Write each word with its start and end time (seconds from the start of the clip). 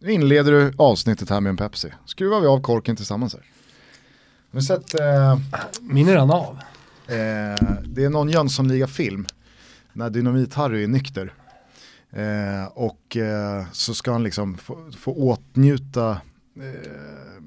Nu 0.00 0.12
inleder 0.12 0.52
du 0.52 0.72
avsnittet 0.76 1.30
här 1.30 1.40
med 1.40 1.50
en 1.50 1.56
Pepsi. 1.56 1.92
Skruvar 2.06 2.40
vi 2.40 2.46
av 2.46 2.60
korken 2.60 2.96
tillsammans 2.96 3.34
här. 3.34 3.42
Ni 4.50 4.62
sett, 4.62 5.00
eh, 5.00 5.38
Min 5.80 6.06
redan 6.08 6.30
av. 6.30 6.58
eh, 7.06 7.78
det 7.84 8.04
är 8.04 8.10
någon 8.10 8.28
Jönssonliga-film 8.30 9.26
när 9.92 10.10
Dynamit-Harry 10.10 10.84
är 10.84 10.88
nykter. 10.88 11.32
Eh, 12.12 12.64
och 12.74 13.16
eh, 13.16 13.64
så 13.72 13.94
ska 13.94 14.12
han 14.12 14.22
liksom 14.22 14.58
få, 14.58 14.90
få 14.98 15.12
åtnjuta 15.14 16.10
eh, 16.10 17.40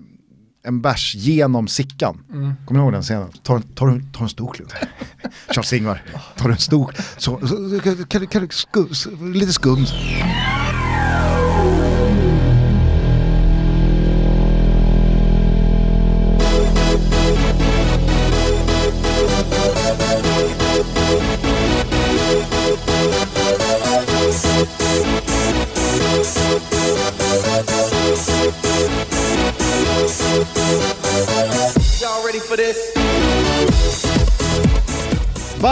en 0.63 0.81
bärs 0.81 1.15
genom 1.15 1.67
sickan. 1.67 2.23
Mm. 2.33 2.53
Kommer 2.65 2.79
ni 2.79 2.83
ihåg 2.85 2.93
den 2.93 3.01
scenen? 3.03 3.31
Ta, 3.43 3.55
en- 3.55 3.61
ta, 3.61 3.87
en- 4.23 4.29
stor 4.29 4.53
klunk. 4.53 4.71
Charles-Ingvar, 5.47 6.01
tar 6.37 6.49
en 6.49 6.57
stor, 6.57 6.95
så, 7.17 7.47
så, 7.47 7.79
kan, 7.83 8.05
kan, 8.05 8.27
kan, 8.27 8.49
skum, 8.49 8.87
lite 9.33 9.53
skum. 9.53 9.85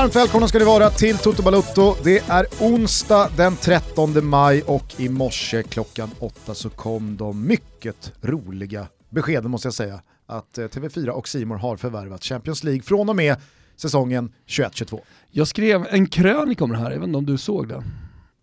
Varmt 0.10 0.16
välkomna 0.16 0.48
ska 0.48 0.60
ni 0.60 0.66
vara 0.66 0.90
till 0.90 1.18
Toto 1.18 1.44
Balutto. 1.44 1.96
Det 2.04 2.18
är 2.20 2.46
onsdag 2.62 3.30
den 3.38 3.56
13 3.56 4.26
maj 4.26 4.62
och 4.62 5.00
i 5.00 5.10
morse 5.10 5.64
klockan 5.64 6.10
8 6.20 6.54
så 6.54 6.70
kom 6.70 7.18
de 7.18 7.48
mycket 7.48 8.14
roliga 8.22 8.88
beskeden 9.10 9.52
måste 9.52 9.68
jag 9.68 9.74
säga 9.74 10.02
att 10.26 10.58
eh, 10.58 10.64
TV4 10.64 11.10
och 11.10 11.28
Simor 11.28 11.56
har 11.58 11.78
förvärvat 11.78 12.24
Champions 12.24 12.64
League 12.64 12.82
från 12.82 13.10
och 13.10 13.16
med 13.16 13.36
säsongen 13.76 14.32
21-22. 14.48 15.00
Jag 15.32 15.48
skrev 15.48 15.86
en 15.90 16.06
krönika 16.06 16.64
om 16.64 16.70
det 16.72 16.78
här, 16.78 17.04
inte 17.04 17.18
om 17.18 17.26
du 17.26 17.38
såg 17.38 17.68
den. 17.68 17.84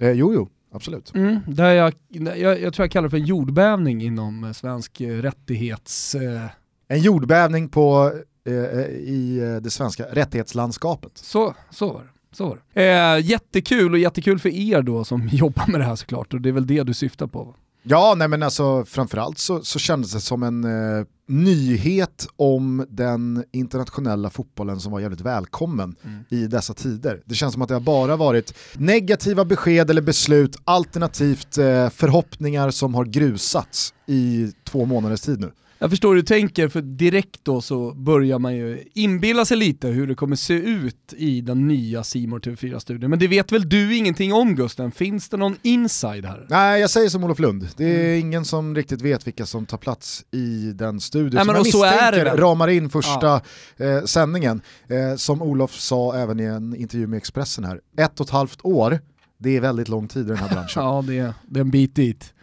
Eh, 0.01 0.11
jo, 0.11 0.35
jo, 0.35 0.49
absolut. 0.73 1.15
Mm, 1.15 1.39
där 1.47 1.71
jag, 1.73 1.95
jag, 2.09 2.61
jag 2.61 2.75
tror 2.75 2.85
jag 2.85 2.91
kallar 2.91 3.07
det 3.07 3.11
för 3.11 3.17
en 3.17 3.27
jordbävning 3.27 4.03
inom 4.03 4.45
eh, 4.45 4.53
svensk 4.53 5.01
eh, 5.01 5.23
rättighets... 5.23 6.15
Eh, 6.15 6.43
En 6.89 7.01
jordbävning 7.01 7.69
på, 7.69 8.13
i 8.51 9.39
eh, 9.39 9.63
det 9.63 9.71
svenska 9.71 10.05
rättighetslandskapet. 10.05 11.13
så, 11.15 11.55
så 11.71 11.93
var 11.93 12.01
det. 12.01 12.09
Så 12.37 12.49
var 12.49 12.59
det. 12.73 12.83
Eh, 12.83 13.27
jättekul 13.27 13.93
och 13.93 13.99
jättekul 13.99 14.39
för 14.39 14.49
er 14.49 14.83
då 14.83 15.05
som 15.05 15.29
jobbar 15.33 15.67
med 15.67 15.81
det 15.81 15.85
här 15.85 15.97
såklart 15.97 16.35
och 16.35 16.41
det 16.41 16.49
är 16.49 16.53
väl 16.53 16.67
det 16.67 16.83
du 16.83 16.95
syftar 16.95 17.27
på. 17.27 17.45
va? 17.45 17.55
Ja, 17.83 18.15
nej 18.17 18.29
men 18.29 18.43
alltså 18.43 18.85
framförallt 18.85 19.39
så, 19.39 19.61
så 19.63 19.79
kändes 19.79 20.13
det 20.13 20.21
som 20.21 20.43
en 20.43 20.65
eh, 20.65 21.07
nyhet 21.29 22.27
om 22.37 22.87
den 22.89 23.45
internationella 23.53 24.31
fotbollen 24.31 24.81
som 24.81 24.93
var 24.93 25.01
jävligt 25.01 25.21
välkommen 25.21 25.97
i 26.29 26.47
dessa 26.47 26.75
tider. 26.75 27.23
Det 27.25 27.35
känns 27.35 27.53
som 27.53 27.63
att 27.63 27.69
det 27.69 27.75
har 27.75 27.81
bara 27.81 28.17
varit 28.17 28.55
negativa 28.73 29.45
besked 29.45 29.91
eller 29.91 30.03
beslut 30.03 30.57
alternativt 30.65 31.59
eh, 31.59 31.89
förhoppningar 31.91 32.71
som 32.71 32.95
har 32.95 33.05
grusats 33.05 33.95
i 34.07 34.53
två 34.65 34.85
månaders 34.85 35.21
tid 35.21 35.41
nu. 35.41 35.53
Jag 35.79 35.91
förstår 35.91 36.09
hur 36.09 36.17
du 36.17 36.23
tänker, 36.23 36.69
för 36.69 36.83
direkt 36.83 37.41
då 37.43 37.61
så 37.61 37.95
börjar 37.95 38.39
man 38.39 38.57
ju 38.57 38.85
inbilla 38.95 39.45
sig 39.45 39.57
lite 39.57 39.89
hur 39.89 40.07
det 40.07 40.15
kommer 40.15 40.37
se 40.37 40.55
ut 40.55 41.15
i 41.17 41.41
den 41.41 41.69
nya 41.69 42.05
Simor 42.05 42.39
TV4-studion. 42.41 43.11
Men 43.11 43.19
det 43.19 43.29
vet 43.29 43.53
väl 43.53 43.69
du 43.69 43.97
ingenting 43.97 44.33
om 44.33 44.55
Gusten? 44.55 44.93
Finns 44.93 45.29
det 45.29 45.37
någon 45.37 45.57
inside 45.63 46.25
här? 46.25 46.47
Nej, 46.51 46.81
jag 46.81 46.91
säger 46.91 47.09
som 47.09 47.25
Olof 47.25 47.39
Lund. 47.39 47.69
Det 47.77 47.85
är 47.85 48.19
ingen 48.19 48.45
som 48.45 48.75
riktigt 48.75 49.03
vet 49.03 49.27
vilka 49.27 49.47
som 49.47 49.67
tar 49.67 49.79
plats 49.79 50.25
i 50.31 50.73
den 50.73 51.01
studion 51.01 51.31
Nej, 51.35 51.45
som 51.45 51.47
men 51.47 51.57
jag 51.57 51.61
är 51.61 51.65
misstänker 51.65 52.25
väl. 52.25 52.37
ramar 52.41 52.69
in 52.69 52.91
första 52.91 53.41
eh, 53.77 54.03
sändningen. 54.05 54.61
Eh, 54.89 55.17
som 55.17 55.43
Olof 55.43 55.75
sa 55.75 56.17
även 56.17 56.41
i 56.41 56.45
en 56.45 56.77
intervju 56.77 57.07
med 57.07 57.17
Expressen 57.17 57.65
här, 57.65 57.81
ett 57.99 58.21
och 58.21 58.27
ett 58.27 58.33
halvt 58.33 58.59
år, 58.63 59.01
det 59.39 59.57
är 59.57 59.61
väldigt 59.61 59.89
lång 59.89 60.09
tid 60.09 60.27
i 60.27 60.29
den 60.29 60.37
här 60.37 60.49
branschen. 60.49 60.69
Ja, 60.83 61.05
det 61.07 61.19
är, 61.19 61.35
det 61.49 61.61
är 61.61 61.65
en 61.65 61.71
bit 61.71 61.95
dit. 61.95 62.35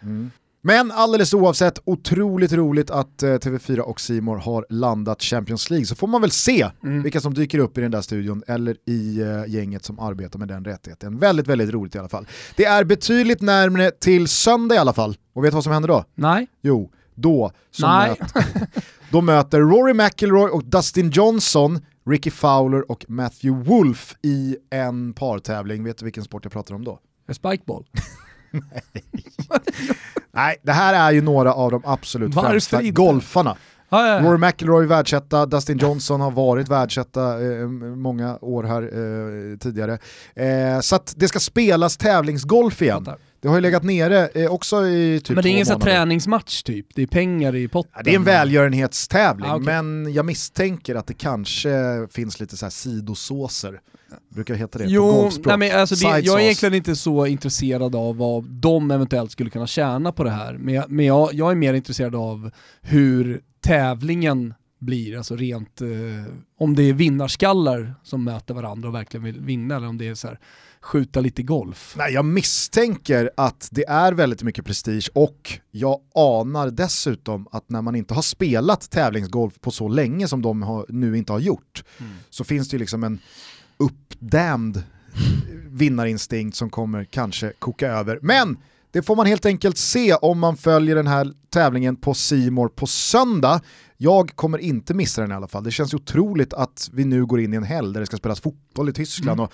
Men 0.66 0.90
alldeles 0.92 1.34
oavsett, 1.34 1.78
otroligt 1.84 2.52
roligt 2.52 2.90
att 2.90 3.22
eh, 3.22 3.26
TV4 3.28 3.78
och 3.80 4.00
Simor 4.00 4.36
har 4.36 4.66
landat 4.68 5.22
Champions 5.22 5.70
League. 5.70 5.86
Så 5.86 5.94
får 5.94 6.06
man 6.06 6.20
väl 6.20 6.30
se 6.30 6.70
Mm. 6.82 7.02
vilka 7.02 7.20
som 7.20 7.34
dyker 7.34 7.58
upp 7.58 7.78
i 7.78 7.80
den 7.80 7.90
där 7.90 8.00
studion 8.00 8.42
eller 8.46 8.76
i 8.86 9.20
eh, 9.20 9.44
gänget 9.54 9.84
som 9.84 9.98
arbetar 9.98 10.38
med 10.38 10.48
den 10.48 10.64
rättigheten. 10.64 11.18
Väldigt, 11.18 11.46
väldigt 11.46 11.70
roligt 11.70 11.94
i 11.94 11.98
alla 11.98 12.08
fall. 12.08 12.26
Det 12.56 12.64
är 12.64 12.84
betydligt 12.84 13.40
närmare 13.42 13.90
till 13.90 14.28
söndag 14.28 14.74
i 14.74 14.78
alla 14.78 14.92
fall. 14.92 15.16
Och 15.34 15.44
vet 15.44 15.50
du 15.50 15.54
vad 15.54 15.64
som 15.64 15.72
händer 15.72 15.88
då? 15.88 16.04
Nej. 16.14 16.46
Jo, 16.62 16.90
då, 17.14 17.52
så 17.70 17.86
Nej. 17.88 18.16
möt, 18.20 18.32
då 19.10 19.20
möter 19.20 19.60
Rory 19.60 19.94
McIlroy 19.94 20.50
och 20.50 20.64
Dustin 20.64 21.10
Johnson 21.10 21.80
Ricky 22.10 22.30
Fowler 22.30 22.90
och 22.90 23.04
Matthew 23.08 23.70
Wolf 23.70 24.14
i 24.22 24.56
en 24.70 25.12
partävling. 25.12 25.84
Vet 25.84 25.98
du 25.98 26.04
vilken 26.04 26.24
sport 26.24 26.44
jag 26.44 26.52
pratar 26.52 26.74
om 26.74 26.84
då? 26.84 26.98
Spikeball. 27.32 27.84
Nej, 30.32 30.56
det 30.62 30.72
här 30.72 30.94
är 31.08 31.12
ju 31.12 31.22
några 31.22 31.54
av 31.54 31.70
de 31.70 31.82
absolut 31.84 32.34
Varför 32.34 32.50
främsta 32.50 32.82
inte? 32.82 32.90
golfarna. 33.02 33.56
Ja, 33.88 34.06
ja. 34.08 34.20
Rory 34.20 34.38
McIlroy 34.38 34.86
världsetta, 34.86 35.46
Dustin 35.46 35.78
Johnson 35.78 36.20
har 36.20 36.30
varit 36.30 36.68
världsetta 36.68 37.42
eh, 37.42 37.66
många 37.96 38.38
år 38.40 38.62
här 38.62 38.82
eh, 38.82 39.58
tidigare. 39.58 39.98
Eh, 40.34 40.80
så 40.80 40.96
att 40.96 41.14
det 41.16 41.28
ska 41.28 41.38
spelas 41.40 41.96
tävlingsgolf 41.96 42.82
igen. 42.82 43.08
Det 43.44 43.48
har 43.48 43.56
ju 43.56 43.60
legat 43.60 43.82
nere 43.82 44.28
eh, 44.28 44.52
också 44.52 44.86
i 44.86 45.20
typ 45.24 45.34
Men 45.34 45.42
det 45.42 45.48
är 45.48 45.50
ingen 45.50 45.80
träningsmatch 45.80 46.62
typ, 46.62 46.86
det 46.94 47.02
är 47.02 47.06
pengar 47.06 47.54
i 47.56 47.68
potten. 47.68 47.92
Ja, 47.96 48.02
det 48.02 48.10
är 48.10 48.16
en 48.16 48.24
välgörenhetstävling, 48.24 49.50
Ah, 49.50 49.54
okej. 49.56 49.64
men 49.66 50.12
jag 50.12 50.24
misstänker 50.24 50.94
att 50.94 51.06
det 51.06 51.14
kanske 51.14 51.70
finns 52.10 52.40
lite 52.40 52.56
så 52.56 52.64
här 52.64 52.70
sidosåser. 52.70 53.80
Brukar 54.34 54.54
heta 54.54 54.78
det 54.78 54.84
på 54.84 54.90
Jo, 54.90 55.12
golfspråk? 55.12 55.46
nej 55.46 55.68
men 55.70 55.80
alltså 55.80 55.94
det, 55.94 56.20
jag 56.20 56.40
är 56.40 56.44
egentligen 56.44 56.74
inte 56.74 56.96
så 56.96 57.26
intresserad 57.26 57.94
av 57.96 58.16
vad 58.16 58.44
de 58.44 58.90
eventuellt 58.90 59.30
skulle 59.30 59.50
kunna 59.50 59.66
tjäna 59.66 60.12
på 60.12 60.24
det 60.24 60.30
här. 60.30 60.56
Men, 60.58 60.74
jag, 60.74 60.90
men 60.90 61.06
jag, 61.06 61.34
jag 61.34 61.50
är 61.50 61.54
mer 61.54 61.74
intresserad 61.74 62.14
av 62.14 62.50
hur 62.82 63.40
tävlingen 63.60 64.54
blir, 64.80 65.16
alltså 65.16 65.36
rent, 65.36 65.80
eh, 65.80 65.88
om 66.58 66.74
det 66.76 66.82
är 66.82 66.92
vinnarskallar 66.92 67.94
som 68.02 68.24
möter 68.24 68.54
varandra 68.54 68.88
och 68.88 68.94
verkligen 68.94 69.24
vill 69.24 69.40
vinna 69.40 69.76
eller 69.76 69.86
om 69.86 69.98
det 69.98 70.08
är 70.08 70.14
så 70.14 70.28
här, 70.28 70.38
skjuta 70.84 71.20
lite 71.20 71.42
golf. 71.42 71.94
Nej, 71.98 72.12
jag 72.12 72.24
misstänker 72.24 73.30
att 73.36 73.68
det 73.72 73.84
är 73.88 74.12
väldigt 74.12 74.42
mycket 74.42 74.64
prestige 74.64 75.10
och 75.14 75.58
jag 75.70 76.00
anar 76.14 76.70
dessutom 76.70 77.48
att 77.52 77.70
när 77.70 77.82
man 77.82 77.94
inte 77.94 78.14
har 78.14 78.22
spelat 78.22 78.90
tävlingsgolf 78.90 79.60
på 79.60 79.70
så 79.70 79.88
länge 79.88 80.28
som 80.28 80.42
de 80.42 80.62
har, 80.62 80.86
nu 80.88 81.18
inte 81.18 81.32
har 81.32 81.40
gjort 81.40 81.84
så 82.30 82.44
finns 82.44 82.68
det 82.68 82.74
ju 82.74 82.78
liksom 82.78 83.04
en 83.04 83.18
uppdämd 83.76 84.82
vinnarinstinkt 85.68 86.56
som 86.56 86.70
kommer 86.70 87.04
kanske 87.04 87.52
koka 87.58 87.88
över. 87.88 88.18
Men 88.22 88.56
det 88.90 89.02
får 89.02 89.16
man 89.16 89.26
helt 89.26 89.46
enkelt 89.46 89.78
se 89.78 90.14
om 90.14 90.38
man 90.38 90.56
följer 90.56 90.96
den 90.96 91.06
här 91.06 91.32
tävlingen 91.50 91.96
på 91.96 92.14
Simor 92.14 92.68
på 92.68 92.86
söndag. 92.86 93.60
Jag 93.96 94.30
kommer 94.36 94.58
inte 94.58 94.94
missa 94.94 95.20
den 95.20 95.30
i 95.30 95.34
alla 95.34 95.48
fall. 95.48 95.64
Det 95.64 95.70
känns 95.70 95.94
otroligt 95.94 96.54
att 96.54 96.90
vi 96.92 97.04
nu 97.04 97.26
går 97.26 97.40
in 97.40 97.54
i 97.54 97.56
en 97.56 97.64
helg 97.64 97.92
där 97.92 98.00
det 98.00 98.06
ska 98.06 98.16
spelas 98.16 98.40
fotboll 98.40 98.88
i 98.88 98.92
Tyskland 98.92 99.40
och 99.40 99.52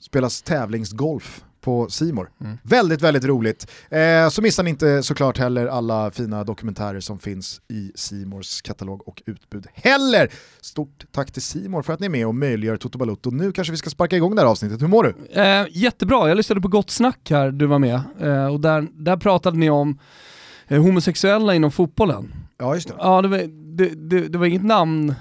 spelas 0.00 0.42
tävlingsgolf 0.42 1.44
på 1.60 1.88
Simor. 1.90 2.30
Väldigt, 2.62 3.02
väldigt 3.02 3.24
roligt. 3.24 3.70
Eh, 3.90 4.28
så 4.28 4.42
missar 4.42 4.62
ni 4.62 4.70
inte 4.70 5.02
såklart 5.02 5.38
heller 5.38 5.66
alla 5.66 6.10
fina 6.10 6.44
dokumentärer 6.44 7.00
som 7.00 7.18
finns 7.18 7.60
i 7.68 7.92
Simors 7.94 8.62
katalog 8.62 9.08
och 9.08 9.22
utbud 9.26 9.66
heller. 9.74 10.32
Stort 10.60 11.06
tack 11.12 11.32
till 11.32 11.42
Simor 11.42 11.82
för 11.82 11.92
att 11.92 12.00
ni 12.00 12.06
är 12.06 12.10
med 12.10 12.26
och 12.26 12.34
möjliggör 12.34 12.76
Toto 12.76 12.98
Balutto. 12.98 13.30
Nu 13.30 13.52
kanske 13.52 13.70
vi 13.70 13.76
ska 13.76 13.90
sparka 13.90 14.16
igång 14.16 14.34
det 14.34 14.40
här 14.40 14.48
avsnittet. 14.48 14.82
Hur 14.82 14.88
mår 14.88 15.02
du? 15.02 15.40
Eh, 15.40 15.66
jättebra, 15.70 16.28
jag 16.28 16.36
lyssnade 16.36 16.60
på 16.60 16.68
Gott 16.68 16.90
Snack 16.90 17.30
här, 17.30 17.50
du 17.50 17.66
var 17.66 17.78
med, 17.78 18.00
eh, 18.20 18.46
och 18.46 18.60
där, 18.60 18.88
där 18.92 19.16
pratade 19.16 19.58
ni 19.58 19.70
om 19.70 19.98
eh, 20.68 20.82
homosexuella 20.82 21.54
inom 21.54 21.72
fotbollen. 21.72 22.34
Ja, 22.58 22.74
just 22.74 22.88
det. 22.88 22.94
Ja, 22.98 23.22
det 23.22 23.28
var, 23.28 23.38
det, 23.76 23.88
det, 23.88 24.28
det 24.28 24.38
var 24.38 24.46
inget 24.46 24.64
namn, 24.64 25.14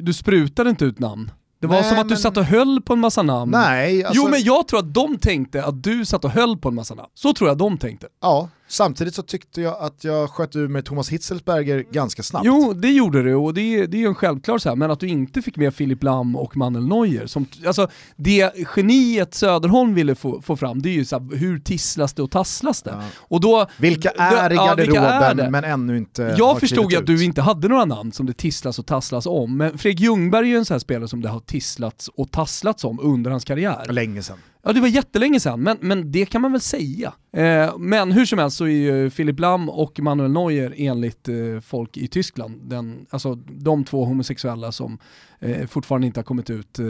du 0.00 0.12
sprutade 0.12 0.70
inte 0.70 0.84
ut 0.84 0.98
namn. 0.98 1.30
Det 1.60 1.66
var 1.66 1.74
Nej, 1.80 1.84
som 1.84 1.98
att 1.98 2.08
du 2.08 2.14
men- 2.14 2.18
satt 2.18 2.36
och 2.36 2.44
höll 2.44 2.80
på 2.82 2.92
en 2.92 2.98
massa 3.00 3.22
namn. 3.22 3.50
Nej, 3.52 4.04
alltså, 4.04 4.22
Jo 4.22 4.28
men 4.30 4.42
jag 4.42 4.68
tror 4.68 4.78
att 4.80 4.94
de 4.94 5.18
tänkte 5.18 5.64
att 5.64 5.82
du 5.82 6.04
satt 6.04 6.24
och 6.24 6.30
höll 6.30 6.56
på 6.58 6.68
en 6.68 6.74
massa 6.74 6.94
namn. 6.94 7.08
Så 7.14 7.32
tror 7.32 7.48
jag 7.50 7.58
de 7.58 7.78
tänkte. 7.78 8.06
ja, 8.22 8.48
samtidigt 8.70 9.14
så 9.14 9.22
tyckte 9.22 9.60
jag 9.60 9.76
att 9.80 10.04
jag 10.04 10.30
sköt 10.30 10.56
ur 10.56 10.68
med 10.68 10.84
Thomas 10.84 11.08
Hitzelsberger 11.10 11.84
ganska 11.92 12.22
snabbt. 12.22 12.46
Jo, 12.46 12.72
det 12.72 12.88
gjorde 12.92 13.22
du 13.22 13.34
och 13.34 13.54
det, 13.54 13.60
är- 13.60 13.86
det 13.86 13.96
är 13.96 13.98
ju 14.00 14.06
en 14.06 14.14
självklar 14.14 14.58
så 14.58 14.68
här, 14.68 14.76
men 14.76 14.90
att 14.90 15.00
du 15.00 15.08
inte 15.08 15.42
fick 15.42 15.56
med 15.56 15.74
Filip 15.74 16.02
Lam 16.02 16.36
och 16.36 16.56
Manuel 16.56 16.86
Neuer. 16.88 17.26
Som, 17.26 17.46
alltså, 17.66 17.88
det 18.16 18.52
geniet 18.76 19.34
Söderholm 19.34 19.94
ville 19.94 20.14
få, 20.14 20.42
få 20.42 20.56
fram, 20.56 20.82
det 20.82 20.88
är 20.88 20.92
ju 20.94 21.04
så 21.04 21.18
här, 21.18 21.36
hur 21.36 21.58
tisslas 21.58 22.12
det 22.14 22.22
och 22.22 22.30
tasslas 22.30 22.82
det? 22.82 22.90
Ja. 22.90 23.02
Och 23.18 23.40
då, 23.40 23.66
Vilka 23.76 24.10
är 24.10 24.52
i 24.52 24.54
ja, 24.54 24.66
garderoben 24.66 25.04
är 25.04 25.34
det? 25.34 25.50
men 25.50 25.64
ännu 25.64 25.96
inte 25.98 26.34
Jag 26.38 26.60
förstod 26.60 26.92
ju 26.92 26.98
att 26.98 27.06
du 27.06 27.24
inte 27.24 27.42
hade 27.42 27.68
några 27.68 27.84
namn 27.84 28.12
som 28.12 28.26
det 28.26 28.32
tisslas 28.32 28.78
och 28.78 28.86
tasslas 28.86 29.26
om, 29.26 29.56
men 29.56 29.78
Fredrik 29.78 30.00
Ljungberg 30.00 30.46
är 30.46 30.50
ju 30.50 30.56
en 30.58 30.64
sån 30.64 30.74
här 30.74 30.78
spelare 30.78 31.08
som 31.08 31.20
det 31.22 31.28
har 31.28 31.40
tisslats 31.40 32.08
och 32.08 32.30
tasslats 32.30 32.84
om 32.84 33.00
under 33.02 33.30
hans 33.30 33.44
karriär. 33.44 33.86
Länge 33.88 34.22
sedan. 34.22 34.36
Ja 34.62 34.72
det 34.72 34.80
var 34.80 34.88
jättelänge 34.88 35.40
sedan, 35.40 35.60
men, 35.60 35.76
men 35.80 36.12
det 36.12 36.26
kan 36.26 36.42
man 36.42 36.52
väl 36.52 36.60
säga. 36.60 37.12
Eh, 37.32 37.78
men 37.78 38.12
hur 38.12 38.24
som 38.26 38.38
helst 38.38 38.56
så 38.56 38.64
är 38.64 38.68
ju 38.68 39.10
Philipp 39.10 39.40
Lam 39.40 39.68
och 39.68 40.00
Manuel 40.00 40.30
Neuer 40.30 40.74
enligt 40.76 41.28
eh, 41.28 41.34
folk 41.62 41.96
i 41.96 42.08
Tyskland, 42.08 42.60
den, 42.62 43.06
alltså 43.10 43.34
de 43.34 43.84
två 43.84 44.04
homosexuella 44.04 44.72
som 44.72 44.98
eh, 45.38 45.66
fortfarande 45.66 46.06
inte 46.06 46.20
har 46.20 46.24
kommit 46.24 46.50
ut, 46.50 46.78
eh, 46.78 46.86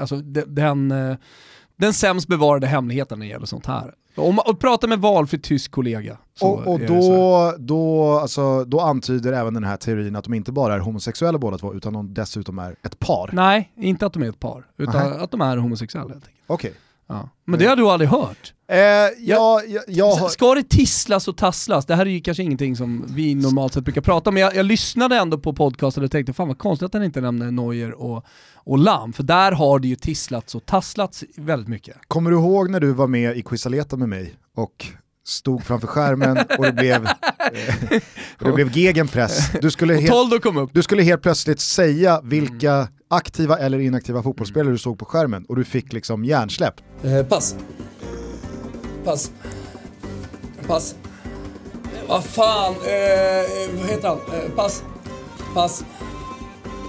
alltså 0.00 0.16
de, 0.16 0.42
den, 0.42 0.90
eh, 0.90 1.16
den 1.76 1.92
sämst 1.92 2.28
bevarade 2.28 2.66
hemligheten 2.66 3.18
när 3.18 3.26
det 3.26 3.30
gäller 3.30 3.46
sånt 3.46 3.66
här. 3.66 3.94
Om 4.16 4.34
man 4.34 4.56
pratar 4.56 4.88
med 4.88 4.98
valfri 4.98 5.38
tysk 5.38 5.70
kollega. 5.70 6.18
Och, 6.40 6.66
och 6.66 6.80
då, 6.80 7.54
då, 7.58 8.12
alltså, 8.12 8.64
då 8.64 8.80
antyder 8.80 9.32
även 9.32 9.54
den 9.54 9.64
här 9.64 9.76
teorin 9.76 10.16
att 10.16 10.24
de 10.24 10.34
inte 10.34 10.52
bara 10.52 10.74
är 10.74 10.78
homosexuella 10.78 11.38
båda 11.38 11.58
två, 11.58 11.74
utan 11.74 11.92
de 11.92 12.14
dessutom 12.14 12.58
är 12.58 12.76
ett 12.82 12.98
par. 12.98 13.30
Nej, 13.32 13.72
inte 13.76 14.06
att 14.06 14.12
de 14.12 14.22
är 14.22 14.28
ett 14.28 14.40
par, 14.40 14.66
utan 14.76 14.96
Aha. 14.96 15.24
att 15.24 15.30
de 15.30 15.40
är 15.40 15.56
homosexuella. 15.56 16.14
Okej. 16.46 16.70
Okay. 16.70 16.80
Ja. 17.08 17.28
Men 17.44 17.58
det 17.58 17.66
har 17.66 17.76
du 17.76 17.90
aldrig 17.90 18.10
hört? 18.10 18.52
Eh, 18.68 18.78
ja, 19.18 19.62
jag, 19.66 19.84
jag 19.88 20.12
har... 20.12 20.28
Ska 20.28 20.54
det 20.54 20.68
tisslas 20.68 21.28
och 21.28 21.36
tasslas? 21.36 21.86
Det 21.86 21.94
här 21.94 22.06
är 22.06 22.10
ju 22.10 22.20
kanske 22.20 22.42
ingenting 22.42 22.76
som 22.76 23.04
vi 23.08 23.34
normalt 23.34 23.74
sett 23.74 23.84
brukar 23.84 24.00
prata 24.00 24.30
om, 24.30 24.34
men 24.34 24.42
jag, 24.42 24.54
jag 24.54 24.66
lyssnade 24.66 25.16
ändå 25.16 25.38
på 25.38 25.52
podcasten 25.52 26.04
och 26.04 26.10
tänkte 26.10 26.32
fan 26.32 26.48
vad 26.48 26.58
konstigt 26.58 26.86
att 26.86 26.94
han 26.94 27.04
inte 27.04 27.20
nämner 27.20 27.50
Neuer 27.50 27.92
och, 27.92 28.24
och 28.54 28.78
Lam, 28.78 29.12
för 29.12 29.22
där 29.22 29.52
har 29.52 29.78
det 29.78 29.88
ju 29.88 29.96
tisslats 29.96 30.54
och 30.54 30.66
tasslats 30.66 31.24
väldigt 31.36 31.68
mycket. 31.68 31.96
Kommer 32.08 32.30
du 32.30 32.36
ihåg 32.36 32.70
när 32.70 32.80
du 32.80 32.92
var 32.92 33.06
med 33.06 33.36
i 33.36 33.42
Quizaleta 33.42 33.96
med 33.96 34.08
mig 34.08 34.34
och 34.54 34.86
stod 35.26 35.64
framför 35.64 35.86
skärmen 35.86 36.38
och 36.58 36.64
det 36.64 36.72
blev, 36.72 37.06
eh, 37.06 38.00
det 38.38 38.52
blev 38.52 38.76
gegenpress. 38.76 39.50
Du 39.60 39.70
skulle, 39.70 39.94
helt, 39.94 40.42
kom 40.42 40.56
upp. 40.56 40.70
du 40.72 40.82
skulle 40.82 41.02
helt 41.02 41.22
plötsligt 41.22 41.60
säga 41.60 42.20
vilka 42.24 42.72
mm. 42.72 42.88
aktiva 43.10 43.58
eller 43.58 43.78
inaktiva 43.78 44.22
fotbollsspelare 44.22 44.72
du 44.72 44.78
såg 44.78 44.98
på 44.98 45.04
skärmen 45.04 45.44
och 45.44 45.56
du 45.56 45.64
fick 45.64 45.92
liksom 45.92 46.24
hjärnsläpp. 46.24 46.74
Eh, 47.02 47.22
pass. 47.22 47.56
Pass. 49.04 49.30
Pass. 50.66 50.94
Vad 52.08 52.24
fan, 52.24 52.74
eh, 52.74 53.80
vad 53.80 53.90
heter 53.90 54.08
han? 54.08 54.18
Eh, 54.18 54.50
pass. 54.50 54.82
Pass. 55.54 55.84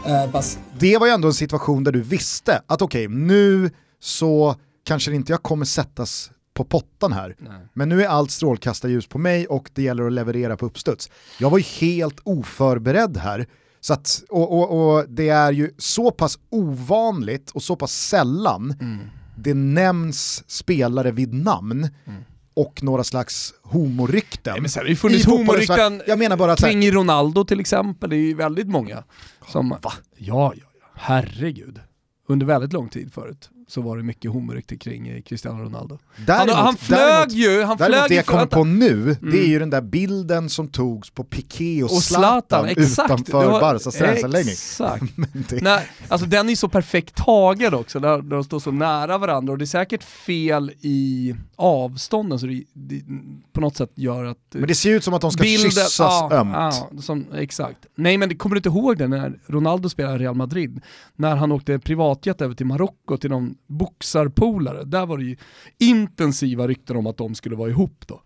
Eh, 0.05 0.31
pass. 0.31 0.59
Det 0.79 0.97
var 0.97 1.07
ju 1.07 1.13
ändå 1.13 1.27
en 1.27 1.33
situation 1.33 1.83
där 1.83 1.91
du 1.91 2.01
visste 2.01 2.61
att 2.67 2.81
okej, 2.81 3.07
okay, 3.07 3.17
nu 3.17 3.71
så 3.99 4.55
kanske 4.85 5.13
inte 5.13 5.31
jag 5.31 5.43
kommer 5.43 5.65
sättas 5.65 6.31
på 6.57 6.63
pottan 6.63 7.13
här. 7.13 7.35
Nej. 7.39 7.67
Men 7.73 7.89
nu 7.89 8.03
är 8.03 8.07
allt 8.07 8.31
strålkastarljus 8.31 9.07
på 9.07 9.17
mig 9.17 9.47
och 9.47 9.69
det 9.73 9.81
gäller 9.81 10.07
att 10.07 10.13
leverera 10.13 10.57
på 10.57 10.65
uppstuds. 10.65 11.09
Jag 11.39 11.49
var 11.49 11.57
ju 11.57 11.63
helt 11.63 12.19
oförberedd 12.23 13.17
här. 13.17 13.47
Så 13.79 13.93
att, 13.93 14.23
och, 14.29 14.51
och, 14.51 14.97
och 14.97 15.05
det 15.09 15.29
är 15.29 15.51
ju 15.51 15.71
så 15.77 16.11
pass 16.11 16.39
ovanligt 16.49 17.51
och 17.51 17.63
så 17.63 17.75
pass 17.75 17.91
sällan 17.91 18.75
mm. 18.81 18.99
det 19.35 19.53
nämns 19.53 20.43
spelare 20.47 21.11
vid 21.11 21.33
namn. 21.33 21.89
Mm 22.05 22.23
och 22.53 22.83
några 22.83 23.03
slags 23.03 23.53
homorykten. 23.61 24.53
Nej, 24.53 24.61
men 24.61 24.69
sen 24.69 24.79
har 24.79 24.83
det 24.85 24.89
ju 24.89 24.95
funnits 24.95 25.25
homorykten 25.25 26.01
jag 26.07 26.19
menar 26.19 26.37
bara 26.37 26.51
att, 26.51 26.59
kring 26.59 26.91
Ronaldo 26.91 27.45
till 27.45 27.59
exempel, 27.59 28.09
det 28.09 28.15
är 28.15 28.17
ju 28.17 28.33
väldigt 28.33 28.67
många. 28.67 29.03
Som, 29.47 29.69
Va? 29.69 29.79
Ja, 29.81 29.93
ja, 30.17 30.53
ja, 30.55 30.87
herregud. 30.93 31.79
Under 32.27 32.45
väldigt 32.45 32.73
lång 32.73 32.89
tid 32.89 33.13
förut 33.13 33.49
så 33.69 33.81
var 33.81 33.97
det 33.97 34.03
mycket 34.03 34.31
homorykte 34.31 34.77
kring 34.77 35.07
eh, 35.07 35.21
Cristiano 35.21 35.63
Ronaldo. 35.63 35.97
Däremot, 36.25 36.55
han, 36.55 36.65
han 36.65 36.77
flög 36.77 36.99
däremot, 36.99 37.33
ju, 37.33 37.63
han 37.63 37.77
däremot 37.77 37.97
flög 37.97 38.09
det 38.09 38.15
jag 38.15 38.25
kommer 38.25 38.45
på 38.45 38.63
nu, 38.63 38.93
mm. 38.93 39.17
det 39.21 39.27
är 39.27 39.39
mm. 39.39 39.51
ju 39.51 39.59
den 39.59 39.69
där 39.69 39.81
bilden 39.81 40.49
som 40.49 40.67
togs 40.67 41.09
på 41.09 41.23
Piqué 41.23 41.83
och, 41.83 41.91
och 41.91 42.03
Zlatan, 42.03 42.69
Zlatan 42.69 43.19
utanför 43.19 43.51
var, 43.51 43.61
Barcas 43.61 43.95
träningsanläggning. 43.95 44.51
Exakt. 44.53 45.03
det... 45.49 45.61
Nej, 45.61 45.87
alltså 46.07 46.27
den 46.27 46.49
är 46.49 46.55
så 46.55 46.69
perfekt 46.69 47.15
tagen 47.15 47.73
också, 47.73 47.99
där 47.99 48.21
de 48.21 48.43
står 48.43 48.59
så 48.59 48.71
nära 48.71 49.17
varandra 49.17 49.53
och 49.53 49.57
det 49.57 49.63
är 49.63 49.65
säkert 49.65 50.03
fel 50.03 50.71
i 50.81 51.35
avstånden 51.55 52.39
så 52.39 52.45
det, 52.45 52.63
det 52.73 53.01
på 53.53 53.61
något 53.61 53.77
sätt 53.77 53.91
gör 53.95 54.25
att... 54.25 54.37
Men 54.49 54.67
det 54.67 54.75
ser 54.75 54.91
ut 54.91 55.03
som 55.03 55.13
att 55.13 55.21
de 55.21 55.31
ska 55.31 55.43
bilden, 55.43 55.71
kyssas 55.71 55.99
ja, 55.99 56.29
ömt. 56.31 56.53
Ja, 56.53 57.01
som, 57.01 57.25
exakt. 57.33 57.85
Nej 57.95 58.17
men 58.17 58.29
det, 58.29 58.35
kommer 58.35 58.55
du 58.55 58.57
inte 58.57 58.69
ihåg 58.69 58.97
det 58.97 59.07
när 59.07 59.39
Ronaldo 59.47 59.89
spelade 59.89 60.17
Real 60.17 60.35
Madrid? 60.35 60.81
När 61.15 61.35
han 61.35 61.51
åkte 61.51 61.79
privatjet 61.79 62.41
över 62.41 62.55
till 62.55 62.65
Marocko 62.65 63.17
till 63.17 63.29
någon 63.29 63.56
boxarpolare, 63.67 64.83
där 64.83 65.05
var 65.05 65.17
det 65.17 65.23
ju 65.23 65.37
intensiva 65.77 66.67
rykten 66.67 66.97
om 66.97 67.07
att 67.07 67.17
de 67.17 67.35
skulle 67.35 67.55
vara 67.55 67.69
ihop 67.69 68.03
då. 68.07 68.21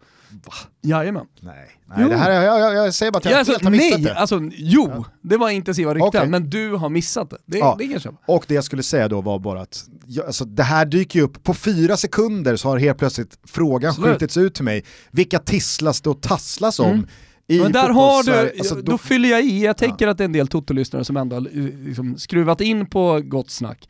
Va? 0.45 0.53
Jajamän. 0.81 1.25
Nej, 1.39 1.69
nej 1.85 2.09
det 2.09 2.15
här, 2.15 2.31
jag, 2.31 2.59
jag, 2.59 2.75
jag 2.75 2.93
säger 2.93 3.11
bara 3.11 3.17
att 3.17 3.25
jag 3.25 3.33
ja, 3.33 3.37
alltså, 3.37 3.53
helt 3.53 3.63
har 3.63 3.71
missat 3.71 3.99
nej, 3.99 4.01
det. 4.01 4.15
Alltså, 4.15 4.49
jo, 4.51 4.91
ja. 4.95 5.05
det 5.21 5.37
var 5.37 5.49
intensiva 5.49 5.93
rykten, 5.93 6.07
okay. 6.07 6.27
men 6.27 6.49
du 6.49 6.71
har 6.71 6.89
missat 6.89 7.29
det. 7.29 7.37
Det, 7.45 7.57
ja. 7.57 7.75
det 7.79 7.87
kanske. 7.87 8.09
Och 8.25 8.45
det 8.47 8.53
jag 8.53 8.63
skulle 8.63 8.83
säga 8.83 9.07
då 9.07 9.21
var 9.21 9.39
bara 9.39 9.61
att 9.61 9.85
jag, 10.05 10.25
alltså, 10.25 10.45
det 10.45 10.63
här 10.63 10.85
dyker 10.85 11.19
ju 11.19 11.25
upp, 11.25 11.43
på 11.43 11.53
fyra 11.53 11.97
sekunder 11.97 12.55
så 12.55 12.69
har 12.69 12.77
helt 12.77 12.97
plötsligt 12.97 13.39
frågan 13.43 13.93
Slut. 13.93 14.07
skjutits 14.07 14.37
ut 14.37 14.53
till 14.55 14.63
mig, 14.63 14.85
vilka 15.11 15.39
tisslas 15.39 16.01
det 16.01 16.09
och 16.09 16.21
tasslas 16.21 16.79
om? 16.79 16.89
Mm. 16.89 17.07
Men 17.47 17.71
där 17.71 17.89
har 17.89 18.23
du, 18.23 18.59
alltså, 18.59 18.75
då, 18.75 18.81
då, 18.81 18.97
fyller 18.97 19.29
jag 19.29 19.43
i, 19.43 19.63
jag 19.63 19.77
tänker 19.77 20.05
ja. 20.05 20.11
att 20.11 20.17
det 20.17 20.23
är 20.23 20.25
en 20.25 20.31
del 20.31 20.47
Toto-lyssnare 20.47 21.03
som 21.03 21.17
ändå 21.17 21.35
har 21.35 21.41
liksom, 21.85 22.17
skruvat 22.17 22.61
in 22.61 22.85
på 22.85 23.21
gott 23.23 23.49
snack 23.49 23.87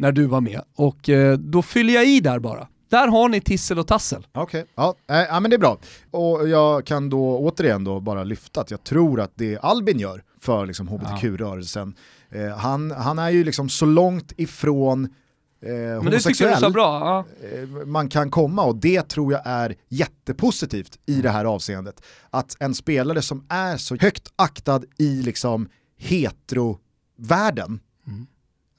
när 0.00 0.12
du 0.12 0.26
var 0.26 0.40
med. 0.40 0.62
Och 0.76 1.08
eh, 1.08 1.38
då 1.38 1.62
fyller 1.62 1.94
jag 1.94 2.06
i 2.06 2.20
där 2.20 2.38
bara. 2.38 2.68
Där 2.88 3.08
har 3.08 3.28
ni 3.28 3.40
tissel 3.40 3.78
och 3.78 3.86
tassel. 3.86 4.26
Okej, 4.32 4.60
okay. 4.60 4.72
ja, 4.74 4.94
äh, 5.20 5.26
ja 5.28 5.40
men 5.40 5.50
det 5.50 5.56
är 5.56 5.58
bra. 5.58 5.78
Och 6.10 6.48
jag 6.48 6.86
kan 6.86 7.10
då 7.10 7.38
återigen 7.38 7.84
då 7.84 8.00
bara 8.00 8.24
lyfta 8.24 8.60
att 8.60 8.70
jag 8.70 8.84
tror 8.84 9.20
att 9.20 9.32
det 9.34 9.58
Albin 9.58 9.98
gör 9.98 10.22
för 10.40 10.66
liksom 10.66 10.88
hbtq-rörelsen, 10.88 11.94
eh, 12.30 12.48
han, 12.48 12.90
han 12.90 13.18
är 13.18 13.30
ju 13.30 13.44
liksom 13.44 13.68
så 13.68 13.86
långt 13.86 14.32
ifrån 14.36 15.08
eh, 15.62 16.02
homosexuell 16.02 16.72
ja. 16.74 17.24
eh, 17.52 17.68
man 17.86 18.08
kan 18.08 18.30
komma 18.30 18.64
och 18.64 18.76
det 18.76 19.08
tror 19.08 19.32
jag 19.32 19.42
är 19.44 19.74
jättepositivt 19.88 20.98
i 21.06 21.12
mm. 21.12 21.22
det 21.22 21.30
här 21.30 21.44
avseendet. 21.44 22.02
Att 22.30 22.56
en 22.60 22.74
spelare 22.74 23.22
som 23.22 23.44
är 23.48 23.76
så 23.76 23.96
högt 23.96 24.32
aktad 24.36 24.82
i 24.98 25.22
liksom 25.22 25.68
hetero-världen. 25.98 27.80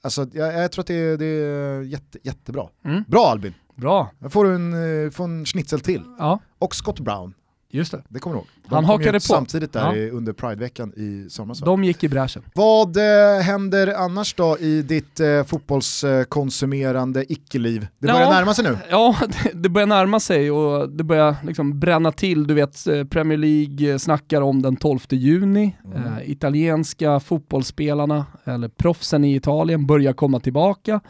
Alltså, 0.02 0.26
jag, 0.32 0.54
jag, 0.54 0.72
tror 0.72 0.82
att 0.82 0.86
det 0.86 0.94
är, 0.94 1.16
det 1.16 1.24
är 1.24 1.82
jätte, 1.82 2.18
jättebra. 2.22 2.68
Mm. 2.84 3.04
Bra 3.08 3.26
Albin! 3.26 3.54
Bra! 3.74 4.10
Jag 4.18 4.32
får 4.32 4.46
en, 4.52 5.04
eh, 5.04 5.10
får 5.10 5.24
en 5.24 5.44
schnitzel 5.44 5.80
till. 5.80 6.02
Ja. 6.18 6.38
Och 6.58 6.74
Scott 6.74 7.00
Brown. 7.00 7.34
Just 7.74 7.92
det. 7.92 8.02
Det 8.08 8.18
kommer 8.18 8.36
du 8.36 8.38
ihåg. 8.38 8.46
De 8.68 8.74
Han 8.74 8.84
hakade 8.84 9.12
på. 9.12 9.20
Samtidigt 9.20 9.72
där 9.72 9.94
ja. 9.94 10.10
under 10.10 10.32
Prideveckan 10.32 10.92
i 10.96 11.30
somras. 11.30 11.60
De 11.60 11.84
gick 11.84 12.04
i 12.04 12.08
bräschen. 12.08 12.42
Vad 12.54 12.96
eh, 12.96 13.42
händer 13.42 13.94
annars 13.94 14.34
då 14.34 14.58
i 14.58 14.82
ditt 14.82 15.20
eh, 15.20 15.44
fotbollskonsumerande 15.44 17.32
icke-liv? 17.32 17.86
Det 17.98 18.06
börjar 18.06 18.20
ja, 18.20 18.30
närma 18.30 18.54
sig 18.54 18.64
nu. 18.64 18.78
Ja, 18.90 19.16
det, 19.28 19.50
det, 19.54 19.68
börjar 19.68 19.86
närma 19.86 20.20
sig 20.20 20.50
och 20.50 20.90
det 20.90 21.04
börjar 21.04 21.36
liksom 21.42 21.80
bränna 21.80 22.12
till. 22.12 22.46
Du 22.46 22.54
vet, 22.54 22.86
eh, 22.86 23.04
Premier 23.04 23.38
League 23.38 23.98
snackar 23.98 24.40
om 24.40 24.62
den 24.62 24.76
12 24.76 24.98
juni. 25.10 25.76
Mm. 25.84 26.02
Eh, 26.04 26.30
italienska 26.30 27.20
fotbollsspelarna, 27.20 28.26
eller 28.44 28.68
proffsen 28.68 29.24
i 29.24 29.36
Italien, 29.36 29.86
börjar 29.86 30.12
komma 30.12 30.40
tillbaka. 30.40 31.00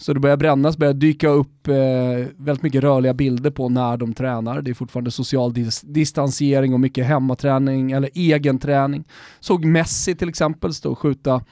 Så 0.00 0.12
det 0.12 0.20
börjar 0.20 0.36
brännas, 0.36 0.76
börjar 0.76 0.94
dyka 0.94 1.28
upp 1.28 1.68
eh, 1.68 1.74
väldigt 2.36 2.62
mycket 2.62 2.82
rörliga 2.82 3.14
bilder 3.14 3.50
på 3.50 3.68
när 3.68 3.96
de 3.96 4.14
tränar. 4.14 4.62
Det 4.62 4.70
är 4.70 4.74
fortfarande 4.74 5.10
social 5.10 5.52
dis 5.54 5.80
distansering 5.80 6.74
och 6.74 6.80
mycket 6.80 7.06
hemmaträning 7.06 7.92
eller 7.92 8.10
egen 8.14 8.58
träning. 8.58 9.04
Såg 9.40 9.64
Messi 9.64 10.14
till 10.14 10.28
exempel 10.28 10.74
stå 10.74 10.90
och 10.90 10.98
skjuta 10.98 11.44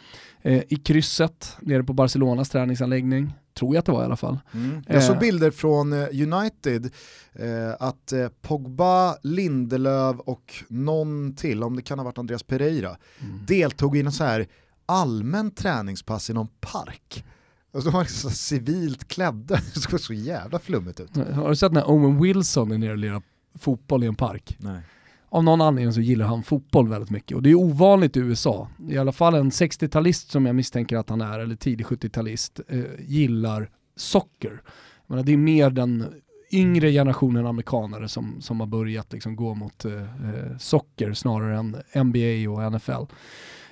eh, 0.43 0.63
i 0.69 0.77
krysset 0.77 1.57
nere 1.61 1.85
på 1.85 1.93
Barcelonas 1.93 2.49
träningsanläggning. 2.49 3.33
Tror 3.59 3.75
jag 3.75 3.79
att 3.79 3.87
det 3.87 3.93
var 3.93 4.03
i 4.03 4.05
alla 4.05 4.17
fall. 4.17 4.39
Mm. 4.55 4.83
Jag 4.87 5.03
såg 5.03 5.17
eh. 5.17 5.21
bilder 5.21 5.51
från 5.51 5.93
eh, 5.93 5.99
United 5.99 6.91
eh, 7.33 7.75
att 7.81 8.13
eh, 8.13 8.29
Pogba, 8.43 9.17
Lindelöf 9.23 10.17
och 10.19 10.55
någon 10.69 11.35
till, 11.37 11.63
om 11.63 11.77
det 11.77 11.83
kan 11.83 11.99
ha 11.99 12.05
varit 12.05 12.19
Andreas 12.19 12.43
Pereira, 12.43 12.97
mm. 13.21 13.41
deltog 13.47 13.97
i 13.97 14.03
någon 14.03 14.13
så 14.13 14.25
här 14.25 14.47
allmän 14.87 15.51
träningspass 15.51 16.31
i 16.31 16.33
någon 16.33 16.49
park. 16.61 17.25
Och 17.73 17.83
så 17.83 17.91
var 17.91 18.05
de 18.05 18.11
så 18.11 18.31
civilt 18.31 19.09
klädda, 19.09 19.55
det 19.75 19.81
såg 19.81 20.01
så 20.01 20.13
jävla 20.13 20.59
flummigt 20.59 21.01
ut. 21.01 21.17
Har 21.17 21.49
du 21.49 21.57
sett 21.57 21.73
när 21.73 21.91
Owen 21.91 22.23
Wilson 22.23 22.73
är 22.73 22.79
nere 22.79 22.93
och 22.93 22.99
lirar 22.99 23.23
fotboll 23.59 24.05
i 24.05 24.07
en 24.07 24.15
park? 24.15 24.57
Nej. 24.59 24.81
Av 25.31 25.45
någon 25.45 25.61
anledning 25.61 25.93
så 25.93 26.01
gillar 26.01 26.27
han 26.27 26.43
fotboll 26.43 26.89
väldigt 26.89 27.11
mycket 27.11 27.37
och 27.37 27.43
det 27.43 27.51
är 27.51 27.55
ovanligt 27.55 28.17
i 28.17 28.21
USA. 28.21 28.69
I 28.89 28.99
alla 28.99 29.13
fall 29.13 29.35
en 29.35 29.51
60-talist 29.51 30.31
som 30.31 30.47
jag 30.47 30.55
misstänker 30.55 30.97
att 30.97 31.11
han 31.11 31.21
är, 31.21 31.39
eller 31.39 31.57
tidig 31.57 31.87
70-talist, 31.87 32.61
eh, 32.69 32.85
gillar 32.99 33.71
socker. 33.97 34.63
menar, 35.07 35.23
det 35.23 35.33
är 35.33 35.37
mer 35.37 35.71
den 35.71 36.05
yngre 36.53 36.93
generationen 36.93 37.47
amerikanare 37.47 38.09
som, 38.09 38.41
som 38.41 38.61
har 38.61 38.67
börjat 38.67 39.13
liksom 39.13 39.37
gå 39.37 39.55
mot 39.55 39.85
eh, 39.85 40.03
eh 40.03 40.57
socker 40.59 41.13
snarare 41.13 41.59
än 41.59 41.77
NBA 42.05 42.51
och 42.51 42.73
NFL. 42.73 43.15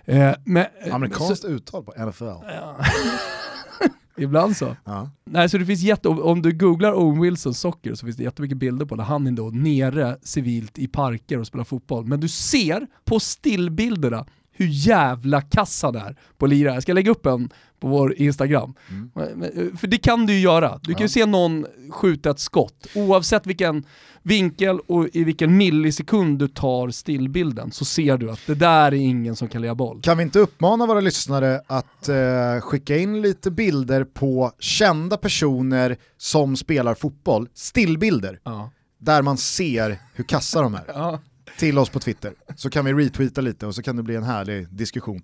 Eh, 0.05 0.35
men, 0.45 0.67
Amerikanskt 0.93 1.43
så, 1.43 1.49
uttal 1.49 1.85
på 1.85 2.07
NFL. 2.07 2.25
Ja. 2.25 2.77
Ibland 4.17 4.57
så. 4.57 4.77
Ja. 4.85 5.11
Nej, 5.25 5.49
så 5.49 5.59
det 5.59 5.67
finns 5.67 5.83
jätte, 5.83 6.09
om 6.09 6.43
du 6.43 6.53
googlar 6.53 6.93
Owen 6.93 7.21
Wilson 7.21 7.55
socker 7.55 7.95
så 7.95 8.07
finns 8.07 8.17
det 8.17 8.23
jättemycket 8.23 8.59
bilder 8.59 8.87
på 8.87 8.97
när 8.97 9.05
han 9.05 9.27
är 9.27 9.33
då 9.33 9.51
nere 9.51 10.19
civilt 10.23 10.79
i 10.79 10.89
parker 10.89 11.39
och 11.39 11.47
spelar 11.47 11.65
fotboll. 11.65 12.07
Men 12.07 12.21
du 12.21 12.29
ser 12.29 12.87
på 13.05 13.21
stillbilderna 13.21 14.27
hur 14.53 14.67
jävla 14.67 15.43
kass 15.43 15.83
han 15.83 15.97
är 15.97 16.17
på 16.37 16.47
lira. 16.47 16.75
Jag 16.75 16.83
ska 16.83 16.93
lägga 16.93 17.11
upp 17.11 17.27
en 17.27 17.51
på 17.81 17.89
vår 17.89 18.15
Instagram. 18.15 18.75
Mm. 18.89 19.77
För 19.77 19.87
det 19.87 19.99
kan 19.99 20.27
du 20.27 20.33
ju 20.33 20.41
göra. 20.41 20.81
Du 20.83 20.95
kan 20.95 21.03
ju 21.03 21.09
se 21.09 21.27
någon 21.27 21.67
skjuta 21.91 22.31
ett 22.31 22.39
skott, 22.39 22.87
oavsett 22.95 23.47
vilken 23.47 23.85
vinkel 24.27 24.79
och 24.81 25.09
i 25.13 25.25
vilken 25.25 25.57
millisekund 25.57 26.39
du 26.39 26.49
tar 26.49 26.91
stillbilden 26.91 27.73
så 27.73 27.85
ser 27.85 28.17
du 28.17 28.31
att 28.31 28.41
det 28.47 28.55
där 28.55 28.87
är 28.87 28.93
ingen 28.93 29.37
som 29.37 29.49
kan 29.49 29.63
leda 29.63 29.75
boll. 29.75 30.01
Kan 30.03 30.17
vi 30.17 30.23
inte 30.23 30.39
uppmana 30.39 30.87
våra 30.87 31.01
lyssnare 31.01 31.61
att 31.67 32.09
eh, 32.09 32.61
skicka 32.61 32.97
in 32.97 33.23
lite 33.23 33.51
bilder 33.51 34.05
på 34.05 34.53
kända 34.59 35.17
personer 35.17 35.97
som 36.17 36.57
spelar 36.57 36.95
fotboll, 36.95 37.49
stillbilder, 37.55 38.41
ja. 38.45 38.71
där 38.99 39.23
man 39.23 39.37
ser 39.37 39.99
hur 40.15 40.25
kassa 40.25 40.63
de 40.63 40.75
är. 40.75 40.85
Ja. 40.87 41.21
Till 41.59 41.79
oss 41.79 41.89
på 41.89 42.01
Twitter, 42.01 42.33
så 42.57 42.71
kan 42.71 42.85
vi 42.85 42.93
retweeta 42.93 43.41
lite 43.41 43.67
och 43.67 43.75
så 43.75 43.83
kan 43.83 43.97
det 43.97 44.03
bli 44.03 44.17
en 44.17 44.23
härlig 44.23 44.69
diskussion. 44.69 45.23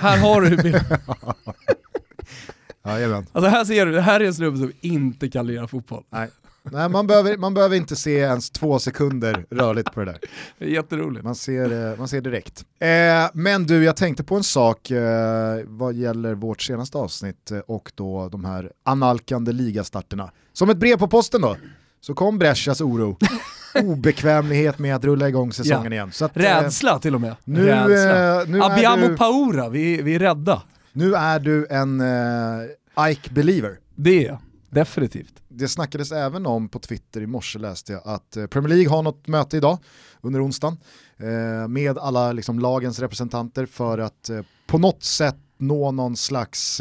Här 0.00 0.18
har 0.18 0.40
du 0.40 0.56
bilden. 0.56 0.84
Jajamän. 2.84 3.26
Alltså 3.32 3.50
här 3.50 3.64
ser 3.64 3.86
du, 3.86 3.92
det 3.92 4.00
här 4.00 4.20
är 4.20 4.24
en 4.24 4.34
snubbe 4.34 4.58
som 4.58 4.72
inte 4.80 5.28
kan 5.28 5.46
lira 5.46 5.68
fotboll. 5.68 6.04
Nej. 6.10 6.28
Nej, 6.64 6.88
man 6.88 7.06
behöver, 7.06 7.36
man 7.36 7.54
behöver 7.54 7.76
inte 7.76 7.96
se 7.96 8.18
ens 8.18 8.50
två 8.50 8.78
sekunder 8.78 9.46
rörligt 9.50 9.92
på 9.92 10.00
det 10.00 10.06
där. 10.06 10.18
Det 10.58 10.64
är 10.64 10.68
jätteroligt. 10.68 11.24
Man 11.24 11.34
ser, 11.34 11.90
eh, 11.92 11.98
man 11.98 12.08
ser 12.08 12.20
direkt. 12.20 12.64
Eh, 12.78 13.30
men 13.34 13.66
du, 13.66 13.84
jag 13.84 13.96
tänkte 13.96 14.24
på 14.24 14.36
en 14.36 14.44
sak 14.44 14.90
eh, 14.90 15.60
vad 15.66 15.94
gäller 15.94 16.34
vårt 16.34 16.62
senaste 16.62 16.98
avsnitt 16.98 17.50
eh, 17.50 17.58
och 17.58 17.92
då 17.94 18.28
de 18.28 18.44
här 18.44 18.72
analkande 18.82 19.52
ligastarterna. 19.52 20.30
Som 20.52 20.70
ett 20.70 20.76
brev 20.76 20.96
på 20.96 21.08
posten 21.08 21.40
då, 21.40 21.56
så 22.00 22.14
kom 22.14 22.38
Brescias 22.38 22.80
oro. 22.80 23.18
Obekvämlighet 23.74 24.78
med 24.78 24.96
att 24.96 25.04
rulla 25.04 25.28
igång 25.28 25.52
säsongen 25.52 25.84
ja. 25.84 25.92
igen. 25.92 26.12
Så 26.12 26.24
att, 26.24 26.36
eh, 26.36 26.40
Rädsla 26.40 26.98
till 26.98 27.14
och 27.14 27.20
med. 27.20 27.36
Nu, 27.44 27.66
Rädsla. 27.66 28.44
nu 28.44 28.62
Abbiamo 28.62 29.08
du, 29.08 29.16
paura, 29.16 29.68
vi, 29.68 30.02
vi 30.02 30.14
är 30.14 30.18
rädda. 30.18 30.62
Nu 30.92 31.14
är 31.14 31.40
du 31.40 31.66
en 31.70 32.00
uh, 32.00 33.10
Ike-believer. 33.10 33.78
Det 33.94 34.24
är 34.24 34.28
jag, 34.28 34.38
definitivt. 34.70 35.34
Det 35.48 35.68
snackades 35.68 36.12
även 36.12 36.46
om 36.46 36.68
på 36.68 36.78
Twitter 36.78 37.20
i 37.20 37.26
morse 37.26 37.58
läste 37.58 37.92
jag 37.92 38.02
att 38.04 38.36
Premier 38.50 38.68
League 38.68 38.88
har 38.88 39.02
något 39.02 39.28
möte 39.28 39.56
idag 39.56 39.78
under 40.20 40.44
onsdagen 40.44 40.76
med 41.68 41.98
alla 41.98 42.32
liksom, 42.32 42.58
lagens 42.58 42.98
representanter 42.98 43.66
för 43.66 43.98
att 43.98 44.30
på 44.66 44.78
något 44.78 45.04
sätt 45.04 45.36
nå 45.58 45.92
någon 45.92 46.16
slags 46.16 46.80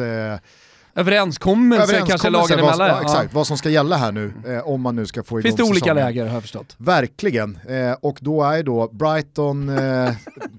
överenskommelse, 0.96 1.84
överenskommelse 1.84 2.12
kanske 2.12 2.30
lagen 2.30 2.60
emellan. 2.60 2.88
Ja, 2.88 3.02
exakt, 3.02 3.34
vad 3.34 3.48
som 3.48 3.58
ska 3.58 3.70
gälla 3.70 3.98
här 3.98 4.12
nu 4.12 4.34
eh, 4.48 4.68
om 4.68 4.82
man 4.82 4.96
nu 4.96 5.06
ska 5.06 5.24
få 5.24 5.40
igång 5.40 5.44
Finns 5.44 5.56
det 5.56 5.64
olika 5.64 5.86
säsongen. 5.86 6.06
läger 6.06 6.26
har 6.26 6.34
jag 6.34 6.42
förstått. 6.42 6.76
Verkligen, 6.78 7.60
eh, 7.68 7.92
och 8.02 8.18
då 8.22 8.44
är 8.44 8.64
då 8.64 8.90
Brighton, 8.92 9.70
eh, 9.70 9.76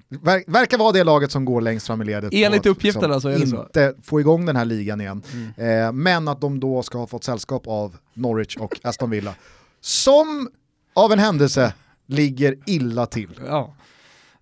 ver 0.08 0.50
verkar 0.50 0.78
vara 0.78 0.92
det 0.92 1.04
laget 1.04 1.32
som 1.32 1.44
går 1.44 1.60
längst 1.60 1.86
fram 1.86 2.02
i 2.02 2.04
ledet. 2.04 2.32
Enligt 2.34 2.66
uppgifterna 2.66 3.14
liksom, 3.14 3.20
så 3.20 3.28
är 3.28 3.38
det 3.40 3.46
så. 3.46 3.62
Inte 3.62 3.94
få 4.02 4.20
igång 4.20 4.46
den 4.46 4.56
här 4.56 4.64
ligan 4.64 5.00
igen. 5.00 5.22
Mm. 5.32 5.86
Eh, 5.86 5.92
men 5.92 6.28
att 6.28 6.40
de 6.40 6.60
då 6.60 6.82
ska 6.82 6.98
ha 6.98 7.06
fått 7.06 7.24
sällskap 7.24 7.62
av 7.66 7.96
Norwich 8.14 8.56
och 8.56 8.80
Aston 8.82 9.10
Villa. 9.10 9.34
Som 9.80 10.48
av 10.94 11.12
en 11.12 11.18
händelse 11.18 11.72
ligger 12.06 12.56
illa 12.66 13.06
till. 13.06 13.40
Ja. 13.46 13.74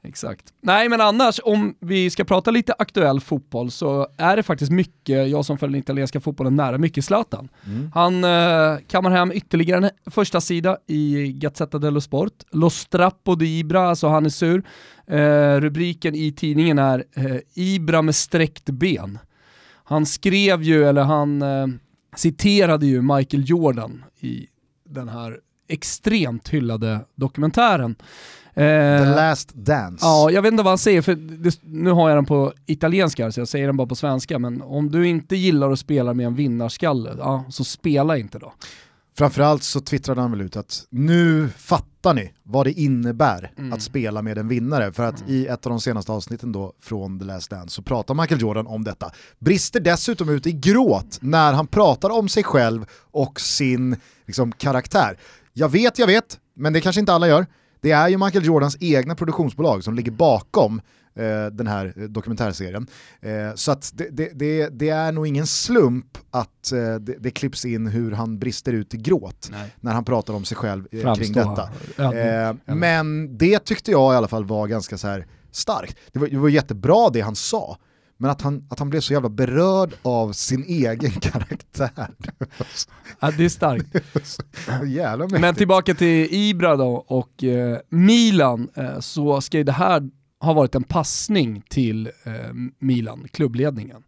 Exakt. 0.02 0.52
Nej 0.61 0.88
men 0.88 1.00
annars, 1.00 1.40
om 1.45 1.75
vi 1.80 2.11
ska 2.11 2.25
prata 2.25 2.50
lite 2.50 2.75
aktuell 2.78 3.21
fotboll 3.21 3.71
så 3.71 4.09
är 4.16 4.37
det 4.37 4.42
faktiskt 4.42 4.73
mycket, 4.73 5.28
jag 5.28 5.45
som 5.45 5.59
följer 5.59 5.73
den 5.73 5.80
italienska 5.80 6.21
fotbollen 6.21 6.57
nära, 6.57 6.78
mycket 6.78 7.04
Zlatan. 7.04 7.49
Mm. 7.66 7.90
Han 7.95 8.25
eh, 8.25 8.78
kammar 8.88 9.11
hem 9.11 9.33
ytterligare 9.33 9.87
en 9.87 10.11
första 10.11 10.40
sida 10.40 10.78
i 10.87 11.33
Gazzetta 11.33 11.78
dello 11.78 12.00
Sport. 12.00 12.33
Lo 12.50 12.71
strappo 12.71 13.35
di 13.35 13.59
Ibra, 13.59 13.88
alltså 13.88 14.09
han 14.09 14.26
är 14.26 14.30
sur. 14.30 14.62
Eh, 15.07 15.61
rubriken 15.61 16.14
i 16.14 16.33
tidningen 16.33 16.78
är 16.78 17.04
eh, 17.14 17.37
Ibra 17.54 18.02
med 18.02 18.14
sträckt 18.14 18.71
ben. 18.71 19.19
Han 19.85 20.07
skrev 20.07 20.62
ju, 20.62 20.85
eller 20.85 21.02
han 21.02 21.42
eh, 21.42 21.66
citerade 22.16 22.87
ju 22.87 23.02
Michael 23.02 23.42
Jordan 23.47 24.04
i 24.21 24.47
den 24.85 25.09
här 25.09 25.38
extremt 25.69 26.49
hyllade 26.49 27.00
dokumentären. 27.14 27.97
The 28.54 28.62
eh, 28.62 29.14
last 29.16 29.54
dance. 29.54 30.07
Ja, 30.07 30.30
jag 30.30 30.42
vet 30.42 30.52
inte 30.52 30.62
vad 30.62 30.71
han 30.71 30.78
säger, 30.78 31.02
för 31.02 31.14
det, 31.14 31.59
nu 31.62 31.90
har 31.90 32.09
jag 32.09 32.19
den 32.19 32.26
på 32.26 32.52
italienska 32.66 33.33
så 33.33 33.40
jag 33.40 33.49
säger 33.49 33.66
den 33.66 33.76
bara 33.76 33.87
på 33.87 33.95
svenska, 33.95 34.38
men 34.38 34.62
om 34.62 34.90
du 34.90 35.09
inte 35.09 35.37
gillar 35.37 35.71
att 35.71 35.78
spela 35.78 36.14
med 36.14 36.26
en 36.26 36.35
vinnarskalle, 36.35 37.11
ja, 37.19 37.45
så 37.49 37.64
spela 37.64 38.16
inte 38.16 38.38
då. 38.38 38.52
Framförallt 39.19 39.62
så 39.62 39.80
twittrade 39.80 40.21
han 40.21 40.30
väl 40.30 40.40
ut 40.40 40.57
att 40.57 40.87
nu 40.90 41.49
fattar 41.49 42.14
ni 42.14 42.33
vad 42.42 42.66
det 42.66 42.73
innebär 42.73 43.52
mm. 43.59 43.73
att 43.73 43.83
spela 43.83 44.23
med 44.23 44.38
en 44.38 44.49
vinnare. 44.49 44.92
För 44.92 45.02
att 45.02 45.21
mm. 45.21 45.33
i 45.35 45.47
ett 45.47 45.66
av 45.66 45.71
de 45.71 45.80
senaste 45.80 46.12
avsnitten 46.12 46.52
då 46.52 46.73
från 46.80 47.19
The 47.19 47.25
Last 47.25 47.50
Dance 47.50 47.75
så 47.75 47.83
pratar 47.83 48.14
Michael 48.14 48.40
Jordan 48.40 48.66
om 48.66 48.85
detta. 48.85 49.11
Brister 49.38 49.80
dessutom 49.80 50.28
ut 50.28 50.47
i 50.47 50.52
gråt 50.52 51.19
när 51.21 51.52
han 51.52 51.66
pratar 51.66 52.11
om 52.11 52.28
sig 52.28 52.42
själv 52.45 52.87
och 53.11 53.40
sin 53.40 53.97
liksom, 54.26 54.52
karaktär. 54.52 55.19
Jag 55.52 55.69
vet, 55.69 55.99
jag 55.99 56.07
vet, 56.07 56.38
men 56.54 56.73
det 56.73 56.80
kanske 56.80 57.00
inte 57.00 57.12
alla 57.12 57.28
gör. 57.28 57.47
Det 57.80 57.90
är 57.90 58.08
ju 58.08 58.18
Michael 58.18 58.44
Jordans 58.44 58.76
egna 58.80 59.14
produktionsbolag 59.14 59.84
som 59.84 59.94
ligger 59.94 60.12
bakom 60.12 60.80
eh, 61.14 61.46
den 61.52 61.66
här 61.66 61.94
dokumentärserien. 62.08 62.87
Eh, 63.20 63.54
så 63.54 63.72
att 63.72 63.92
det, 63.94 64.08
det, 64.10 64.30
det, 64.34 64.68
det, 64.68 64.88
är 64.88 65.12
nog 65.12 65.26
ingen 65.26 65.46
slump 65.46 66.18
att 66.30 66.72
eh, 66.72 66.94
det, 66.94 67.30
klipps 67.30 67.64
in 67.64 67.87
hur 67.87 68.12
han 68.12 68.38
brister 68.38 68.72
ut 68.72 68.94
i 68.94 68.96
gråt 68.96 69.49
Nej. 69.52 69.75
när 69.80 69.92
han 69.92 70.04
pratar 70.04 70.34
om 70.34 70.44
sig 70.44 70.56
själv 70.56 70.87
eh, 70.92 71.14
kring 71.14 71.32
detta. 71.32 71.68
Ja. 71.96 72.54
Men 72.64 73.38
det 73.38 73.58
tyckte 73.58 73.90
jag 73.90 74.14
i 74.14 74.16
alla 74.16 74.28
fall 74.28 74.44
var 74.44 74.66
ganska 74.66 74.99
så 74.99 75.08
här 75.08 75.26
starkt. 75.50 75.99
Det 76.12 76.18
var, 76.18 76.26
det 76.28 76.38
var 76.38 76.49
jättebra 76.49 77.10
det 77.10 77.20
han 77.20 77.37
sa, 77.37 77.76
men 78.20 78.30
att 78.30 78.42
han, 78.42 78.66
att 78.68 78.78
han 78.78 78.90
blev 78.90 79.00
så 79.00 79.12
jävla 79.12 79.28
berörd 79.28 79.94
av 80.02 80.32
sin 80.32 80.64
egen 80.64 81.10
karaktär. 81.20 82.08
Ja, 83.20 83.30
det 83.36 83.44
är 83.44 83.48
starkt. 83.48 83.96
jävla 84.86 85.26
Men 85.26 85.54
tillbaka 85.54 85.94
till 85.94 86.28
Ibra 86.30 86.76
då 86.76 87.04
och 87.06 87.44
eh, 87.44 87.78
Milan, 87.88 88.68
eh, 88.74 89.00
så 89.00 89.40
ska 89.40 89.58
ju 89.58 89.64
det 89.64 89.72
här 89.72 90.10
ha 90.40 90.52
varit 90.52 90.74
en 90.74 90.82
passning 90.82 91.62
till 91.68 92.06
eh, 92.06 92.32
Milan, 92.78 93.26
klubbledningen. 93.32 94.02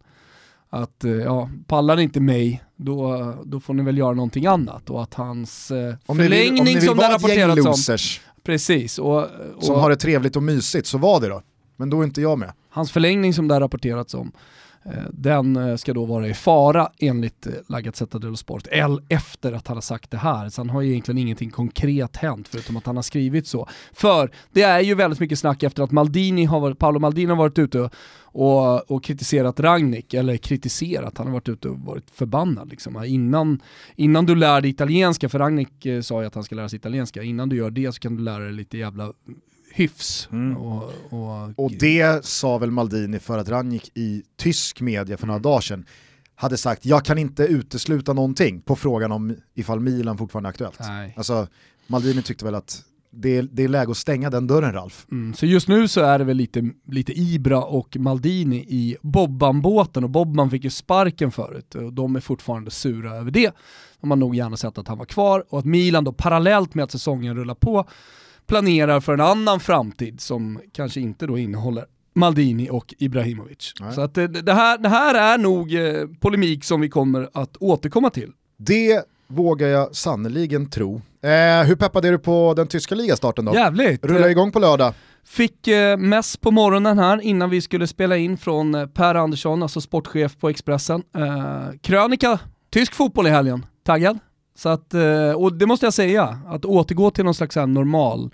Att 0.69 1.03
eh, 1.03 1.11
ja, 1.11 1.49
pallar 1.67 1.99
inte 1.99 2.19
mig, 2.19 2.63
då, 2.75 3.33
då 3.45 3.59
får 3.59 3.73
ni 3.73 3.83
väl 3.83 3.97
göra 3.97 4.13
någonting 4.13 4.45
annat. 4.45 4.89
Och 4.89 5.03
att 5.03 5.13
hans 5.13 5.71
eh, 5.71 5.95
om 6.05 6.17
förlängning 6.17 6.43
ni 6.43 6.49
vill, 6.49 6.59
om 6.59 6.65
ni 6.65 6.73
vill 6.73 6.87
som 6.87 6.97
det 6.97 7.13
rapporterats 7.13 7.89
om... 7.89 7.97
Precis. 8.43 8.99
Och, 8.99 9.17
och, 9.55 9.63
som 9.63 9.75
har 9.75 9.89
det 9.89 9.95
trevligt 9.95 10.35
och 10.35 10.43
mysigt, 10.43 10.87
så 10.87 10.97
var 10.97 11.21
det 11.21 11.27
då. 11.27 11.41
Men 11.83 11.89
då 11.89 11.99
är 11.99 12.03
inte 12.03 12.21
jag 12.21 12.39
med. 12.39 12.51
Hans 12.69 12.91
förlängning 12.91 13.33
som 13.33 13.47
det 13.47 13.53
har 13.55 13.61
rapporterats 13.61 14.13
om, 14.13 14.31
eh, 14.85 14.91
den 15.11 15.55
eh, 15.55 15.75
ska 15.75 15.93
då 15.93 16.05
vara 16.05 16.27
i 16.27 16.33
fara 16.33 16.89
enligt 16.99 17.47
eh, 17.47 17.53
La 17.67 17.81
Gazzetta 17.81 18.19
dello 18.19 18.35
Sport, 18.35 18.67
efter 19.09 19.53
att 19.53 19.67
han 19.67 19.77
har 19.77 19.81
sagt 19.81 20.11
det 20.11 20.17
här. 20.17 20.49
Så 20.49 20.61
han 20.61 20.69
har 20.69 20.81
ju 20.81 20.91
egentligen 20.91 21.17
ingenting 21.17 21.49
konkret 21.49 22.17
hänt 22.17 22.47
förutom 22.47 22.77
att 22.77 22.85
han 22.85 22.95
har 22.95 23.03
skrivit 23.03 23.47
så. 23.47 23.67
För 23.93 24.31
det 24.51 24.61
är 24.61 24.79
ju 24.79 24.95
väldigt 24.95 25.19
mycket 25.19 25.39
snack 25.39 25.63
efter 25.63 25.83
att 25.83 25.91
Maldini 25.91 26.45
har 26.45 26.59
varit, 26.59 26.79
Paolo 26.79 26.99
Maldini 26.99 27.29
har 27.29 27.37
varit 27.37 27.59
ute 27.59 27.89
och, 28.21 28.91
och 28.91 29.03
kritiserat 29.03 29.59
Ragnik, 29.59 30.13
eller 30.13 30.37
kritiserat, 30.37 31.17
han 31.17 31.27
har 31.27 31.33
varit 31.33 31.49
ute 31.49 31.69
och 31.69 31.79
varit 31.79 32.09
förbannad. 32.09 32.69
Liksom. 32.69 33.03
Innan, 33.03 33.59
innan 33.95 34.25
du 34.25 34.35
lär 34.35 34.61
dig 34.61 34.69
italienska, 34.69 35.29
för 35.29 35.39
Ragnik 35.39 35.85
eh, 35.85 36.01
sa 36.01 36.21
ju 36.21 36.27
att 36.27 36.35
han 36.35 36.43
ska 36.43 36.55
lära 36.55 36.69
sig 36.69 36.77
italienska, 36.77 37.23
innan 37.23 37.49
du 37.49 37.55
gör 37.55 37.69
det 37.69 37.91
så 37.91 37.99
kan 37.99 38.15
du 38.15 38.23
lära 38.23 38.43
dig 38.43 38.53
lite 38.53 38.77
jävla 38.77 39.13
hyfs. 39.73 40.29
Mm. 40.31 40.57
Och, 40.57 40.83
och, 41.09 41.59
och, 41.59 41.71
det 41.71 42.25
sa 42.25 42.57
väl 42.57 42.71
Maldini 42.71 43.19
för 43.19 43.37
att 43.37 43.49
Ranjik 43.49 43.91
i 43.93 44.23
tysk 44.37 44.81
media 44.81 45.17
för 45.17 45.27
några 45.27 45.37
mm. 45.37 45.43
dagar 45.43 45.61
sedan 45.61 45.85
hade 46.35 46.57
sagt 46.57 46.85
jag 46.85 47.05
kan 47.05 47.17
inte 47.17 47.43
utesluta 47.43 48.13
någonting 48.13 48.61
på 48.61 48.75
frågan 48.75 49.11
om 49.11 49.35
ifall 49.53 49.79
Milan 49.79 50.17
fortfarande 50.17 50.47
är 50.47 50.49
aktuellt. 50.49 50.79
Nej. 50.79 51.13
Alltså, 51.17 51.47
Maldini 51.87 52.21
tyckte 52.21 52.45
väl 52.45 52.55
att 52.55 52.83
det 53.15 53.37
är, 53.37 53.43
det 53.51 53.63
är 53.63 53.67
läge 53.67 53.91
att 53.91 53.97
stänga 53.97 54.29
den 54.29 54.47
dörren 54.47 54.73
Ralf. 54.73 55.05
Mm, 55.11 55.33
så 55.33 55.45
just 55.45 55.67
nu 55.67 55.87
så 55.87 56.01
är 56.01 56.19
det 56.19 56.25
väl 56.25 56.37
lite, 56.37 56.69
lite 56.87 57.19
Ibra 57.19 57.63
och 57.63 57.97
Maldini 57.97 58.57
i 58.57 58.97
Bobban-båten 59.01 60.03
och 60.03 60.09
Bobban 60.09 60.49
fick 60.49 60.63
ju 60.63 60.69
sparken 60.69 61.31
förut 61.31 61.75
och 61.75 61.93
de 61.93 62.15
är 62.15 62.19
fortfarande 62.19 62.71
sura 62.71 63.15
över 63.15 63.31
det. 63.31 63.51
De 64.01 64.11
har 64.11 64.17
nog 64.17 64.35
gärna 64.35 64.57
sett 64.57 64.77
att 64.77 64.87
han 64.87 64.97
var 64.97 65.05
kvar 65.05 65.45
och 65.49 65.59
att 65.59 65.65
Milan 65.65 66.03
då 66.03 66.13
parallellt 66.13 66.75
med 66.75 66.83
att 66.83 66.91
säsongen 66.91 67.35
rullar 67.35 67.55
på 67.55 67.85
planerar 68.47 68.99
för 68.99 69.13
en 69.13 69.21
annan 69.21 69.59
framtid 69.59 70.21
som 70.21 70.59
kanske 70.71 70.99
inte 70.99 71.27
då 71.27 71.37
innehåller 71.37 71.85
Maldini 72.15 72.69
och 72.69 72.93
Ibrahimovic. 72.97 73.73
Nej. 73.79 73.93
Så 73.93 74.01
att 74.01 74.13
det, 74.13 74.27
det, 74.27 74.53
här, 74.53 74.77
det 74.77 74.89
här 74.89 75.15
är 75.15 75.37
nog 75.37 75.75
eh, 75.75 76.07
polemik 76.19 76.63
som 76.63 76.81
vi 76.81 76.89
kommer 76.89 77.29
att 77.33 77.57
återkomma 77.57 78.09
till. 78.09 78.31
Det 78.57 79.03
vågar 79.27 79.67
jag 79.67 79.95
sannoliken 79.95 80.69
tro. 80.69 81.01
Eh, 81.21 81.67
hur 81.67 81.75
peppad 81.75 82.05
är 82.05 82.11
du 82.11 82.19
på 82.19 82.53
den 82.53 82.67
tyska 82.67 82.95
ligastarten 82.95 83.45
då? 83.45 83.53
Jävligt! 83.53 84.05
Rullar 84.05 84.29
igång 84.29 84.51
på 84.51 84.59
lördag. 84.59 84.93
Fick 85.25 85.67
eh, 85.67 85.97
mess 85.97 86.37
på 86.37 86.51
morgonen 86.51 86.99
här 86.99 87.21
innan 87.21 87.49
vi 87.49 87.61
skulle 87.61 87.87
spela 87.87 88.17
in 88.17 88.37
från 88.37 88.75
eh, 88.75 88.87
Per 88.87 89.15
Andersson, 89.15 89.63
alltså 89.63 89.81
sportchef 89.81 90.37
på 90.37 90.49
Expressen. 90.49 91.03
Eh, 91.15 91.79
krönika, 91.81 92.39
tysk 92.69 92.93
fotboll 92.93 93.27
i 93.27 93.29
helgen. 93.29 93.65
Taggad? 93.85 94.19
Så 94.55 94.69
att, 94.69 94.93
eh, 94.93 95.31
och 95.31 95.53
det 95.53 95.65
måste 95.65 95.85
jag 95.85 95.93
säga, 95.93 96.39
att 96.47 96.65
återgå 96.65 97.11
till 97.11 97.25
någon 97.25 97.35
slags 97.35 97.55
normal 97.55 98.31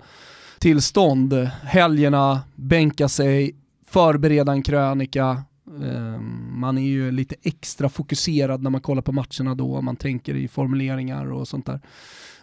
tillstånd, 0.58 1.32
helgerna, 1.62 2.40
bänka 2.54 3.08
sig, 3.08 3.54
förbereda 3.86 4.52
en 4.52 4.62
krönika, 4.62 5.44
eh, 5.82 6.20
man 6.54 6.78
är 6.78 6.82
ju 6.82 7.10
lite 7.10 7.34
extra 7.42 7.88
fokuserad 7.88 8.62
när 8.62 8.70
man 8.70 8.80
kollar 8.80 9.02
på 9.02 9.12
matcherna 9.12 9.54
då, 9.54 9.80
man 9.80 9.96
tänker 9.96 10.34
i 10.34 10.48
formuleringar 10.48 11.32
och 11.32 11.48
sånt 11.48 11.66
där. 11.66 11.80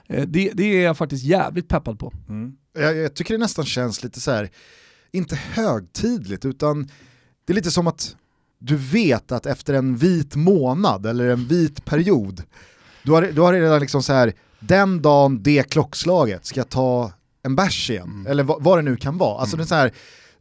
Eh, 0.08 0.28
det, 0.28 0.52
det 0.54 0.64
är 0.64 0.84
jag 0.84 0.98
faktiskt 0.98 1.24
jävligt 1.24 1.68
peppad 1.68 2.00
på. 2.00 2.14
Mm. 2.30 2.56
Jag, 2.74 2.96
jag, 2.96 3.14
tycker 3.14 3.34
det 3.34 3.38
nästan 3.38 3.66
känns 3.66 4.04
lite 4.04 4.22
så 4.22 4.32
här, 4.32 4.50
inte 5.12 5.36
högtidligt, 5.36 6.46
utan 6.46 6.90
det 7.46 7.54
är 7.54 7.56
lite 7.56 7.72
som 7.72 7.88
att 7.88 8.16
du 8.60 8.76
vet 8.76 9.32
att 9.32 9.46
efter 9.46 9.74
en 9.74 9.98
vit 9.98 10.36
månad 10.36 11.06
eller 11.06 11.28
en 11.28 11.46
vit 11.46 11.86
period, 11.86 12.44
du 13.08 13.14
har, 13.14 13.22
du 13.22 13.42
har 13.42 13.54
redan 13.54 13.80
liksom 13.80 14.04
så 14.04 14.14
här, 14.14 14.34
den 14.60 15.02
dagen 15.02 15.44
det 15.44 15.64
klockslaget 15.64 16.46
ska 16.46 16.60
jag 16.60 16.70
ta 16.70 17.12
en 17.44 17.56
bärs 17.56 17.90
igen, 17.90 18.04
mm. 18.04 18.28
eller 18.28 18.44
vad, 18.44 18.64
vad, 18.64 18.78
det 18.78 18.82
nu 18.82 18.96
kan 18.96 19.18
vara. 19.18 19.40
Alltså 19.40 19.56
mm. 19.56 19.58
det 19.58 19.66
är 19.66 19.68
så 19.68 19.76
här, 19.76 19.92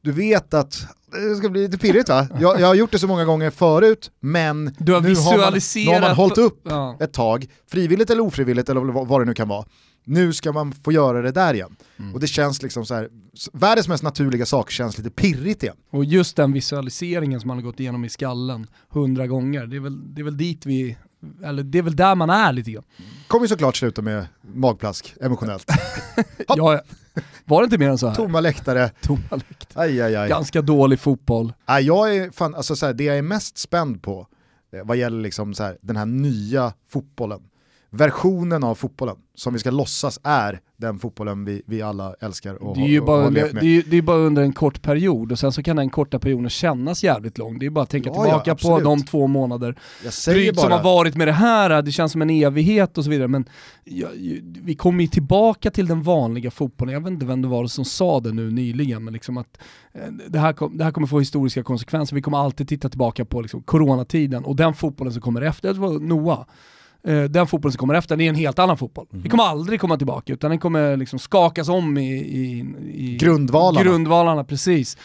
du 0.00 0.12
vet 0.12 0.54
att 0.54 0.86
det 1.12 1.36
ska 1.36 1.48
bli 1.48 1.62
lite 1.62 1.78
pirrigt 1.78 2.08
va? 2.08 2.28
Jag, 2.40 2.60
jag 2.60 2.66
har 2.66 2.74
gjort 2.74 2.92
det 2.92 2.98
så 2.98 3.06
många 3.06 3.24
gånger 3.24 3.50
förut, 3.50 4.10
men 4.20 4.74
du 4.78 4.92
har 4.92 5.00
nu, 5.00 5.14
har 5.14 5.38
man, 5.38 5.52
nu 5.76 5.92
har 5.92 6.00
man 6.00 6.16
hållit 6.16 6.38
upp 6.38 6.60
ja. 6.62 6.96
ett 7.00 7.12
tag, 7.12 7.46
frivilligt 7.70 8.10
eller 8.10 8.22
ofrivilligt 8.22 8.68
eller 8.68 9.04
vad 9.04 9.20
det 9.20 9.24
nu 9.24 9.34
kan 9.34 9.48
vara. 9.48 9.64
Nu 10.04 10.32
ska 10.32 10.52
man 10.52 10.72
få 10.72 10.92
göra 10.92 11.22
det 11.22 11.32
där 11.32 11.54
igen. 11.54 11.76
Mm. 11.98 12.14
Och 12.14 12.20
det 12.20 12.26
känns 12.26 12.62
liksom 12.62 12.86
så 12.86 12.94
här, 12.94 13.08
världens 13.52 13.88
mest 13.88 14.02
naturliga 14.02 14.46
sak 14.46 14.70
känns 14.70 14.98
lite 14.98 15.10
pirrigt 15.10 15.62
igen. 15.62 15.76
Och 15.90 16.04
just 16.04 16.36
den 16.36 16.52
visualiseringen 16.52 17.40
som 17.40 17.48
man 17.48 17.56
har 17.56 17.64
gått 17.64 17.80
igenom 17.80 18.04
i 18.04 18.08
skallen 18.08 18.66
hundra 18.88 19.26
gånger, 19.26 19.66
det 19.66 19.76
är 19.76 19.80
väl, 19.80 20.14
det 20.14 20.20
är 20.20 20.24
väl 20.24 20.36
dit 20.36 20.66
vi 20.66 20.96
eller 21.44 21.62
det 21.62 21.78
är 21.78 21.82
väl 21.82 21.96
där 21.96 22.14
man 22.14 22.30
är 22.30 22.52
lite 22.52 22.70
grann. 22.70 22.84
Kommer 23.26 23.44
ju 23.44 23.48
såklart 23.48 23.76
sluta 23.76 24.02
med 24.02 24.26
magplask 24.54 25.14
emotionellt. 25.20 25.70
ja, 26.48 26.80
var 27.44 27.60
det 27.60 27.64
inte 27.64 27.78
mer 27.78 27.88
än 27.88 27.98
så 27.98 28.08
här? 28.08 28.14
Tomma 28.14 28.40
läktare. 28.40 28.90
Tomma 29.02 29.22
läktare. 29.30 29.84
Aj, 29.84 30.02
aj, 30.02 30.16
aj. 30.16 30.28
Ganska 30.28 30.62
dålig 30.62 31.00
fotboll. 31.00 31.52
Nej, 31.68 31.84
jag 31.84 32.16
är 32.16 32.30
fan, 32.30 32.54
alltså 32.54 32.76
så 32.76 32.86
här, 32.86 32.92
det 32.92 33.04
jag 33.04 33.18
är 33.18 33.22
mest 33.22 33.58
spänd 33.58 34.02
på 34.02 34.26
eh, 34.72 34.84
vad 34.84 34.96
gäller 34.96 35.22
liksom 35.22 35.54
så 35.54 35.62
här, 35.62 35.78
den 35.80 35.96
här 35.96 36.06
nya 36.06 36.72
fotbollen, 36.88 37.40
versionen 37.90 38.64
av 38.64 38.74
fotbollen 38.74 39.16
som 39.34 39.52
vi 39.52 39.58
ska 39.58 39.70
låtsas 39.70 40.20
är 40.22 40.60
den 40.76 40.98
fotbollen 40.98 41.44
vi, 41.44 41.62
vi 41.66 41.82
alla 41.82 42.14
älskar 42.20 42.62
och 42.62 42.76
det 42.76 42.82
är 42.82 42.88
ju 42.88 43.00
bara, 43.00 43.26
under, 43.26 43.52
det, 43.60 43.66
är, 43.66 43.82
det 43.90 43.96
är 43.96 44.02
bara 44.02 44.16
under 44.16 44.42
en 44.42 44.52
kort 44.52 44.82
period 44.82 45.32
och 45.32 45.38
sen 45.38 45.52
så 45.52 45.62
kan 45.62 45.76
den 45.76 45.90
korta 45.90 46.18
perioden 46.18 46.50
kännas 46.50 47.04
jävligt 47.04 47.38
lång. 47.38 47.58
Det 47.58 47.66
är 47.66 47.70
bara 47.70 47.82
att 47.82 47.90
tänka 47.90 48.10
ja, 48.14 48.22
tillbaka 48.22 48.50
ja, 48.50 48.54
på 48.54 48.80
de 48.80 49.04
två 49.04 49.26
månader 49.26 49.78
drygt 50.26 50.60
som 50.60 50.72
har 50.72 50.82
varit 50.82 51.16
med 51.16 51.28
det 51.28 51.32
här, 51.32 51.82
det 51.82 51.92
känns 51.92 52.12
som 52.12 52.22
en 52.22 52.30
evighet 52.30 52.98
och 52.98 53.04
så 53.04 53.10
vidare. 53.10 53.28
Men 53.28 53.48
ja, 53.84 54.08
vi 54.62 54.74
kommer 54.74 55.02
ju 55.02 55.08
tillbaka 55.08 55.70
till 55.70 55.86
den 55.86 56.02
vanliga 56.02 56.50
fotbollen, 56.50 56.94
jag 56.94 57.00
vet 57.00 57.10
inte 57.10 57.26
vem 57.26 57.42
det 57.42 57.48
var 57.48 57.66
som 57.66 57.84
sa 57.84 58.20
det 58.20 58.32
nu 58.32 58.50
nyligen, 58.50 59.04
men 59.04 59.12
liksom 59.12 59.36
att 59.36 59.58
eh, 59.92 60.08
det 60.28 60.38
här, 60.38 60.52
kom, 60.52 60.78
det 60.78 60.84
här 60.84 60.90
kommer 60.90 61.06
få 61.06 61.18
historiska 61.18 61.62
konsekvenser. 61.62 62.14
Vi 62.14 62.22
kommer 62.22 62.38
alltid 62.38 62.68
titta 62.68 62.88
tillbaka 62.88 63.24
på 63.24 63.40
liksom 63.40 63.62
coronatiden 63.62 64.44
och 64.44 64.56
den 64.56 64.74
fotbollen 64.74 65.12
som 65.12 65.22
kommer 65.22 65.42
efter, 65.42 65.74
det 65.74 65.80
var 65.80 65.98
Noah 65.98 66.46
den 67.12 67.46
fotbollen 67.46 67.72
som 67.72 67.78
kommer 67.78 67.94
efter, 67.94 68.16
det 68.16 68.24
är 68.24 68.28
en 68.28 68.34
helt 68.34 68.58
annan 68.58 68.76
fotboll. 68.76 69.06
Mm. 69.12 69.22
Vi 69.22 69.28
kommer 69.28 69.44
aldrig 69.44 69.80
komma 69.80 69.96
tillbaka, 69.96 70.32
utan 70.32 70.50
den 70.50 70.58
kommer 70.58 70.96
liksom 70.96 71.18
skakas 71.18 71.68
om 71.68 71.98
i, 71.98 72.12
i, 72.12 72.66
i 72.94 73.16
grundvalarna. 73.16 73.84
grundvalarna. 73.84 74.44
Precis. 74.44 74.96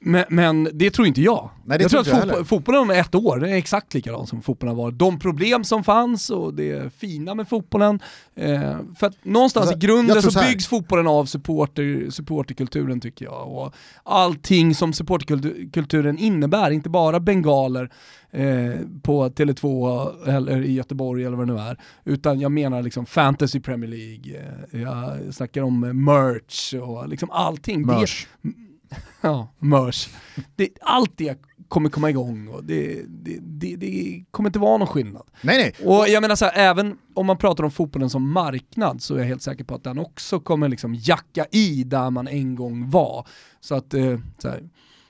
Men, 0.00 0.24
men, 0.28 0.68
det 0.72 0.90
tror 0.90 1.06
inte 1.06 1.22
jag. 1.22 1.50
Nej, 1.64 1.78
jag 1.80 1.90
tror, 1.90 2.00
att 2.00 2.08
fotboll, 2.08 2.44
fotbollen 2.44 2.80
om 2.80 2.90
ett 2.90 3.14
år 3.14 3.44
är 3.44 3.54
exakt 3.54 3.94
likadan 3.94 4.26
som 4.26 4.42
fotbollen 4.42 4.76
var. 4.76 4.90
De 4.90 5.18
problem 5.18 5.64
som 5.64 5.84
fanns 5.84 6.30
och 6.30 6.54
det 6.54 6.94
fina 6.94 7.34
med 7.34 7.48
fotbollen. 7.48 8.00
Eh, 8.36 8.76
för 8.98 9.06
att 9.06 9.24
någonstans 9.24 9.66
alltså, 9.66 9.86
i 9.86 9.86
grunden 9.86 10.22
så, 10.22 10.30
så 10.30 10.40
byggs 10.40 10.66
fotbollen 10.66 11.06
av 11.06 11.24
supporter, 11.24 12.10
supporterkulturen 12.10 13.00
tycker 13.00 13.24
jag. 13.24 13.48
Och 13.48 13.74
allting 14.02 14.74
som 14.74 14.92
supporterkulturen 14.92 16.18
innebär, 16.18 16.70
inte 16.70 16.88
bara 16.88 17.20
bengaler 17.20 17.90
eh, 18.30 18.80
på 19.02 19.28
Tele2 19.28 20.28
eller 20.28 20.64
i 20.64 20.72
Göteborg 20.72 21.24
eller 21.24 21.36
vad 21.36 21.46
det 21.46 21.54
nu 21.54 21.60
är. 21.60 21.78
Utan 22.04 22.40
jag 22.40 22.52
menar 22.52 22.82
liksom 22.82 23.06
fantasy 23.06 23.60
Premier 23.60 23.90
League, 23.90 24.42
eh, 24.72 24.80
jag 24.80 25.34
snackar 25.34 25.62
om 25.62 25.80
merch 26.04 26.74
och 26.74 27.08
liksom 27.08 27.30
allting. 27.30 27.86
Merch. 27.86 28.26
Det, 28.42 28.52
ja, 29.20 29.48
mörs. 29.58 30.08
Det, 30.56 30.68
allt 30.80 31.12
det 31.16 31.38
kommer 31.68 31.90
komma 31.90 32.10
igång 32.10 32.48
och 32.48 32.64
det, 32.64 33.02
det, 33.08 33.38
det, 33.40 33.76
det, 33.76 34.24
kommer 34.30 34.48
inte 34.48 34.58
vara 34.58 34.78
någon 34.78 34.88
skillnad. 34.88 35.22
Nej, 35.42 35.56
nej. 35.56 35.88
Och 35.88 36.08
jag 36.08 36.20
menar 36.20 36.36
så 36.36 36.44
här, 36.44 36.52
även 36.56 36.98
om 37.14 37.26
man 37.26 37.38
pratar 37.38 37.64
om 37.64 37.70
fotbollen 37.70 38.10
som 38.10 38.32
marknad 38.32 39.02
så 39.02 39.14
är 39.14 39.18
jag 39.18 39.26
helt 39.26 39.42
säker 39.42 39.64
på 39.64 39.74
att 39.74 39.84
den 39.84 39.98
också 39.98 40.40
kommer 40.40 40.68
liksom 40.68 40.94
jacka 40.94 41.46
i 41.50 41.84
där 41.84 42.10
man 42.10 42.28
en 42.28 42.54
gång 42.54 42.90
var. 42.90 43.26
Så 43.60 43.74
att, 43.74 43.94
eh, 43.94 44.18
så 44.38 44.48
här, 44.48 44.62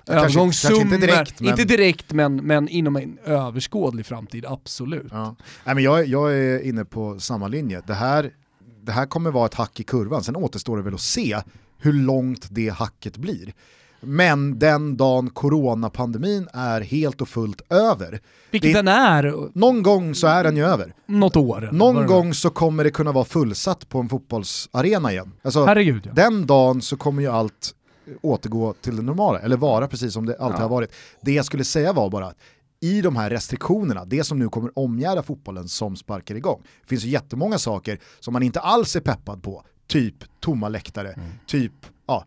övergångssummor, 0.09 0.83
inte 0.83 0.97
direkt, 0.97 1.40
men... 1.40 1.51
inte 1.51 1.64
direkt 1.64 2.12
men, 2.12 2.37
men 2.37 2.68
inom 2.68 2.97
en 2.97 3.18
överskådlig 3.25 4.07
framtid, 4.07 4.47
absolut. 4.47 5.09
Ja. 5.11 5.37
Nej, 5.64 5.75
men 5.75 5.85
jag, 5.85 6.07
jag 6.07 6.35
är 6.35 6.62
inne 6.62 6.85
på 6.85 7.21
samma 7.21 7.49
linje. 7.49 7.83
Det 7.87 7.94
här, 7.94 8.31
det 8.83 8.92
här 8.92 9.07
kommer 9.07 9.31
vara 9.31 9.47
ett 9.47 9.55
hack 9.55 9.81
i 9.81 9.83
kurvan, 9.83 10.25
sen 10.25 10.37
återstår 10.37 10.77
det 10.77 10.83
väl 10.83 10.94
att 10.94 11.01
se 11.01 11.38
hur 11.79 11.92
långt 11.92 12.47
det 12.51 12.68
hacket 12.68 13.16
blir. 13.16 13.53
Men 14.01 14.59
den 14.59 14.97
dagen 14.97 15.31
coronapandemin 15.31 16.49
är 16.53 16.81
helt 16.81 17.21
och 17.21 17.29
fullt 17.29 17.73
över. 17.73 18.21
Vilket 18.51 18.73
det, 18.73 18.79
den 18.79 18.88
är. 18.88 19.35
Någon 19.59 19.83
gång 19.83 20.14
så 20.14 20.27
är 20.27 20.44
den 20.44 20.57
ju 20.57 20.64
över. 20.64 20.94
Något 21.07 21.37
år. 21.37 21.68
Någon 21.73 22.07
gång 22.07 22.35
så 22.35 22.51
kommer 22.51 22.85
det 22.85 22.90
kunna 22.90 23.12
vara 23.12 23.25
fullsatt 23.25 23.88
på 23.88 23.99
en 23.99 24.09
fotbollsarena 24.09 25.12
igen. 25.12 25.33
Alltså, 25.42 25.64
Herregud, 25.64 26.03
ja. 26.07 26.12
Den 26.14 26.47
dagen 26.47 26.83
så 26.83 26.97
kommer 26.97 27.23
ju 27.23 27.29
allt 27.29 27.75
återgå 28.23 28.73
till 28.73 28.97
det 28.97 29.03
normala, 29.03 29.38
eller 29.38 29.57
vara 29.57 29.88
precis 29.88 30.12
som 30.12 30.27
det 30.27 30.38
alltid 30.38 30.59
ja. 30.59 30.62
har 30.62 30.68
varit. 30.68 30.92
Det 31.21 31.33
jag 31.33 31.44
skulle 31.44 31.64
säga 31.64 31.92
var 31.92 32.11
bara 32.11 32.27
att 32.27 32.37
i 32.81 33.01
de 33.01 33.16
här 33.16 33.31
restriktionerna, 33.31 34.05
det 34.05 34.25
som 34.25 34.38
nu 34.38 34.49
kommer 34.49 34.79
omgärda 34.79 35.23
fotbollen 35.23 35.68
som 35.68 35.97
sparkar 35.97 36.35
igång, 36.35 36.62
det 36.81 36.88
finns 36.88 37.05
ju 37.05 37.09
jättemånga 37.09 37.59
saker 37.59 38.01
som 38.21 38.33
man 38.33 38.42
inte 38.42 38.61
alls 38.61 38.97
är 38.97 39.01
peppad 39.01 39.42
på 39.42 39.64
typ 39.87 40.14
tomma 40.40 40.68
läktare, 40.68 41.12
mm. 41.12 41.29
typ 41.47 41.73
ja, 42.07 42.25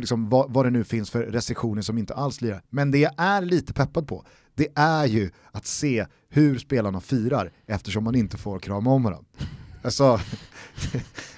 liksom, 0.00 0.28
vad, 0.28 0.52
vad 0.52 0.66
det 0.66 0.70
nu 0.70 0.84
finns 0.84 1.10
för 1.10 1.22
restriktioner 1.22 1.82
som 1.82 1.98
inte 1.98 2.14
alls 2.14 2.40
lirar. 2.40 2.62
Men 2.70 2.90
det 2.90 2.98
jag 2.98 3.12
är 3.16 3.42
lite 3.42 3.72
peppad 3.72 4.08
på, 4.08 4.24
det 4.54 4.68
är 4.74 5.06
ju 5.06 5.30
att 5.52 5.66
se 5.66 6.06
hur 6.28 6.58
spelarna 6.58 7.00
firar 7.00 7.52
eftersom 7.66 8.04
man 8.04 8.14
inte 8.14 8.36
får 8.36 8.58
krama 8.58 8.90
om 8.90 9.02
varandra. 9.02 9.26
Alltså, 9.82 10.20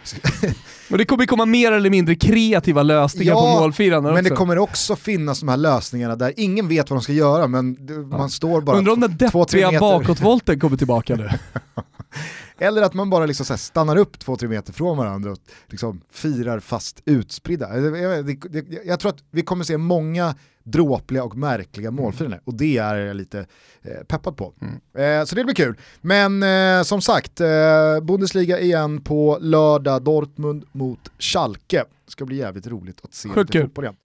och 0.90 0.98
det 0.98 1.04
kommer 1.04 1.26
komma 1.26 1.46
mer 1.46 1.72
eller 1.72 1.90
mindre 1.90 2.14
kreativa 2.14 2.82
lösningar 2.82 3.32
ja, 3.32 3.40
på 3.40 3.60
målfirande 3.60 4.12
men 4.12 4.18
också. 4.18 4.30
det 4.30 4.36
kommer 4.36 4.58
också 4.58 4.96
finnas 4.96 5.40
de 5.40 5.48
här 5.48 5.56
lösningarna 5.56 6.16
där 6.16 6.32
ingen 6.36 6.68
vet 6.68 6.90
vad 6.90 6.96
de 6.98 7.02
ska 7.02 7.12
göra 7.12 7.46
men 7.46 7.76
man 8.10 8.20
ja. 8.20 8.28
står 8.28 8.60
bara 8.60 8.78
Undrar 8.78 8.92
om 8.92 9.00
den 9.00 9.16
deppiga 9.16 9.80
bakåtvolten 9.80 10.60
kommer 10.60 10.76
tillbaka 10.76 11.16
nu. 11.16 11.28
Eller 12.58 12.82
att 12.82 12.94
man 12.94 13.10
bara 13.10 13.26
liksom 13.26 13.46
så 13.46 13.56
stannar 13.56 13.96
upp 13.96 14.18
två-tre 14.18 14.48
meter 14.48 14.72
från 14.72 14.96
varandra 14.96 15.32
och 15.32 15.38
liksom 15.66 16.00
firar 16.12 16.60
fast 16.60 17.02
utspridda. 17.04 17.68
Jag 18.84 19.00
tror 19.00 19.10
att 19.10 19.24
vi 19.30 19.42
kommer 19.42 19.64
se 19.64 19.76
många 19.78 20.34
dråpliga 20.64 21.24
och 21.24 21.36
märkliga 21.36 21.88
mm. 21.88 22.02
målfirande 22.02 22.40
och 22.44 22.54
det 22.54 22.78
är 22.78 22.94
jag 22.94 23.16
lite 23.16 23.46
eh, 23.82 24.04
peppad 24.08 24.36
på. 24.36 24.52
Mm. 24.60 25.20
Eh, 25.20 25.24
så 25.24 25.34
det 25.34 25.44
blir 25.44 25.54
kul. 25.54 25.78
Men 26.00 26.42
eh, 26.42 26.82
som 26.82 27.00
sagt, 27.00 27.40
eh, 27.40 28.00
Bundesliga 28.02 28.60
igen 28.60 29.00
på 29.00 29.38
lördag, 29.40 30.02
Dortmund 30.02 30.64
mot 30.72 31.10
Schalke. 31.18 31.84
Det 32.04 32.10
ska 32.10 32.24
bli 32.24 32.36
jävligt 32.36 32.66
roligt 32.66 33.00
att 33.04 33.14
se 33.14 33.28
lite 33.28 33.60
fotboll 33.62 33.84
igen. 33.84 33.96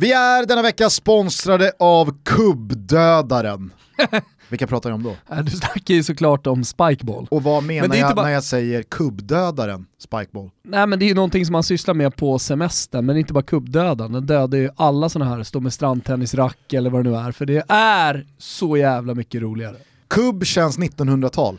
Vi 0.00 0.12
är 0.12 0.46
denna 0.46 0.62
vecka 0.62 0.90
sponsrade 0.90 1.72
av 1.78 2.22
Kubbdödaren. 2.24 3.72
Vilka 4.48 4.66
pratar 4.66 4.90
jag 4.90 4.94
om 4.94 5.02
då? 5.02 5.16
Du 5.42 5.50
snackar 5.50 5.94
ju 5.94 6.02
såklart 6.02 6.46
om 6.46 6.64
Spikeball. 6.64 7.26
Och 7.30 7.42
vad 7.42 7.64
menar 7.64 7.96
jag 7.96 8.16
bara... 8.16 8.26
när 8.26 8.32
jag 8.32 8.44
säger 8.44 8.82
kubbdödaren 8.82 9.86
Spikeball? 9.98 10.50
Nej 10.62 10.86
men 10.86 10.98
det 10.98 11.04
är 11.04 11.08
ju 11.08 11.14
någonting 11.14 11.46
som 11.46 11.52
man 11.52 11.62
sysslar 11.62 11.94
med 11.94 12.16
på 12.16 12.38
semestern, 12.38 13.06
men 13.06 13.16
inte 13.16 13.32
bara 13.32 13.42
kubbdödaren. 13.44 14.12
Den 14.12 14.26
dödar 14.26 14.58
ju 14.58 14.70
alla 14.76 15.08
sådana 15.08 15.36
här, 15.36 15.42
stå 15.42 15.60
med 15.60 15.72
strandtennisrack 15.72 16.72
eller 16.72 16.90
vad 16.90 17.04
det 17.04 17.10
nu 17.10 17.16
är, 17.16 17.32
för 17.32 17.46
det 17.46 17.64
är 17.68 18.26
så 18.38 18.76
jävla 18.76 19.14
mycket 19.14 19.42
roligare. 19.42 19.76
Kubb 20.08 20.44
känns 20.44 20.78
1900-tal. 20.78 21.58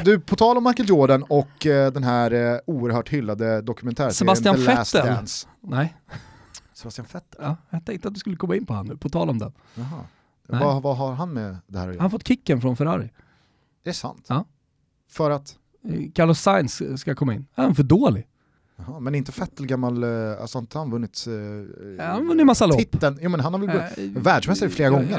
Du, 0.06 0.20
på 0.20 0.36
tal 0.36 0.58
om 0.58 0.64
Michael 0.64 0.90
Jordan 0.90 1.24
och 1.24 1.66
eh, 1.66 1.92
den 1.92 2.04
här 2.04 2.32
eh, 2.32 2.58
oerhört 2.68 3.10
hyllade 3.10 3.62
dokumentärserien 3.62 4.14
Sebastian 4.14 4.56
The 4.56 4.64
Last 4.64 4.96
Vettel. 4.96 5.14
Dance. 5.14 5.48
Nej, 5.62 5.96
Sebastian 6.74 7.08
Vettel? 7.14 7.40
ja, 7.44 7.56
jag 7.70 7.86
tänkte 7.86 8.08
att 8.08 8.14
du 8.14 8.20
skulle 8.20 8.36
komma 8.36 8.56
in 8.56 8.66
på 8.66 8.74
han 8.74 8.88
nu, 8.88 8.98
på 8.98 9.10
tal 9.10 9.30
om 9.30 9.40
den. 9.40 9.54
Jaha. 9.76 10.04
Vad, 10.48 10.82
vad 10.84 10.98
har 10.98 11.14
han 11.14 11.34
med 11.34 11.58
det 11.68 11.78
här 11.80 11.84
att 11.84 11.88
Han 11.88 11.94
göra? 11.96 12.02
har 12.04 12.10
fått 12.10 12.28
kicken 12.28 12.62
från 12.62 12.78
Ferrari. 12.78 13.04
Är 13.06 13.10
det 13.84 13.94
sant? 13.94 14.26
Ja. 14.30 14.46
För 15.10 15.32
att, 15.32 15.58
Eh, 15.90 16.12
Carlos 16.16 16.40
Sainz 16.42 16.82
ska 16.98 17.16
komma 17.16 17.34
in. 17.34 17.46
Han 17.56 17.70
är 17.70 17.74
för 17.74 17.84
dålig. 17.84 18.28
jaha, 18.76 19.00
men 19.00 19.16
inte 19.16 19.32
Vettel 19.40 19.66
gammal, 19.66 20.04
eh, 20.04 20.42
alltså 20.42 20.58
har 20.58 20.62
inte 20.62 20.78
han 20.78 20.92
vunnit 20.92 21.26
eh, 21.28 21.34
Ja, 21.34 22.04
han 22.04 22.16
har 22.16 22.24
vunnit 22.24 22.46
massa 22.46 22.66
lopp. 22.66 22.78
titeln? 22.78 23.20
Jo 23.22 23.30
men 23.30 23.40
han 23.40 23.54
har 23.54 23.60
väl 23.60 23.70
Eh, 23.70 24.22
världsmästare 24.22 24.70
flera 24.70 24.88
ja, 24.88 24.94
gånger. 24.94 25.18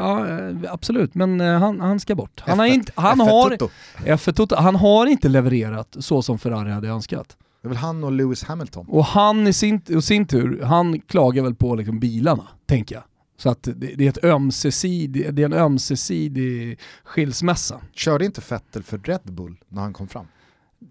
Ja, 0.62 0.72
absolut, 0.72 1.14
men 1.14 1.40
han, 1.40 1.80
han 1.80 2.00
ska 2.00 2.14
bort. 2.14 2.40
Han 2.46 2.58
har, 2.58 2.66
F1 2.66 2.70
inte, 2.74 2.92
han, 2.96 3.20
F1 3.20 3.24
har, 3.24 3.50
Toto. 3.56 3.72
F1 4.04 4.32
Toto, 4.32 4.56
han 4.56 4.76
har 4.76 5.06
inte 5.06 5.28
levererat 5.28 5.96
så 6.00 6.22
som 6.22 6.38
Ferrari 6.38 6.70
hade 6.70 6.88
önskat. 6.88 7.36
Det 7.64 7.68
är 7.68 7.70
väl 7.70 7.78
han 7.78 8.04
och 8.04 8.12
Lewis 8.12 8.44
Hamilton. 8.44 8.86
Och 8.88 9.04
han 9.04 9.46
i 9.46 9.52
sin, 9.52 9.80
i 9.86 10.02
sin 10.02 10.26
tur, 10.26 10.62
han 10.62 11.00
klagar 11.00 11.42
väl 11.42 11.54
på 11.54 11.74
liksom 11.74 12.00
bilarna, 12.00 12.48
tänker 12.66 12.94
jag. 12.94 13.04
Så 13.36 13.50
att 13.50 13.62
det, 13.62 13.72
det, 13.72 14.04
är 14.04 14.08
ett 14.08 14.24
ömsesidig, 14.24 15.34
det 15.34 15.42
är 15.42 15.46
en 15.46 15.52
ömsesidig 15.52 16.78
skilsmässa. 17.04 17.80
Körde 17.92 18.24
inte 18.24 18.42
Vettel 18.48 18.82
för 18.82 18.98
Red 18.98 19.20
Bull 19.22 19.56
när 19.68 19.82
han 19.82 19.92
kom 19.92 20.08
fram? 20.08 20.26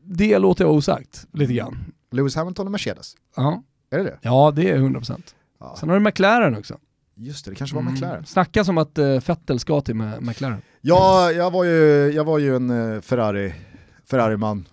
Det 0.04 0.40
låter 0.40 0.66
jag 0.66 0.74
osagt, 0.74 1.28
lite 1.34 1.54
grann. 1.54 1.78
Lewis 2.12 2.36
Hamilton 2.36 2.68
och 2.68 2.72
Mercedes? 2.72 3.16
Ja, 3.36 3.64
Är 3.90 3.98
det 3.98 4.04
det? 4.04 4.18
ja 4.22 4.52
det 4.56 4.70
är 4.70 4.78
100%. 4.78 5.22
Ja. 5.60 5.76
Sen 5.80 5.90
har 5.90 6.00
du 6.00 6.04
McLaren 6.04 6.58
också. 6.58 6.78
Just 7.16 7.46
det, 7.46 7.52
det 7.52 7.56
kanske 7.56 7.76
var 7.76 7.84
McLaren. 7.84 8.14
Mm. 8.14 8.26
Snackas 8.26 8.70
om 8.70 8.78
att 8.78 9.00
uh, 9.00 9.20
Vettel 9.20 9.60
ska 9.60 9.82
till 9.82 9.96
med 9.96 10.24
McLaren. 10.24 10.62
Ja, 10.82 11.32
jag 11.32 11.52
var 11.52 11.64
ju, 11.64 12.12
jag 12.16 12.24
var 12.24 12.40
ju 12.40 12.56
en 12.56 12.70
eh, 12.70 13.02
Ferrari, 13.02 13.54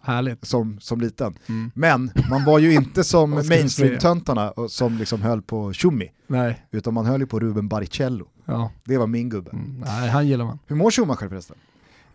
Härligt. 0.01 0.45
som, 0.45 0.81
som 0.81 1.01
liten. 1.01 1.39
Mm. 1.49 1.71
Men 1.75 2.11
man 2.31 2.45
var 2.45 2.59
ju 2.59 2.73
inte 2.75 3.05
som 3.05 3.31
mainstream-töntarna 3.49 4.51
och- 4.51 4.71
som 4.71 4.99
liksom 4.99 5.23
höll 5.23 5.43
på 5.43 5.73
Schumi, 5.73 6.11
Nej, 6.27 6.67
utan 6.71 6.95
man 6.95 7.07
höll 7.07 7.21
ju 7.21 7.27
på 7.27 7.41
Ruben 7.41 7.69
Barrichello. 7.69 8.29
ja. 8.45 8.71
Det 8.85 8.99
var 8.99 9.07
min 9.07 9.29
gubbe. 9.29 9.51
Mm. 9.51 9.81
Nej, 9.87 10.09
han 10.11 10.29
gillar 10.29 10.45
man. 10.45 10.59
Hur 10.67 10.77
mår 10.77 10.91
Schumacher 10.91 11.29
förresten? 11.29 11.57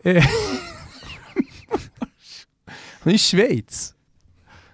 Eh, 0.03 0.23
Han 2.99 3.11
är 3.11 3.15
i 3.15 3.17
Schweiz. 3.17 3.91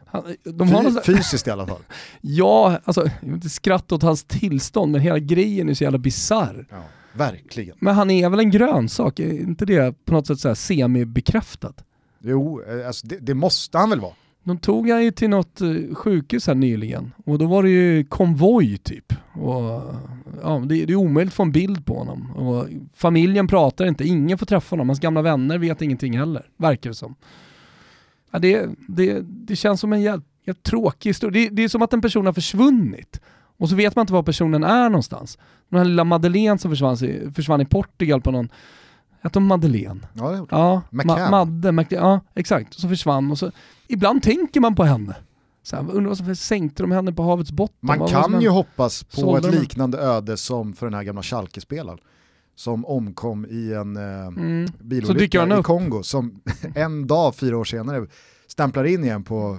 Han, 0.05 0.23
de 0.43 0.69
har 0.71 0.83
sån- 0.83 1.01
fysiskt 1.03 1.47
i 1.47 1.51
alla 1.51 1.67
fall. 1.67 1.81
ja, 2.21 2.79
alltså, 2.83 3.01
jag 3.05 3.11
vill 3.21 3.33
inte 3.33 3.49
skratta 3.49 3.95
åt 3.95 4.03
hans 4.03 4.23
tillstånd, 4.23 4.91
men 4.91 5.01
hela 5.01 5.19
grejen 5.19 5.69
är 5.69 5.73
så 5.73 5.83
jävla 5.83 5.97
bisarr. 5.99 6.67
Ja, 6.69 6.83
verkligen. 7.13 7.77
Men 7.81 7.95
han 7.95 8.11
är 8.11 8.29
väl 8.29 8.39
en 8.39 8.51
grönsak, 8.51 9.19
är 9.19 9.33
inte 9.33 9.65
det 9.65 10.05
på 10.05 10.13
något 10.13 10.27
sätt 10.27 10.39
så 10.39 10.47
här 10.47 10.55
semi-bekräftat? 10.55 11.83
Jo, 12.23 12.61
eh, 12.61 12.87
alltså 12.87 13.07
det, 13.07 13.17
det 13.17 13.33
måste 13.33 13.77
han 13.77 13.89
väl 13.89 13.99
vara? 13.99 14.13
De 14.43 14.57
tog 14.57 14.89
han 14.89 15.03
ju 15.03 15.11
till 15.11 15.29
något 15.29 15.61
eh, 15.61 15.95
sjukhus 15.95 16.47
här 16.47 16.55
nyligen 16.55 17.11
och 17.25 17.39
då 17.39 17.45
var 17.45 17.63
det 17.63 17.69
ju 17.69 18.03
konvoj 18.03 18.77
typ. 18.77 19.13
Och, 19.33 19.83
ja, 20.43 20.63
det, 20.65 20.85
det 20.85 20.93
är 20.93 20.95
omöjligt 20.95 21.31
att 21.31 21.35
få 21.35 21.43
en 21.43 21.51
bild 21.51 21.85
på 21.85 21.97
honom. 21.97 22.31
Och 22.31 22.67
familjen 22.93 23.47
pratar 23.47 23.85
inte, 23.85 24.03
ingen 24.03 24.37
får 24.37 24.45
träffa 24.45 24.73
honom, 24.73 24.89
hans 24.89 24.99
gamla 24.99 25.21
vänner 25.21 25.57
vet 25.57 25.81
ingenting 25.81 26.17
heller, 26.17 26.49
verkar 26.57 26.89
det 26.89 26.95
som. 26.95 27.15
Ja, 28.31 28.39
det, 28.39 28.69
det, 28.87 29.21
det 29.21 29.55
känns 29.55 29.81
som 29.81 29.93
en 29.93 30.01
jävligt 30.01 30.63
tråkig 30.63 31.09
historia. 31.09 31.43
Det, 31.43 31.55
det 31.55 31.63
är 31.63 31.67
som 31.67 31.81
att 31.81 31.93
en 31.93 32.01
person 32.01 32.25
har 32.25 32.33
försvunnit. 32.33 33.21
Och 33.57 33.69
så 33.69 33.75
vet 33.75 33.95
man 33.95 34.03
inte 34.03 34.13
var 34.13 34.23
personen 34.23 34.63
är 34.63 34.89
någonstans. 34.89 35.37
Den 35.69 35.77
här 35.79 35.85
lilla 35.85 36.03
Madeleine 36.03 36.57
som 36.57 36.71
försvann, 36.71 36.97
försvann 37.35 37.61
i 37.61 37.65
Portugal 37.65 38.21
på 38.21 38.31
någon, 38.31 38.49
hette 39.21 39.39
hon 39.39 39.47
Madeleine? 39.47 39.99
Ja, 40.13 40.29
det 40.31 40.37
gjorde 40.37 40.55
Ja. 40.55 40.81
Ma- 40.91 41.29
Madde, 41.29 41.71
Mac- 41.71 41.85
ja 41.89 42.19
exakt. 42.35 42.73
Så 42.79 42.89
försvann 42.89 43.31
och 43.31 43.37
så, 43.39 43.51
ibland 43.87 44.23
tänker 44.23 44.59
man 44.59 44.75
på 44.75 44.83
henne. 44.83 45.15
Så 45.63 45.75
här, 45.75 45.83
undrar 45.91 46.07
vad 46.09 46.17
som 46.17 46.35
sänkte 46.35 46.83
de 46.83 46.91
henne 46.91 47.13
på 47.13 47.23
havets 47.23 47.51
botten? 47.51 47.77
Man 47.81 47.99
Vad 47.99 48.09
kan 48.09 48.41
ju 48.41 48.49
hoppas 48.49 49.03
på 49.03 49.15
Sålde 49.21 49.47
ett 49.47 49.53
de- 49.53 49.59
liknande 49.59 49.97
öde 49.97 50.37
som 50.37 50.73
för 50.73 50.85
den 50.85 50.93
här 50.93 51.03
gamla 51.03 51.23
Schalke-spelaren 51.23 51.99
som 52.55 52.85
omkom 52.85 53.45
i 53.45 53.73
en 53.73 53.97
eh, 53.97 54.27
Mm. 54.27 54.67
Bilolycka 54.79 55.59
i. 55.59 55.63
Kongo 55.63 56.03
som 56.03 56.41
en 56.75 57.07
dag, 57.07 57.35
fyra 57.35 57.57
år 57.57 57.63
senare, 57.63 58.05
stämplar 58.47 58.83
in 58.83 59.03
igen 59.03 59.23
på 59.23 59.57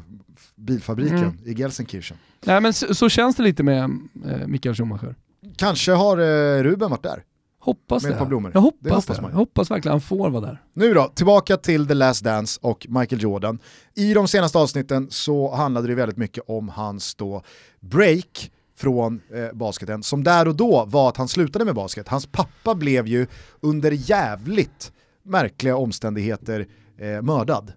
bilfabriken 0.57 1.19
Mm. 1.19 1.35
i 1.45 1.55
Gelsenkirchen. 1.55 2.17
Nej 2.45 2.61
men 2.61 2.73
så, 2.73 2.95
så 2.95 3.09
känns 3.09 3.37
det 3.37 3.43
lite 3.43 3.63
med 3.63 3.83
eh, 4.27 4.47
Mikael 4.47 4.75
Schumacher. 4.75 5.15
Kanske 5.57 5.93
har 5.93 6.19
eh, 6.19 6.63
Ruben 6.63 6.91
varit 6.91 7.03
där. 7.03 7.23
Hoppas 7.65 8.03
Med 8.03 8.11
det. 8.11 8.15
ett 8.15 8.19
par 8.19 8.27
blommor. 8.27 8.51
Jag 8.55 8.61
hoppas 8.61 8.79
Det 8.83 8.89
det. 8.89 8.95
hoppas 8.95 9.21
man. 9.21 9.31
Jag 9.31 9.39
hoppas 9.39 9.71
verkligen 9.71 9.93
han 9.93 10.01
får 10.01 10.31
vara 10.31 10.47
där. 10.47 10.63
Nu 10.73 10.95
då, 10.95 11.09
tillbaka 11.15 11.57
till 11.57 11.87
The 11.87 11.95
Last 11.95 12.25
Dance 12.25 12.59
och 12.63 12.87
Michael 12.91 13.23
Jordan. 13.23 13.59
I 13.95 14.15
de 14.15 14.29
senaste 14.29 14.59
avsnitten 14.59 15.07
så 15.11 15.55
handlade 15.55 15.89
det 15.89 15.95
väldigt 15.95 16.17
mycket 16.19 16.45
om 16.47 16.69
hans 16.69 17.15
då 17.15 17.43
break 17.81 18.51
från 18.77 19.21
eh, 19.35 19.53
basketen, 19.57 20.03
som 20.03 20.25
där 20.25 20.49
och 20.49 20.57
då 20.57 20.85
var 20.85 21.09
att 21.09 21.17
han 21.17 21.29
slutade 21.29 21.65
med 21.65 21.75
basket. 21.75 22.09
Hans 22.09 22.27
pappa 22.27 22.75
blev 22.75 23.07
ju 23.07 23.27
under 23.61 23.91
jävligt 24.11 24.93
märkliga 25.23 25.77
omständigheter 25.77 26.67
eh, 26.99 27.23
mördad. 27.23 27.73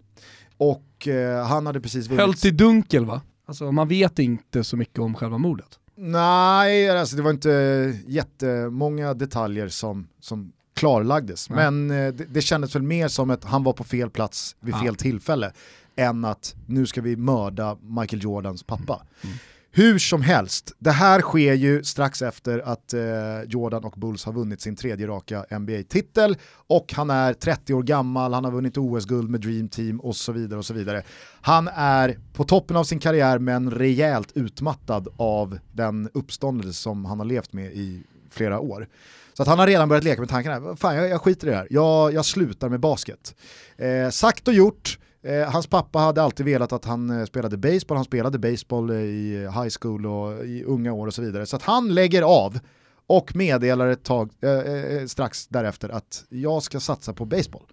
Och 0.58 1.08
eh, 1.08 1.46
han 1.46 1.66
hade 1.66 1.82
precis 1.82 2.08
vunnit... 2.08 2.20
Höljt 2.22 2.46
i 2.46 2.52
dunkel 2.52 3.06
va? 3.06 3.22
Alltså 3.48 3.72
man 3.72 3.88
vet 3.88 4.20
inte 4.20 4.64
så 4.64 4.78
mycket 4.78 5.00
om 5.00 5.14
själva 5.16 5.38
mordet. 5.38 5.80
Nej, 5.98 6.90
alltså 6.90 7.16
det 7.16 7.22
var 7.22 7.32
inte 7.32 7.94
jättemånga 8.08 9.14
detaljer 9.14 9.68
som, 9.68 10.08
som 10.20 10.52
klarlagdes. 10.76 11.50
Nej. 11.50 11.72
Men 11.72 11.92
eh, 11.92 12.14
det, 12.14 12.26
det 12.26 12.42
kändes 12.42 12.76
väl 12.76 12.84
mer 12.84 13.08
som 13.08 13.30
att 13.30 13.44
han 13.44 13.64
var 13.64 13.74
på 13.74 13.84
fel 13.84 14.10
plats 14.10 14.56
vid 14.60 14.76
fel 14.76 14.96
tillfälle 14.96 15.52
än 15.96 16.26
att 16.26 16.56
nu 16.68 16.86
ska 16.86 17.02
vi 17.02 17.16
mörda 17.16 17.78
Michael 17.82 18.24
Jordans 18.24 18.64
pappa. 18.64 19.06
Mm. 19.24 19.38
Hur 19.78 20.00
som 20.00 20.22
helst, 20.22 20.74
det 20.80 20.92
här 20.92 21.22
sker 21.22 21.54
ju 21.54 21.84
strax 21.84 22.22
efter 22.22 22.60
att 22.60 22.94
eh, 22.94 23.02
Jordan 23.48 23.84
och 23.84 23.94
Bulls 23.98 24.26
har 24.26 24.34
vunnit 24.34 24.62
sin 24.62 24.76
tredje 24.76 25.08
raka 25.08 25.46
NBA-titel 25.60 26.38
och 26.68 26.94
han 26.94 27.10
är 27.10 27.34
30 27.34 27.74
år 27.74 27.84
gammal, 27.84 28.34
han 28.34 28.46
har 28.46 28.52
vunnit 28.52 28.78
OS-guld 28.78 29.30
med 29.30 29.42
Dream 29.42 29.70
Team 29.70 30.00
och 30.00 30.16
så 30.16 30.32
vidare 30.32 30.60
och 30.60 30.66
så 30.66 30.74
vidare. 30.74 31.04
Han 31.42 31.68
är 31.76 32.20
på 32.34 32.44
toppen 32.44 32.78
av 32.78 32.84
sin 32.84 33.00
karriär 33.00 33.40
men 33.40 33.72
rejält 33.72 34.32
utmattad 34.34 35.08
av 35.18 35.60
den 35.72 36.10
uppståndelse 36.14 36.82
som 36.82 37.06
han 37.06 37.20
har 37.20 37.26
levt 37.26 37.54
med 37.54 37.74
i 37.74 38.04
flera 38.30 38.60
år. 38.60 38.88
Så 39.34 39.42
att 39.42 39.48
han 39.48 39.60
har 39.60 39.68
redan 39.68 39.90
börjat 39.90 40.04
leka 40.04 40.22
med 40.22 40.30
tankarna, 40.30 40.76
fan 40.76 40.96
jag, 40.96 41.10
jag 41.10 41.22
skiter 41.22 41.48
i 41.48 41.50
det 41.50 41.58
här, 41.58 41.68
jag, 41.70 42.14
jag 42.14 42.26
slutar 42.26 42.70
med 42.70 42.80
basket. 42.80 43.36
Eh, 43.78 44.10
sagt 44.10 44.48
och 44.48 44.54
gjort, 44.54 45.00
Eh, 45.26 45.52
hans 45.52 45.68
pappa 45.68 46.00
hade 46.00 46.22
alltid 46.22 46.46
velat 46.46 46.74
att 46.74 46.86
han 46.86 47.10
eh, 47.10 47.26
spelade 47.26 47.58
baseball, 47.58 47.98
han 47.98 48.06
spelade 48.06 48.40
baseball 48.40 48.90
eh, 48.90 48.96
i 48.96 49.40
high 49.40 49.70
school 49.82 50.06
och 50.06 50.46
i 50.46 50.64
unga 50.64 50.94
år 50.94 51.08
och 51.08 51.14
så 51.14 51.22
vidare. 51.22 51.46
Så 51.46 51.56
att 51.56 51.62
han 51.62 51.94
lägger 51.94 52.22
av 52.22 52.60
och 53.08 53.36
meddelar 53.36 53.88
ett 53.88 54.04
tag 54.04 54.32
eh, 54.42 54.52
eh, 54.52 55.06
strax 55.06 55.48
därefter 55.48 55.90
att 55.90 56.26
jag 56.30 56.64
ska 56.64 56.80
satsa 56.80 57.14
på 57.14 57.26
baseball. 57.26 57.66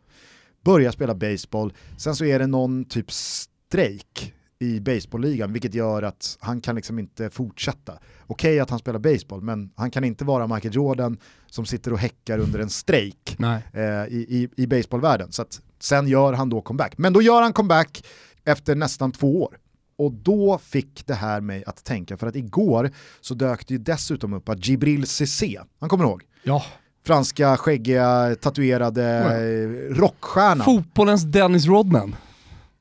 Börja 0.64 0.92
spela 0.92 1.14
baseball, 1.14 1.72
sen 1.96 2.16
så 2.16 2.24
är 2.24 2.38
det 2.38 2.46
någon 2.46 2.84
typ 2.84 3.12
strejk 3.12 4.34
i 4.58 4.80
baseballligan 4.80 5.52
vilket 5.52 5.74
gör 5.74 6.02
att 6.02 6.38
han 6.40 6.60
kan 6.60 6.76
liksom 6.76 6.98
inte 6.98 7.30
fortsätta. 7.30 7.98
Okej 8.26 8.60
att 8.60 8.70
han 8.70 8.78
spelar 8.78 8.98
baseball 8.98 9.42
men 9.42 9.70
han 9.76 9.90
kan 9.90 10.04
inte 10.04 10.24
vara 10.24 10.46
Michael 10.46 10.74
Jordan 10.74 11.18
som 11.46 11.66
sitter 11.66 11.92
och 11.92 11.98
häckar 11.98 12.38
under 12.38 12.58
en 12.58 12.70
strejk 12.70 13.36
eh, 13.72 13.82
i, 14.08 14.26
i, 14.28 14.48
i 14.62 14.66
baseballvärlden. 14.66 15.32
Så 15.32 15.42
att 15.42 15.60
sen 15.82 16.08
gör 16.08 16.32
han 16.32 16.48
då 16.48 16.60
comeback. 16.60 16.98
Men 16.98 17.12
då 17.12 17.22
gör 17.22 17.42
han 17.42 17.52
comeback 17.52 18.04
efter 18.44 18.74
nästan 18.74 19.12
två 19.12 19.42
år. 19.42 19.58
Och 19.98 20.12
då 20.12 20.58
fick 20.58 21.06
det 21.06 21.14
här 21.14 21.40
mig 21.40 21.64
att 21.66 21.84
tänka, 21.84 22.16
för 22.16 22.26
att 22.26 22.36
igår 22.36 22.90
så 23.20 23.34
dök 23.34 23.66
det 23.68 23.74
ju 23.74 23.78
dessutom 23.78 24.32
upp 24.32 24.48
att 24.48 24.66
Jibril 24.68 25.06
Cissé, 25.06 25.60
han 25.80 25.88
kommer 25.88 26.04
ihåg, 26.04 26.22
Ja. 26.42 26.62
franska 27.06 27.56
skäggiga 27.56 28.36
tatuerade 28.40 29.02
Ja. 29.02 29.94
rockstjärnan. 29.96 30.64
Fotbollens 30.64 31.22
Dennis 31.22 31.66
Rodman. 31.66 32.16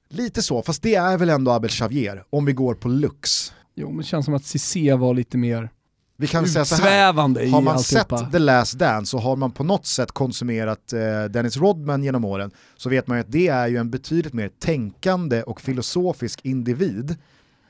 Lite 0.09 0.41
så, 0.41 0.61
fast 0.61 0.81
det 0.81 0.95
är 0.95 1.17
väl 1.17 1.29
ändå 1.29 1.51
Abel 1.51 1.69
Xavier 1.69 2.23
om 2.29 2.45
vi 2.45 2.53
går 2.53 2.73
på 2.75 2.87
lux. 2.87 3.53
Jo 3.75 3.87
men 3.89 3.97
det 3.97 4.03
känns 4.03 4.25
som 4.25 4.33
att 4.33 4.45
Cissé 4.45 4.93
var 4.93 5.13
lite 5.13 5.37
mer 5.37 5.69
Vi 6.21 6.27
kan 6.27 6.47
säga 6.47 6.65
så 6.65 6.75
här. 6.75 7.13
Har 7.51 7.61
man 7.61 7.79
sett 7.79 8.31
The 8.31 8.39
Last 8.39 8.79
Dance 8.79 9.11
så 9.11 9.17
har 9.17 9.35
man 9.35 9.51
på 9.51 9.63
något 9.63 9.85
sätt 9.85 10.11
konsumerat 10.11 10.93
eh, 10.93 11.23
Dennis 11.29 11.57
Rodman 11.57 12.03
genom 12.03 12.25
åren 12.25 12.51
så 12.77 12.89
vet 12.89 13.07
man 13.07 13.17
ju 13.17 13.21
att 13.21 13.31
det 13.31 13.47
är 13.47 13.67
ju 13.67 13.77
en 13.77 13.89
betydligt 13.89 14.33
mer 14.33 14.49
tänkande 14.59 15.43
och 15.43 15.61
filosofisk 15.61 16.39
individ 16.43 17.15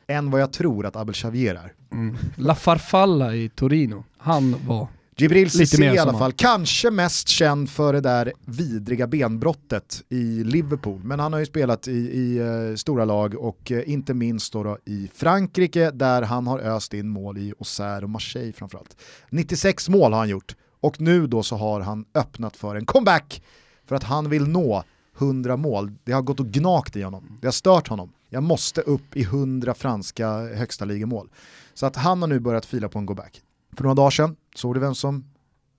än 0.07 0.31
vad 0.31 0.41
jag 0.41 0.53
tror 0.53 0.85
att 0.85 0.95
Abel 0.95 1.13
Xavier 1.13 1.55
är. 1.55 1.73
Mm. 1.91 2.17
La 2.35 2.55
Farfalla 2.55 3.35
i 3.35 3.49
Torino, 3.49 4.03
han 4.17 4.55
var... 4.67 4.87
Jibril 5.21 5.51
Cissé 5.51 5.93
i 5.93 5.97
alla 5.97 6.17
fall, 6.17 6.31
kanske 6.31 6.91
mest 6.91 7.27
känd 7.27 7.69
för 7.69 7.93
det 7.93 8.01
där 8.01 8.33
vidriga 8.45 9.07
benbrottet 9.07 10.03
i 10.09 10.43
Liverpool, 10.43 11.01
men 11.03 11.19
han 11.19 11.33
har 11.33 11.39
ju 11.39 11.45
spelat 11.45 11.87
i, 11.87 11.91
i 11.91 12.37
eh, 12.37 12.75
stora 12.75 13.05
lag 13.05 13.35
och 13.35 13.71
eh, 13.71 13.89
inte 13.89 14.13
minst 14.13 14.53
då, 14.53 14.63
då 14.63 14.77
i 14.85 15.09
Frankrike 15.13 15.91
där 15.91 16.21
han 16.21 16.47
har 16.47 16.59
öst 16.59 16.93
in 16.93 17.09
mål 17.09 17.37
i 17.37 17.53
Auxerre 17.59 18.03
och 18.03 18.09
Marseille 18.09 18.53
framförallt. 18.53 18.97
96 19.29 19.89
mål 19.89 20.11
har 20.13 20.19
han 20.19 20.29
gjort 20.29 20.55
och 20.79 21.01
nu 21.01 21.27
då 21.27 21.43
så 21.43 21.55
har 21.55 21.81
han 21.81 22.05
öppnat 22.13 22.57
för 22.57 22.75
en 22.75 22.85
comeback 22.85 23.43
för 23.85 23.95
att 23.95 24.03
han 24.03 24.29
vill 24.29 24.47
nå 24.47 24.83
100 25.17 25.57
mål. 25.57 25.91
Det 26.03 26.11
har 26.11 26.21
gått 26.21 26.39
och 26.39 26.47
gnagt 26.47 26.95
i 26.95 27.01
honom, 27.01 27.37
det 27.41 27.47
har 27.47 27.51
stört 27.51 27.87
honom. 27.87 28.13
Jag 28.29 28.43
måste 28.43 28.81
upp 28.81 29.15
i 29.17 29.21
100 29.21 29.73
franska 29.73 30.29
högsta 30.39 30.85
ligamål. 30.85 31.29
Så 31.73 31.85
att 31.85 31.95
han 31.95 32.21
har 32.21 32.29
nu 32.29 32.39
börjat 32.39 32.65
fila 32.65 32.89
på 32.89 32.99
en 32.99 33.07
comeback. 33.07 33.41
För 33.77 33.83
några 33.83 33.95
dagar 33.95 34.09
sedan 34.09 34.35
såg 34.55 34.73
du 34.75 34.79
vem 34.79 34.95
som 34.95 35.25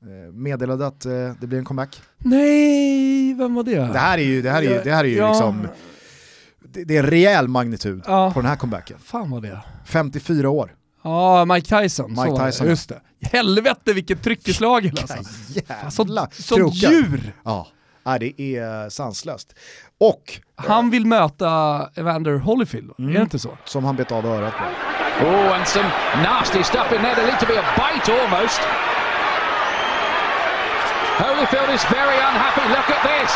eh, 0.03 0.33
meddelade 0.33 0.87
att 0.87 1.05
eh, 1.07 1.13
det 1.41 1.47
blir 1.47 1.59
en 1.59 1.65
comeback? 1.65 2.03
Nej, 2.19 3.35
vem 3.35 3.55
var 3.55 3.63
det? 3.63 3.77
Det 3.77 3.99
här 3.99 4.19
är 4.19 4.23
ju, 4.23 4.43
det 4.43 4.51
här 4.51 4.63
är 4.63 4.71
ju, 4.77 4.81
det 4.85 4.93
här 4.93 5.05
är 5.05 5.09
ju 5.09 5.17
Ja, 5.17 5.29
liksom, 5.33 5.69
det, 6.69 6.85
det 6.85 6.97
är 6.97 7.03
en 7.05 7.11
rejäl 7.11 7.49
magnitud 7.49 8.03
Ja. 8.07 8.31
på 8.35 8.41
den 8.41 8.49
här 8.49 8.57
comebacken. 8.57 8.99
Fan 9.05 9.31
var 9.31 9.41
det? 9.41 9.61
54 9.87 10.51
år. 10.51 10.75
Ja, 11.05 11.45
Mike 11.45 11.81
Tyson. 11.83 12.11
Mike 12.11 12.23
så 12.29 12.47
Tyson, 12.47 12.67
ja. 12.67 12.71
Just 12.71 12.89
det. 12.89 13.01
Helvete 13.23 13.93
vilket 13.93 14.23
tryck 14.23 14.49
i 14.49 14.53
slagen 14.53 14.93
alltså. 15.01 15.17
Jävla 15.69 16.29
Sånt, 16.33 16.75
djur! 16.75 17.33
Ja, 17.45 17.67
Nej, 18.05 18.19
det 18.19 18.57
är 18.57 18.89
sanslöst. 18.89 19.55
Och, 20.01 20.41
Han 20.55 20.91
vill 20.91 21.07
möta 21.07 21.89
Evander 21.95 22.37
Holyfield, 22.39 22.91
Mm. 22.99 23.11
är 23.11 23.15
det 23.15 23.23
inte 23.23 23.39
så? 23.39 23.59
som 23.65 23.85
han 23.85 23.97
bet 23.97 24.13
av 24.13 24.27
örat 24.27 24.53
på. 24.53 24.65
Oh, 25.23 25.55
and 25.55 25.67
some 25.69 25.87
nasty 26.27 26.63
stuff 26.63 26.91
in 26.93 27.03
there. 27.03 27.15
There 27.15 27.27
looked 27.27 27.41
to 27.41 27.47
be 27.47 27.55
a 27.55 27.67
bite 27.79 28.09
almost. 28.11 28.61
Holyfield 31.23 31.71
is 31.75 31.85
very 31.87 32.19
unhappy. 32.19 32.65
Look 32.75 32.89
at 32.91 33.03
this. 33.07 33.33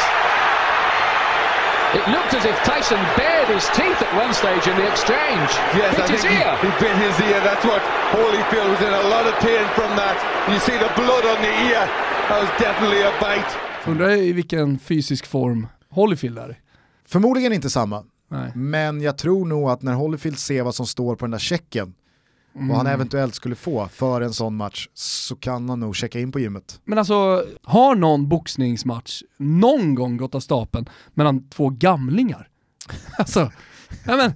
It 1.95 2.05
looked 2.11 2.35
as 2.35 2.45
if 2.45 2.57
Tyson 2.65 2.99
bared 3.17 3.49
his 3.49 3.65
teeth 3.79 4.01
at 4.03 4.11
one 4.19 4.35
stage 4.35 4.67
in 4.67 4.77
the 4.77 4.87
exchange. 4.91 5.49
Yes, 5.79 5.95
Bit 5.97 6.05
I 6.05 6.13
his 6.13 6.23
think 6.23 6.35
he, 6.35 6.43
ear. 6.43 6.57
he 6.65 6.69
bit 6.83 6.97
his 7.07 7.17
ear. 7.31 7.41
That's 7.41 7.65
what 7.65 7.83
Holyfield 8.13 8.69
was 8.75 8.83
in 8.83 8.93
a 8.93 9.05
lot 9.15 9.25
of 9.31 9.35
pain 9.41 9.65
from 9.79 9.91
that. 9.97 10.17
You 10.51 10.59
see 10.67 10.77
the 10.77 10.91
blood 11.01 11.25
on 11.25 11.39
the 11.47 11.55
ear. 11.71 11.87
That 12.29 12.39
was 12.43 12.51
definitely 12.59 13.03
a 13.03 13.13
bite. 13.21 13.53
Undrar 13.87 14.11
i 14.11 14.33
vilken 14.33 14.79
fysisk 14.79 15.27
form 15.27 15.69
Holyfield 15.91 16.39
är. 16.39 16.57
Förmodligen 17.09 17.53
inte 17.53 17.71
samma, 17.71 18.05
Nej. 18.29 18.53
men 18.55 19.01
jag 19.01 19.19
tror 19.19 19.47
nog 19.47 19.71
att 19.71 19.83
när 19.83 19.93
Holyfield 19.95 20.39
ser 20.39 20.63
vad 20.63 20.75
som 20.75 20.87
står 20.87 21.17
på 21.17 21.25
den 21.25 21.31
där 21.31 21.39
checken, 21.39 21.95
vad 22.53 22.65
Mm. 22.65 22.77
han 22.77 22.87
eventuellt 22.87 23.35
skulle 23.35 23.55
få 23.55 23.89
för 23.89 24.21
en 24.21 24.33
sån 24.33 24.57
match, 24.57 24.89
så 24.95 25.37
kan 25.37 25.69
han 25.69 25.81
nog 25.81 25.97
checka 25.97 26.21
in 26.21 26.33
på 26.33 26.41
gymmet. 26.41 26.81
Men 26.85 26.99
alltså, 26.99 27.45
har 27.63 27.95
någon 27.95 28.29
boxningsmatch 28.29 29.23
någon 29.37 29.95
gång 29.95 30.17
gått 30.17 30.35
av 30.35 30.41
stapeln 30.41 30.89
mellan 31.15 31.49
två 31.49 31.69
gamlingar? 31.71 32.49
alltså, 33.19 33.53
ja 34.07 34.17
men, 34.17 34.33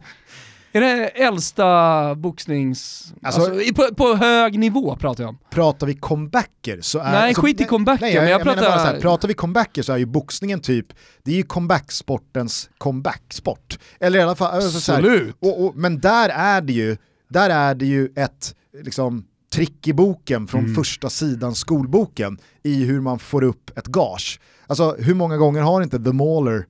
är 0.73 0.81
det 0.81 1.09
äldsta 1.09 2.15
boxnings... 2.15 3.13
Alltså- 3.23 3.41
Alltså, 3.41 3.75
på, 3.75 3.95
på 3.95 4.15
hög 4.15 4.59
nivå 4.59 4.97
pratar 4.97 5.25
jag 5.25 5.29
om. 5.29 5.39
Pratar 5.51 5.87
vi 5.87 5.95
comebacker 5.95 6.81
så 6.81 6.99
är... 6.99 7.13
Nej, 7.13 7.35
skit 7.35 7.61
i 7.61 7.65
comebacker, 7.65 8.05
Nej, 8.05 8.15
jag, 8.15 8.23
men 8.23 8.31
jag, 8.31 8.41
jag 8.41 8.47
menar 8.47 8.57
pratar- 8.63 8.77
bara 8.77 8.87
så 8.87 8.93
här, 8.95 9.01
pratar 9.01 9.29
vi 9.29 9.35
comebacker 9.35 9.83
så 9.83 9.93
är 9.93 9.97
ju 9.97 10.07
boxningen 10.07 10.61
typ, 10.61 10.87
det 11.23 11.33
är 11.33 11.37
ju 11.37 11.43
comebacksportens 11.43 12.71
comebacksport. 12.79 13.79
Eller 14.01 14.19
i 14.19 14.23
alla 14.23 14.35
fall, 14.37 14.55
alltså 14.55 14.81
så 14.81 14.93
här, 14.93 14.99
Absolut. 14.99 15.37
och, 15.41 15.65
och, 15.65 15.77
men 15.77 16.01
där 16.01 16.29
är 16.29 16.61
det 16.61 16.73
ju, 16.73 16.97
där 17.29 17.51
är 17.51 17.75
det 17.75 17.87
ju 17.87 18.09
ett 18.17 18.55
liksom, 18.85 19.25
trick 19.53 19.89
i 19.89 19.93
boken 19.93 20.47
från 20.47 20.61
Mm. 20.61 20.75
första 20.75 21.11
sidan 21.11 21.55
skolboken 21.55 22.39
i 22.63 22.85
hur 22.85 23.01
man 23.01 23.19
får 23.19 23.43
upp 23.45 23.79
ett 23.79 23.87
gage. 23.87 24.41
Alltså 24.67 24.97
hur 24.99 25.15
många 25.15 25.37
gånger 25.37 25.61
har 25.63 25.83
inte 25.83 25.99
The 26.05 26.13
Mauler 26.13 26.67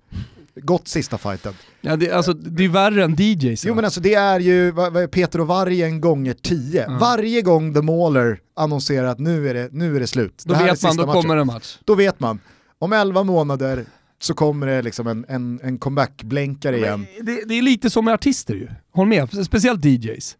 gått 0.60 0.88
sista 0.88 1.18
fighten? 1.18 1.54
Ja, 1.80 1.96
det, 1.96 2.10
alltså, 2.10 2.32
det 2.32 2.64
är 2.64 2.68
värre 2.68 3.04
än 3.04 3.14
DJs. 3.14 3.64
Jo 3.64 3.74
men 3.74 3.84
alltså 3.84 4.00
det 4.00 4.14
är 4.14 4.40
ju 4.40 4.70
vad, 4.70 4.92
vad 4.92 5.02
är 5.02 5.06
Peter 5.06 5.40
och 5.40 5.46
Vargen 5.46 6.00
gånger 6.00 6.34
10. 6.34 6.84
Ja. 6.88 6.98
Varje 7.00 7.42
gång 7.42 7.74
The 7.74 7.82
Mauler 7.82 8.40
annonserar 8.56 9.06
att 9.06 9.18
nu 9.18 9.48
är 9.48 9.54
det, 9.54 9.68
nu 9.72 9.96
är 9.96 10.00
det 10.00 10.06
slut. 10.06 10.42
då 10.46 10.54
det 10.54 10.64
vet 10.64 10.82
man, 10.82 10.96
då 10.96 11.06
matchen. 11.06 11.22
kommer 11.22 11.36
en 11.36 11.46
match. 11.46 11.78
Då 11.84 11.94
vet 11.94 12.20
man, 12.20 12.40
om 12.78 12.92
11 12.92 13.22
månader 13.22 13.84
så 14.20 14.34
kommer 14.34 14.66
det 14.66 14.82
liksom 14.82 15.06
en, 15.06 15.24
en, 15.28 15.60
en 15.62 15.78
comeback-blänkare 15.78 16.76
igen. 16.76 17.06
Det, 17.22 17.44
det 17.48 17.54
är 17.54 17.62
lite 17.62 17.90
som 17.90 18.04
med 18.04 18.14
artister 18.14 18.54
ju. 18.54 18.68
Håll 18.92 19.06
med, 19.06 19.46
speciellt 19.46 19.84
DJs. 19.84 20.36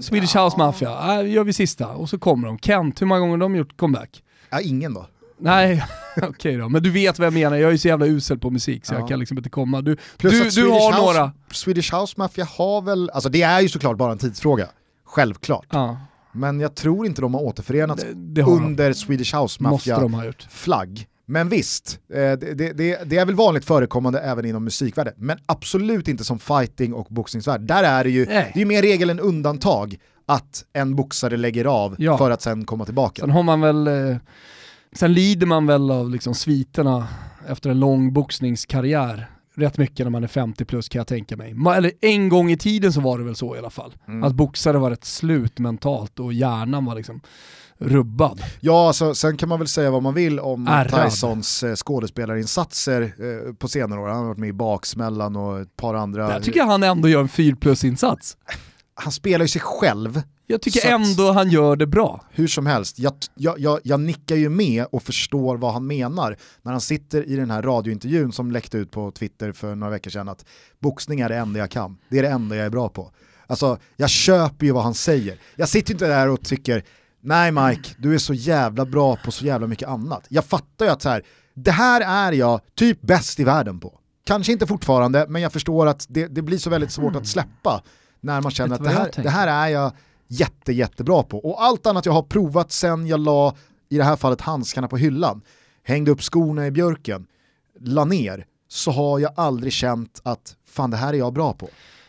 Swedish 0.00 0.36
House 0.36 0.58
Mafia, 0.58 1.20
äh, 1.20 1.30
gör 1.30 1.44
vi 1.44 1.52
sista 1.52 1.88
och 1.88 2.08
så 2.08 2.18
kommer 2.18 2.46
de. 2.46 2.58
Kent, 2.58 3.02
hur 3.02 3.06
många 3.06 3.20
gånger 3.20 3.32
har 3.32 3.38
de 3.38 3.56
gjort 3.56 3.76
comeback? 3.76 4.22
Ja, 4.50 4.60
ingen 4.60 4.94
då. 4.94 5.06
Nej, 5.38 5.84
okej 6.22 6.56
då. 6.56 6.68
Men 6.68 6.82
du 6.82 6.90
vet 6.90 7.18
vad 7.18 7.26
jag 7.26 7.32
menar, 7.32 7.56
jag 7.56 7.68
är 7.68 7.72
ju 7.72 7.78
så 7.78 7.88
jävla 7.88 8.06
usel 8.06 8.38
på 8.38 8.50
musik 8.50 8.86
så 8.86 8.94
Ja. 8.94 8.98
jag 8.98 9.08
kan 9.08 9.18
liksom 9.18 9.36
inte 9.38 9.50
komma. 9.50 9.80
Du, 9.82 9.96
Plus 10.16 10.32
du, 10.32 10.44
du 10.44 10.50
Swedish 10.50 10.72
har 10.72 10.92
House, 10.92 11.02
några. 11.02 11.32
Swedish 11.52 11.94
House 11.94 12.14
Mafia 12.16 12.44
har 12.44 12.82
väl, 12.82 13.10
alltså 13.10 13.28
det 13.28 13.42
är 13.42 13.60
ju 13.60 13.68
såklart 13.68 13.96
bara 13.96 14.12
en 14.12 14.18
tidsfråga. 14.18 14.68
Självklart. 15.04 15.66
Ja, 15.70 15.96
Men 16.32 16.60
jag 16.60 16.74
tror 16.74 17.06
inte 17.06 17.20
de 17.20 17.34
har 17.34 17.40
återförenats 17.42 18.02
det, 18.02 18.14
det 18.14 18.42
har 18.42 18.52
de. 18.56 18.64
under 18.66 18.92
Swedish 18.92 19.34
House 19.34 19.58
de 19.84 20.14
ha 20.14 20.24
gjort. 20.24 20.46
flagg. 20.50 21.06
Men 21.26 21.48
visst, 21.48 21.98
eh, 22.12 22.16
det, 22.18 22.36
det, 22.36 22.72
det, 22.72 23.00
det 23.10 23.16
är 23.18 23.26
väl 23.26 23.34
vanligt 23.34 23.64
förekommande 23.64 24.20
även 24.20 24.44
inom 24.44 24.64
musikvärlden, 24.64 25.14
men 25.16 25.38
absolut 25.46 26.08
inte 26.08 26.24
som 26.24 26.38
fighting 26.38 26.94
och 26.94 27.06
boxningsvärld. 27.10 27.60
Där 27.60 27.84
är 27.84 28.04
det 28.04 28.10
ju, 28.10 28.26
Nej. 28.26 28.50
det 28.54 28.58
är 28.58 28.60
ju 28.60 28.66
mer 28.66 28.82
regel 28.82 29.10
än 29.10 29.20
undantag 29.20 29.96
att 30.26 30.64
en 30.72 30.96
boxare 30.96 31.36
lägger 31.36 31.64
av 31.64 31.94
Ja. 31.98 32.18
för 32.18 32.30
att 32.30 32.42
sen 32.42 32.64
komma 32.64 32.84
tillbaka. 32.84 33.20
Sen 33.20 33.30
har 33.30 33.42
man 33.42 33.60
väl, 33.60 33.86
eh, 33.86 34.16
sen 34.92 35.12
lider 35.12 35.46
man 35.46 35.66
väl 35.66 35.90
av 35.90 36.10
liksom 36.10 36.34
sviterna 36.34 37.08
efter 37.48 37.70
en 37.70 37.80
lång 37.80 38.12
boxningskarriär. 38.12 39.30
Rätt 39.54 39.78
mycket 39.78 40.06
när 40.06 40.10
man 40.10 40.24
är 40.24 40.28
50 40.28 40.64
plus 40.64 40.88
kan 40.88 40.98
jag 40.98 41.06
tänka 41.06 41.36
mig. 41.36 41.54
Eller 41.76 41.92
en 42.00 42.28
gång 42.28 42.50
i 42.50 42.56
tiden 42.56 42.92
så 42.92 43.00
var 43.00 43.18
det 43.18 43.24
väl 43.24 43.36
så 43.36 43.56
i 43.56 43.58
alla 43.58 43.70
fall. 43.70 43.94
Mm. 44.08 44.24
Att 44.24 44.34
boxare 44.34 44.78
var 44.78 44.90
rätt 44.90 45.04
slut 45.04 45.58
mentalt 45.58 46.20
och 46.20 46.32
hjärnan 46.32 46.84
var 46.84 46.94
liksom 46.94 47.20
rubbad. 47.78 48.42
Ja, 48.60 48.86
alltså, 48.86 49.14
sen 49.14 49.36
kan 49.36 49.48
man 49.48 49.58
väl 49.58 49.68
säga 49.68 49.90
vad 49.90 50.02
man 50.02 50.14
vill 50.14 50.40
om 50.40 50.68
Ärrad. 50.68 51.10
Tysons 51.10 51.62
eh, 51.62 51.74
skådespelarinsatser 51.74 53.02
eh, 53.02 53.54
på 53.54 53.68
senare 53.68 54.00
år. 54.00 54.08
Han 54.08 54.18
har 54.18 54.26
varit 54.26 54.38
med 54.38 54.48
i 54.48 54.52
Baksmällan 54.52 55.36
och 55.36 55.60
ett 55.60 55.76
par 55.76 55.94
andra. 55.94 56.28
Där 56.28 56.40
tycker 56.40 56.60
jag 56.60 56.66
han 56.66 56.82
ändå 56.82 57.08
gör 57.08 57.20
en 57.20 57.28
4 57.28 57.56
plus-insats. 57.56 58.36
Han 58.94 59.12
spelar 59.12 59.44
ju 59.44 59.48
sig 59.48 59.60
själv 59.60 60.22
Jag 60.52 60.62
tycker 60.62 60.78
att- 60.94 61.00
ändå 61.00 61.32
han 61.32 61.50
gör 61.50 61.76
det 61.76 61.86
bra. 61.86 62.24
hur 62.30 62.48
som 62.48 62.66
helst. 62.66 62.98
Jag, 62.98 63.12
jag, 63.34 63.58
jag, 63.58 63.80
jag 63.84 64.00
nickar 64.00 64.36
ju 64.36 64.48
med 64.48 64.86
och 64.92 65.02
förstår 65.02 65.56
vad 65.56 65.72
han 65.72 65.86
menar 65.86 66.36
när 66.62 66.72
han 66.72 66.80
sitter 66.80 67.28
i 67.28 67.36
den 67.36 67.50
här 67.50 67.62
radiointervjun 67.62 68.32
som 68.32 68.52
läckte 68.52 68.78
ut 68.78 68.90
på 68.90 69.10
Twitter 69.10 69.52
för 69.52 69.74
några 69.74 69.90
veckor 69.90 70.10
sedan 70.10 70.28
att 70.28 70.44
boxning 70.80 71.20
är 71.20 71.28
det 71.28 71.36
enda 71.36 71.58
jag 71.58 71.70
kan, 71.70 71.98
det 72.08 72.18
är 72.18 72.22
det 72.22 72.28
enda 72.28 72.56
jag 72.56 72.66
är 72.66 72.70
bra 72.70 72.88
på. 72.88 73.10
Alltså, 73.46 73.78
jag 73.96 74.10
köper 74.10 74.66
ju 74.66 74.72
vad 74.72 74.82
han 74.82 74.94
säger. 74.94 75.38
Jag 75.56 75.68
sitter 75.68 75.90
ju 75.90 75.94
inte 75.94 76.06
där 76.06 76.28
och 76.28 76.40
tycker 76.44 76.84
nej 77.20 77.52
Mike, 77.52 77.90
du 77.98 78.14
är 78.14 78.18
så 78.18 78.34
jävla 78.34 78.84
bra 78.84 79.16
på 79.24 79.30
så 79.30 79.44
jävla 79.44 79.66
mycket 79.66 79.88
annat. 79.88 80.24
Jag 80.28 80.44
fattar 80.44 80.84
ju 80.84 80.90
att 80.90 81.02
så 81.02 81.08
här, 81.08 81.22
det 81.54 81.70
här 81.70 82.00
är 82.00 82.32
jag 82.32 82.60
typ 82.74 83.02
bäst 83.02 83.40
i 83.40 83.44
världen 83.44 83.80
på. 83.80 83.98
Kanske 84.26 84.52
inte 84.52 84.66
fortfarande, 84.66 85.26
men 85.28 85.42
jag 85.42 85.52
förstår 85.52 85.86
att 85.86 86.06
det, 86.08 86.26
det 86.26 86.42
blir 86.42 86.58
så 86.58 86.70
väldigt 86.70 86.92
svårt 86.92 87.16
att 87.16 87.26
släppa 87.26 87.82
när 88.20 88.40
man 88.40 88.52
känner 88.52 88.74
att 88.74 88.84
det 88.84 88.90
här, 88.90 89.10
det 89.22 89.30
här 89.30 89.48
är 89.48 89.68
jag 89.68 89.92
jätte, 90.32 90.72
jättebra 90.72 91.22
på. 91.22 91.38
Och 91.38 91.64
allt 91.64 91.86
annat 91.86 92.06
jag 92.06 92.12
har 92.12 92.22
provat 92.22 92.72
sen 92.72 93.06
jag 93.06 93.20
la, 93.20 93.54
i 93.88 93.96
det 93.96 94.04
här 94.04 94.16
fallet 94.16 94.40
handskarna 94.40 94.88
på 94.88 94.96
hyllan, 94.96 95.40
hängde 95.82 96.10
upp 96.10 96.22
skorna 96.22 96.66
i 96.66 96.70
björken, 96.70 97.26
la 97.80 98.04
ner, 98.04 98.46
så 98.68 98.90
har 98.90 99.18
jag 99.18 99.32
aldrig 99.36 99.72
känt 99.72 100.20
att 100.24 100.56
fan 100.68 100.90
det 100.90 100.96
här 100.96 101.12
är 101.12 101.18
jag 101.18 101.32
bra 101.32 101.52
på. 101.52 101.68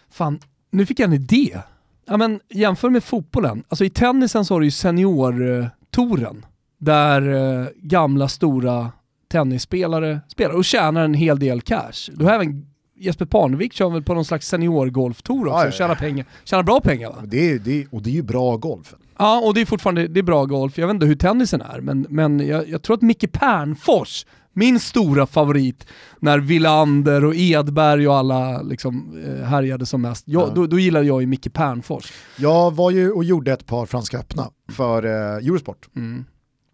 Fan, 0.09 0.39
nu 0.71 0.85
fick 0.85 0.99
jag 0.99 1.07
en 1.07 1.13
idé. 1.13 1.59
Ja, 2.05 2.17
men 2.17 2.39
jämför 2.49 2.89
med 2.89 3.03
fotbollen. 3.03 3.63
Alltså 3.69 3.85
i 3.85 3.89
tennisen 3.89 4.45
så 4.45 4.53
har 4.53 4.59
du 4.59 4.67
ju 4.67 4.71
seniortouren 4.71 6.45
där 6.77 7.21
eh, 7.33 7.67
gamla 7.75 8.27
stora 8.27 8.91
tennisspelare 9.31 10.19
spelar 10.27 10.55
och 10.55 10.65
tjänar 10.65 11.03
en 11.03 11.13
hel 11.13 11.39
del 11.39 11.61
cash. 11.61 12.11
Du 12.13 12.25
har 12.25 12.31
även 12.33 12.72
Jesper 12.95 13.25
Parnevik 13.25 13.73
kör 13.73 13.89
väl 13.89 14.03
på 14.03 14.13
någon 14.13 14.25
slags 14.25 14.47
seniorgolftour 14.47 15.47
också 15.47 15.57
Ja, 15.59 15.65
ja, 15.65 15.71
tjänar, 15.71 15.95
pengar, 15.95 16.25
tjänar 16.43 16.63
bra 16.63 16.81
pengar 16.81 17.09
va? 17.09 17.15
Det 17.25 17.51
är, 17.51 17.59
det 17.59 17.81
är, 17.81 17.87
och 17.91 18.01
det 18.01 18.09
är 18.09 18.13
ju 18.13 18.21
bra 18.23 18.57
golf. 18.57 18.93
Ja, 19.17 19.41
och 19.45 19.53
det 19.53 19.61
är 19.61 19.65
fortfarande 19.65 20.07
det 20.07 20.19
är 20.19 20.23
bra 20.23 20.45
golf. 20.45 20.77
Jag 20.77 20.87
vet 20.87 20.93
inte 20.93 21.05
hur 21.05 21.15
tennisen 21.15 21.61
är, 21.61 21.81
men, 21.81 22.05
men 22.09 22.47
jag, 22.47 22.69
jag 22.69 22.81
tror 22.81 22.95
att 22.95 23.01
Micke 23.01 23.31
Pernfors, 23.31 24.25
min 24.53 24.79
stora 24.79 25.27
favorit, 25.27 25.87
när 26.19 26.39
Villander 26.39 27.25
och 27.25 27.35
Edberg 27.35 28.07
och 28.07 28.15
alla 28.15 28.61
liksom, 28.61 29.23
eh, 29.27 29.45
härjade 29.45 29.85
som 29.85 30.01
mest, 30.01 30.23
jag, 30.27 30.49
Ja. 30.49 30.53
då, 30.55 30.67
då 30.67 30.79
gillade 30.79 31.05
jag 31.05 31.21
ju 31.21 31.27
Micke 31.27 31.53
Pernfors. 31.53 32.11
Jag 32.37 32.75
var 32.75 32.91
ju 32.91 33.11
och 33.11 33.23
gjorde 33.23 33.53
ett 33.53 33.65
par 33.65 33.85
Franska 33.85 34.17
öppna 34.19 34.49
för 34.71 35.05
eh, 35.05 35.47
Eurosport. 35.47 35.89
Mm. 35.95 36.25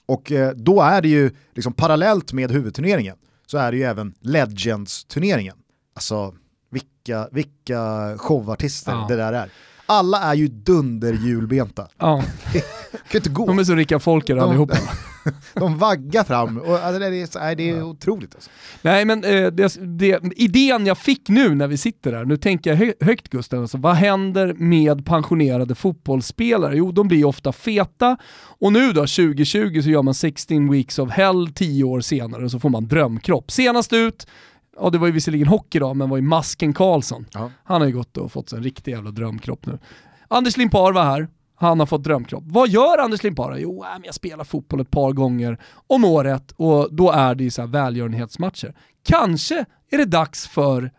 Och 0.06 0.32
eh, 0.32 0.52
då 0.56 0.82
är 0.82 1.02
det 1.02 1.10
ju, 1.10 1.32
liksom 1.56 1.74
parallellt 1.74 2.34
med 2.34 2.52
huvudturneringen, 2.52 3.16
så 3.48 3.58
är 3.58 3.72
det 3.72 3.78
ju 3.78 3.84
även 3.84 4.14
Legends-turneringen. 4.22 5.56
Alltså, 6.00 6.34
vilka, 6.72 7.28
vilka 7.32 8.18
showartister 8.18 8.92
Ja. 8.92 9.06
det 9.10 9.16
där 9.16 9.34
är. 9.34 9.50
Alla 9.86 10.20
är 10.24 10.34
ju 10.34 10.48
dunderhjulbenta. 10.48 11.88
Ja, 11.98 12.24
Det 12.54 12.60
kan 13.10 13.18
inte 13.20 13.30
gå. 13.30 13.46
de 13.46 13.60
är 13.60 13.64
så 13.64 13.76
rika 13.76 14.00
folker 14.00 14.38
allihopa. 14.38 14.78
De 15.54 15.78
vaggar 15.78 16.24
fram 16.24 16.58
och 16.58 16.80
alltså, 16.80 17.00
det, 17.00 17.06
är, 17.06 17.56
det 17.56 17.70
är 17.70 17.84
otroligt. 17.84 18.36
Alltså. 18.36 18.50
Nej 18.82 19.06
men 19.06 19.24
eh, 19.24 19.48
det, 19.48 19.78
det, 19.98 20.20
idén 20.36 20.86
jag 20.86 20.98
fick 20.98 21.30
nu 21.30 21.56
när 21.56 21.68
vi 21.68 21.78
sitter 21.78 22.12
där, 22.12 22.26
nu 22.26 22.38
tänker 22.38 22.70
jag 22.70 22.78
hö, 22.78 22.94
högt 23.02 23.30
Gustav, 23.30 23.62
alltså, 23.62 23.78
vad 23.78 23.96
händer 23.96 24.54
med 24.54 25.06
pensionerade 25.06 25.76
fotbollsspelare? 25.76 26.78
Jo, 26.78 26.92
de 26.92 27.08
blir 27.08 27.26
ofta 27.26 27.52
feta 27.52 28.18
och 28.60 28.74
nu 28.74 28.88
då, 28.94 29.02
2020, 29.02 29.82
så 29.84 29.90
gör 29.90 30.02
man 30.02 30.14
16 30.14 30.72
weeks 30.72 31.00
of 31.00 31.10
hell 31.12 31.48
10 31.56 31.84
år 31.84 32.02
senare 32.02 32.44
och 32.46 32.52
så 32.52 32.60
får 32.60 32.70
man 32.70 32.88
drömkropp. 32.88 33.52
Senast 33.52 33.94
ut, 33.94 34.28
ja 34.82 34.90
det 34.90 34.98
var 34.98 35.08
ju 35.08 35.14
visserligen 35.14 35.48
hockey 35.48 35.80
då, 35.80 35.94
men 35.94 36.10
var 36.10 36.18
ju 36.18 36.24
Masken 36.24 36.74
Karlsson. 36.74 37.26
Ja. 37.32 37.52
Han 37.64 37.82
har 37.82 37.88
ju 37.88 37.94
gått 37.94 38.18
och 38.18 38.32
fått 38.32 38.52
en 38.52 38.64
riktig 38.64 38.92
jävla 38.92 39.12
drömkropp 39.12 39.66
nu. 39.66 39.80
Anders 40.28 40.58
Limpar 40.58 40.92
var 40.92 41.04
här, 41.04 41.28
han 41.56 41.80
har 41.80 41.86
fått 41.86 42.04
drömkropp. 42.04 42.44
Vad 42.48 42.70
gör 42.70 42.98
Anders 42.98 43.24
Limpar? 43.24 43.58
Jo, 43.58 43.84
äh, 43.84 43.90
jag 44.04 44.16
spelar 44.16 44.44
fotboll 44.44 44.80
ett 44.80 44.92
par 44.92 45.12
gånger 45.12 45.58
om 45.88 46.06
året 46.06 46.52
och 46.52 46.88
då 46.92 47.12
är 47.12 47.36
det 47.36 47.44
ju 47.44 47.50
så 47.50 47.62
här 47.62 47.68
välgörenhetsmatcher. 47.68 48.76
Kanske 49.04 49.66
är 49.92 49.98
det 49.98 50.06
dags 50.06 50.48
för 50.48 50.92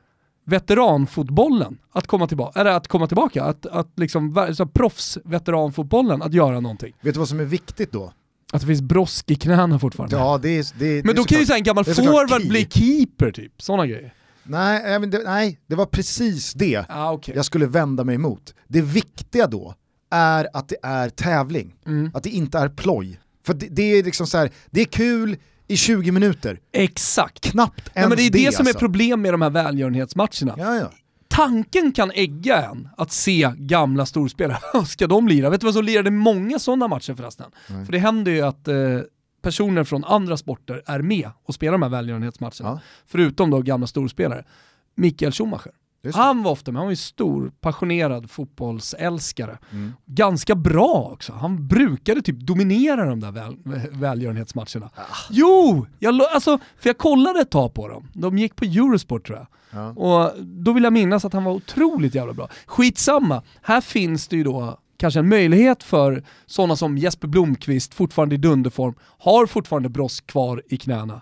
veteranfotbollen 0.47 1.79
att 1.93 2.07
komma 2.07 2.27
tillbaka, 2.27 2.61
eller 2.61 2.71
att 2.71 2.89
komma 2.89 3.07
tillbaka, 3.07 3.45
att, 3.45 3.67
att 3.67 3.93
liksom, 3.97 4.35
så 4.35 4.41
här, 4.41 4.67
proffsveteranfotbollen 4.67 6.23
att 6.23 6.35
göra 6.35 6.61
någonting. 6.61 6.95
Vet 7.01 7.15
du 7.15 7.19
vad 7.19 7.29
som 7.29 7.41
är 7.41 7.45
viktigt 7.45 7.93
då? 7.93 8.13
Att 8.53 8.61
det 8.61 8.67
finns 8.67 8.83
brosk 8.83 9.31
i 9.31 9.35
knäna 9.35 9.79
fortfarande. 9.79 10.17
Ja, 10.17 10.39
det 10.43 10.49
är, 10.59 10.67
det, 10.79 10.87
är- 10.87 11.03
men 11.03 11.07
det 11.07 11.13
då 11.13 11.23
är 11.23 11.27
kan 11.27 11.41
ju 11.45 11.55
en 11.55 11.63
gammal 11.63 11.85
det 11.85 11.91
är 11.91 11.95
forward 11.95 12.49
bli 12.49 12.69
keeper 12.71 13.31
typ, 13.33 13.63
sådana 13.63 13.87
grejer. 13.87 14.15
Nej, 14.43 14.83
nej, 14.85 14.99
men 14.99 15.11
det, 15.11 15.19
nej, 15.25 15.59
det 15.67 15.75
var 15.75 15.87
precis 15.87 16.53
det 16.55 16.85
Ah, 16.89 17.13
okay. 17.13 17.35
jag 17.35 17.45
skulle 17.45 17.67
vända 17.67 18.05
mig 18.05 18.15
emot. 18.15 18.55
Det 18.69 18.81
viktiga 18.83 19.47
då 19.47 19.75
är 20.11 20.49
att 20.53 20.69
det 20.69 20.77
är 20.83 21.09
tävling, 21.09 21.75
Mm. 21.87 22.11
att 22.15 22.23
det 22.23 22.31
inte 22.31 22.59
är 22.59 22.69
ploj. 22.69 23.21
För 23.47 23.55
det, 23.55 23.67
det 23.71 23.83
är 23.83 24.03
liksom 24.05 24.27
så 24.27 24.39
här, 24.39 24.51
det 24.71 24.81
är 24.81 24.85
kul 24.85 25.37
i 25.69 25.77
20 25.77 26.11
minuter, 26.13 26.61
Exakt. 26.73 27.41
knappt 27.41 27.81
ens 27.81 27.93
Ja, 27.95 28.09
men 28.09 28.17
det 28.17 28.23
är 28.27 28.31
det, 28.47 28.55
som 28.55 28.67
är 28.67 28.71
alltså. 28.71 28.79
problem 28.79 29.23
med 29.23 29.35
de 29.35 29.43
här 29.43 29.51
välgörenhetsmatcherna. 29.51 30.55
Ja, 30.59 30.75
ja. 30.77 30.91
Tanken 31.31 31.93
kan 31.93 32.11
ägga 32.15 32.63
en 32.63 32.89
att 32.97 33.13
se 33.13 33.53
gamla 33.57 34.07
storspelare. 34.07 34.85
Ska 34.87 35.07
de 35.07 35.29
lira? 35.29 35.51
Vet 35.51 35.61
du 35.61 35.65
vad 35.65 35.75
som 35.75 35.85
lirade 35.85 36.11
många 36.11 36.59
sådana 36.59 36.89
matcher 36.89 37.15
förresten? 37.15 37.51
Nej. 37.69 37.85
För 37.85 37.93
det 37.93 37.99
händer 37.99 38.33
ju 38.33 38.41
att 38.41 38.69
eh, 38.69 38.77
personer 39.43 39.85
från 39.85 40.05
andra 40.05 40.37
sporter 40.37 40.83
är 40.87 41.03
med 41.03 41.31
och 41.45 41.55
spelar 41.55 41.73
de 41.73 41.83
här 41.83 41.89
välgörenhetsmatcherna. 41.89 42.69
Ja. 42.69 42.81
Förutom 43.07 43.51
då 43.51 43.63
gamla 43.63 43.87
storspelare. 43.87 44.45
Mikael 44.95 45.33
Schumacher. 45.33 45.73
Han 46.15 46.43
var 46.43 46.51
ofta 46.51 46.73
med, 46.73 46.79
han 46.79 46.87
var 46.87 46.93
ju 46.93 46.97
stor, 46.97 47.53
passionerad 47.61 48.31
fotbollsälskare. 48.31 49.59
Mm. 49.73 49.93
Ganska 50.07 50.55
bra 50.55 51.11
också. 51.13 51.33
Han 51.33 51.67
brukade 51.67 52.23
typ 52.23 52.41
dominera 52.41 53.07
de 53.07 53.21
där 53.21 53.31
väl, 53.31 53.57
välgörenhetsmatcherna. 53.91 54.91
Ah. 54.95 55.03
Jo! 55.31 55.87
Jag, 55.99 56.23
alltså, 56.35 56.59
för 56.79 56.89
jag 56.89 56.99
kollade 56.99 57.41
ett 57.41 57.51
tag 57.51 57.75
på 57.75 57.89
dem. 57.89 58.09
De 58.13 58.39
gick 58.39 58.57
på 58.57 58.65
Eurosport 58.65 59.27
tror 59.27 59.39
jag. 59.39 59.47
Ja. 59.71 59.89
Och 59.89 60.45
då 60.45 60.73
vill 60.73 60.85
jag 60.85 60.93
minnas 60.93 61.25
att 61.25 61.33
han 61.33 61.45
var 61.45 61.53
otroligt 61.53 62.15
jävla 62.15 62.33
bra. 62.33 62.49
Skitsamma, 62.67 63.43
här 63.63 63.81
finns 63.81 64.29
det 64.29 64.37
ju 64.37 64.45
då 64.45 64.79
kanske 64.97 65.21
en 65.21 65.29
möjlighet 65.29 65.83
för 65.83 66.25
sådana 66.47 66.77
som 66.77 66.99
Jesper 66.99 67.29
Blomqvist, 67.29 67.95
fortfarande 67.95 68.35
i 68.35 68.39
dunderform, 68.39 68.95
har 69.19 69.47
fortfarande 69.47 69.89
brosk 69.89 70.27
kvar 70.27 70.63
i 70.69 70.77
knäna, 70.77 71.21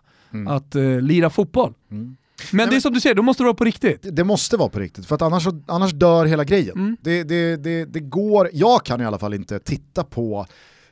att 0.48 0.74
eh, 0.74 1.00
lira 1.00 1.30
fotboll. 1.30 1.74
Mm. 1.90 2.16
Men 2.52 2.70
det 2.70 2.76
är 2.76 2.80
som 2.80 2.92
du 2.92 3.00
säger, 3.00 3.14
då 3.14 3.22
måste 3.22 3.42
det 3.42 3.44
vara 3.44 3.54
på 3.54 3.64
riktigt. 3.64 3.98
Det- 4.16 4.24
måste 4.24 4.56
vara 4.56 4.68
på 4.68 4.78
riktigt, 4.78 5.06
för 5.06 5.14
att 5.14 5.22
annars, 5.22 5.46
annars 5.66 5.92
dör 5.92 6.26
hela 6.26 6.44
grejen. 6.44 6.76
Mm. 6.76 6.96
Det, 7.00 7.22
det, 7.24 7.56
det, 7.56 7.84
det 7.84 8.00
går, 8.00 8.50
jag 8.52 8.84
kan 8.84 9.00
i 9.00 9.04
alla 9.04 9.18
fall 9.18 9.34
inte 9.34 9.58
titta 9.58 10.04
på 10.04 10.46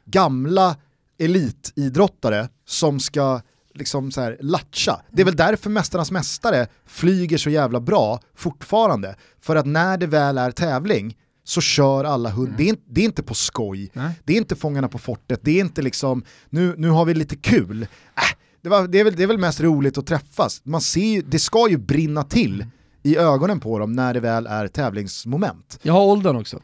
gamla 0.04 0.76
elitidrottare 1.18 2.48
som 2.66 3.00
ska 3.00 3.40
liksom 3.74 4.10
så 4.12 4.20
här 4.20 4.36
latcha. 4.40 5.00
Det 5.10 5.22
är 5.22 5.26
väl 5.26 5.36
därför 5.36 5.70
Mästarnas 5.70 6.10
Mästare 6.10 6.66
flyger 6.86 7.38
så 7.38 7.50
jävla 7.50 7.80
bra 7.80 8.20
fortfarande. 8.34 9.16
För 9.40 9.56
att 9.56 9.66
när 9.66 9.98
det 9.98 10.06
väl 10.06 10.38
är 10.38 10.50
tävling 10.50 11.16
så 11.44 11.60
kör 11.60 12.04
alla 12.04 12.30
hund. 12.30 12.54
Det, 12.56 12.62
är 12.62 12.68
inte, 12.68 12.82
det 12.86 13.00
är 13.00 13.04
inte 13.04 13.22
på 13.22 13.34
skoj, 13.34 13.90
Nej. 13.92 14.10
det 14.24 14.32
är 14.32 14.36
inte 14.36 14.56
Fångarna 14.56 14.88
på 14.88 14.98
fortet, 14.98 15.40
det 15.42 15.50
är 15.50 15.60
inte 15.60 15.82
liksom 15.82 16.24
nu, 16.50 16.74
nu 16.78 16.88
har 16.88 17.04
vi 17.04 17.14
lite 17.14 17.36
kul. 17.36 17.82
Äh, 17.82 18.22
det, 18.66 18.70
var, 18.70 18.88
det, 18.88 19.00
är 19.00 19.04
väl, 19.04 19.16
det 19.16 19.22
är 19.22 19.26
väl 19.26 19.38
mest 19.38 19.60
roligt 19.60 19.98
att 19.98 20.06
träffas. 20.06 20.60
Man 20.64 20.80
ser 20.80 21.22
det 21.22 21.38
ska 21.38 21.68
ju 21.70 21.76
brinna 21.76 22.22
till 22.22 22.66
i 23.02 23.16
ögonen 23.16 23.60
på 23.60 23.78
dem 23.78 23.92
när 23.92 24.14
det 24.14 24.20
väl 24.20 24.46
är 24.46 24.68
tävlingsmoment. 24.68 25.78
Jag 25.82 25.92
har 25.92 26.04
åldern 26.04 26.36
också. 26.36 26.60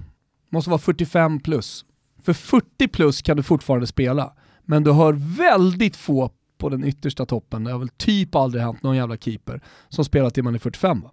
Måste 0.50 0.70
vara 0.70 0.78
45 0.78 1.40
plus. 1.40 1.84
För 2.22 2.32
40 2.32 2.88
plus 2.88 3.22
kan 3.22 3.36
du 3.36 3.42
fortfarande 3.42 3.86
spela, 3.86 4.32
men 4.64 4.84
du 4.84 4.90
har 4.90 5.12
väldigt 5.36 5.96
få 5.96 6.30
på 6.58 6.68
den 6.68 6.84
yttersta 6.84 7.26
toppen, 7.26 7.64
det 7.64 7.72
har 7.72 7.78
väl 7.78 7.88
typ 7.88 8.34
aldrig 8.34 8.64
hänt 8.64 8.82
någon 8.82 8.96
jävla 8.96 9.16
keeper 9.16 9.60
som 9.88 10.04
spelar 10.04 10.30
till 10.30 10.42
man 10.42 10.54
är 10.54 10.58
45 10.58 11.00
va? 11.00 11.10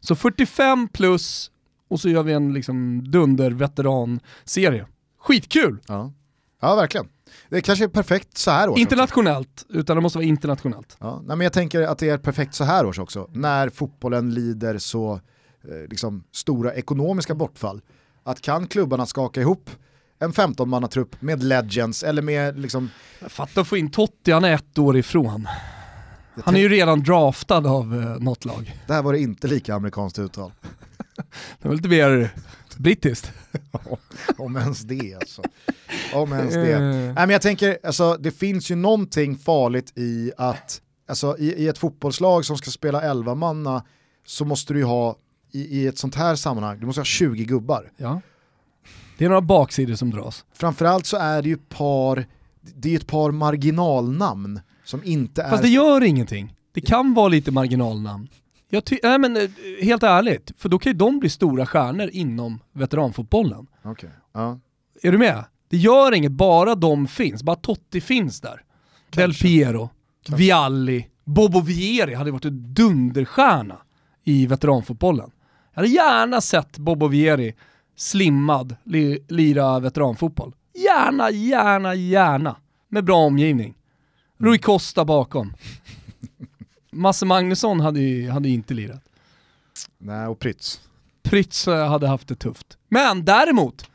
Så 0.00 0.14
45 0.14 0.88
plus 0.88 1.50
och 1.88 2.00
så 2.00 2.08
gör 2.08 2.22
vi 2.22 2.32
en 2.32 2.52
liksom 2.52 3.04
dunder 3.10 3.50
veteran-serie. 3.50 4.86
Skitkul! 5.18 5.78
Ja. 5.86 6.12
ja, 6.60 6.74
verkligen. 6.74 7.08
Det 7.48 7.60
kanske 7.60 7.84
är 7.84 7.88
perfekt 7.88 8.38
så 8.38 8.50
här 8.50 8.68
års 8.68 8.72
också. 8.72 8.80
Internationellt, 8.80 9.66
utan 9.68 9.96
det 9.96 10.02
måste 10.02 10.18
vara 10.18 10.26
internationellt. 10.26 10.96
Ja, 11.00 11.22
nej, 11.26 11.36
men 11.36 11.44
jag 11.44 11.52
tänker 11.52 11.82
att 11.82 11.98
det 11.98 12.08
är 12.08 12.18
perfekt 12.18 12.54
så 12.54 12.64
här 12.64 12.86
års 12.86 12.98
också, 12.98 13.28
när 13.32 13.68
fotbollen 13.68 14.34
lider 14.34 14.78
så 14.78 15.20
eh, 15.64 15.88
liksom, 15.90 16.24
stora 16.32 16.74
ekonomiska 16.74 17.34
bortfall. 17.34 17.80
Att 18.24 18.40
kan 18.40 18.66
klubbarna 18.66 19.06
skaka 19.06 19.40
ihop 19.40 19.70
en 20.18 20.32
15-mannatrupp 20.32 21.16
med 21.20 21.42
legends 21.42 22.02
eller 22.02 22.22
med 22.22 22.58
liksom, 22.58 22.90
Fatta 23.28 23.60
att 23.60 23.68
få 23.68 23.76
in 23.76 23.90
Totti, 23.90 24.32
han 24.32 24.44
är 24.44 24.54
ett 24.54 24.78
år 24.78 24.96
ifrån. 24.96 25.48
Han 26.44 26.56
är 26.56 26.60
ju 26.60 26.68
redan 26.68 27.02
draftad 27.02 27.66
av 27.66 28.00
eh, 28.02 28.22
något 28.22 28.44
lag. 28.44 28.76
det 28.86 28.92
här 28.92 29.02
var 29.02 29.12
det 29.12 29.18
inte 29.18 29.46
lika 29.46 29.74
amerikanskt 29.74 30.18
uttal. 30.18 30.52
Det 31.62 31.68
var 31.68 31.74
lite 31.74 31.88
mer 31.88 32.34
brittiskt. 32.80 33.32
Om 34.38 34.56
ens 34.56 34.80
det 34.80 35.14
alltså. 35.14 35.42
Om 36.14 36.32
ens 36.32 36.54
det. 36.54 36.72
Eh. 36.72 36.80
Nej, 36.80 37.14
men 37.14 37.30
jag 37.30 37.42
tänker, 37.42 37.78
alltså, 37.82 38.16
det 38.20 38.30
finns 38.30 38.70
ju 38.70 38.74
någonting 38.74 39.38
farligt 39.38 39.98
i 39.98 40.32
att, 40.36 40.82
alltså, 41.08 41.38
i, 41.38 41.52
i 41.52 41.68
ett 41.68 41.78
fotbollslag 41.78 42.44
som 42.44 42.58
ska 42.58 42.70
spela 42.70 43.02
11 43.02 43.34
manna 43.34 43.84
så 44.26 44.44
måste 44.44 44.72
du 44.72 44.78
ju 44.78 44.84
ha, 44.84 45.16
i, 45.52 45.80
i 45.80 45.86
ett 45.86 45.98
sånt 45.98 46.14
här 46.14 46.36
sammanhang, 46.36 46.80
du 46.80 46.86
måste 46.86 47.00
ha 47.00 47.04
20 47.04 47.44
gubbar. 47.44 47.92
Ja. 47.96 48.20
Det 49.18 49.24
är 49.24 49.28
några 49.28 49.40
baksidor 49.40 49.94
som 49.94 50.10
dras. 50.10 50.44
Framförallt 50.52 51.06
så 51.06 51.16
är 51.16 51.42
det 51.42 51.48
ju 51.48 51.56
par, 51.56 52.26
det 52.60 52.92
är 52.92 52.96
ett 52.96 53.06
par 53.06 53.30
marginalnamn 53.30 54.60
som 54.84 55.04
inte 55.04 55.42
är... 55.42 55.50
Fast 55.50 55.62
det 55.62 55.68
gör 55.68 56.02
ingenting. 56.04 56.54
Det 56.72 56.80
kan 56.80 57.14
vara 57.14 57.28
lite 57.28 57.50
marginalnamn. 57.50 58.28
Jag 58.70 58.84
ty- 58.84 58.98
nej 59.02 59.18
men 59.18 59.36
eh, 59.36 59.50
helt 59.82 60.02
ärligt, 60.02 60.52
för 60.56 60.68
då 60.68 60.78
kan 60.78 60.92
ju 60.92 60.98
de 60.98 61.18
bli 61.18 61.28
stora 61.30 61.66
stjärnor 61.66 62.08
inom 62.12 62.60
veteranfotbollen. 62.72 63.66
Okej, 63.82 64.10
ja. 64.32 64.58
Är 65.02 65.12
du 65.12 65.18
med? 65.18 65.44
Det 65.68 65.76
gör 65.76 66.14
inget, 66.14 66.32
bara 66.32 66.74
de 66.74 67.06
finns. 67.06 67.42
Bara 67.42 67.56
Totti 67.56 68.00
finns 68.00 68.40
där. 68.40 68.62
Del 69.10 69.34
Piero, 69.34 69.90
Vialli, 70.36 71.06
Bobo 71.24 71.60
Vieri 71.60 72.14
hade 72.14 72.30
varit 72.30 72.44
en 72.44 72.74
dunderstjärna 72.74 73.76
i 74.24 74.46
veteranfotbollen. 74.46 75.30
Jag 75.74 75.82
hade 75.82 75.88
gärna 75.88 76.40
sett 76.40 76.78
Bobo 76.78 77.06
Vieri 77.08 77.54
slimmad 77.96 78.76
li- 78.84 79.24
lira 79.28 79.80
veteranfotboll. 79.80 80.54
Gärna, 80.74 81.30
gärna, 81.30 81.94
gärna. 81.94 82.56
Med 82.88 83.04
bra 83.04 83.16
omgivning. 83.16 83.74
Rui 84.38 84.58
Costa 84.58 85.04
bakom. 85.04 85.52
Masse 86.92 87.26
Magnusson 87.26 87.80
hade 87.80 88.00
ju 88.00 88.30
hade 88.30 88.48
ju 88.48 88.54
inte 88.54 88.74
lirat. 88.74 89.02
Nej, 89.98 90.26
och 90.26 90.38
Prytz. 90.38 90.80
Prytz 91.22 91.68
eh, 91.68 91.88
hade 91.88 92.08
haft 92.08 92.28
det 92.28 92.34
tufft. 92.36 92.78
Men 92.88 93.24
däremot, 93.24 93.90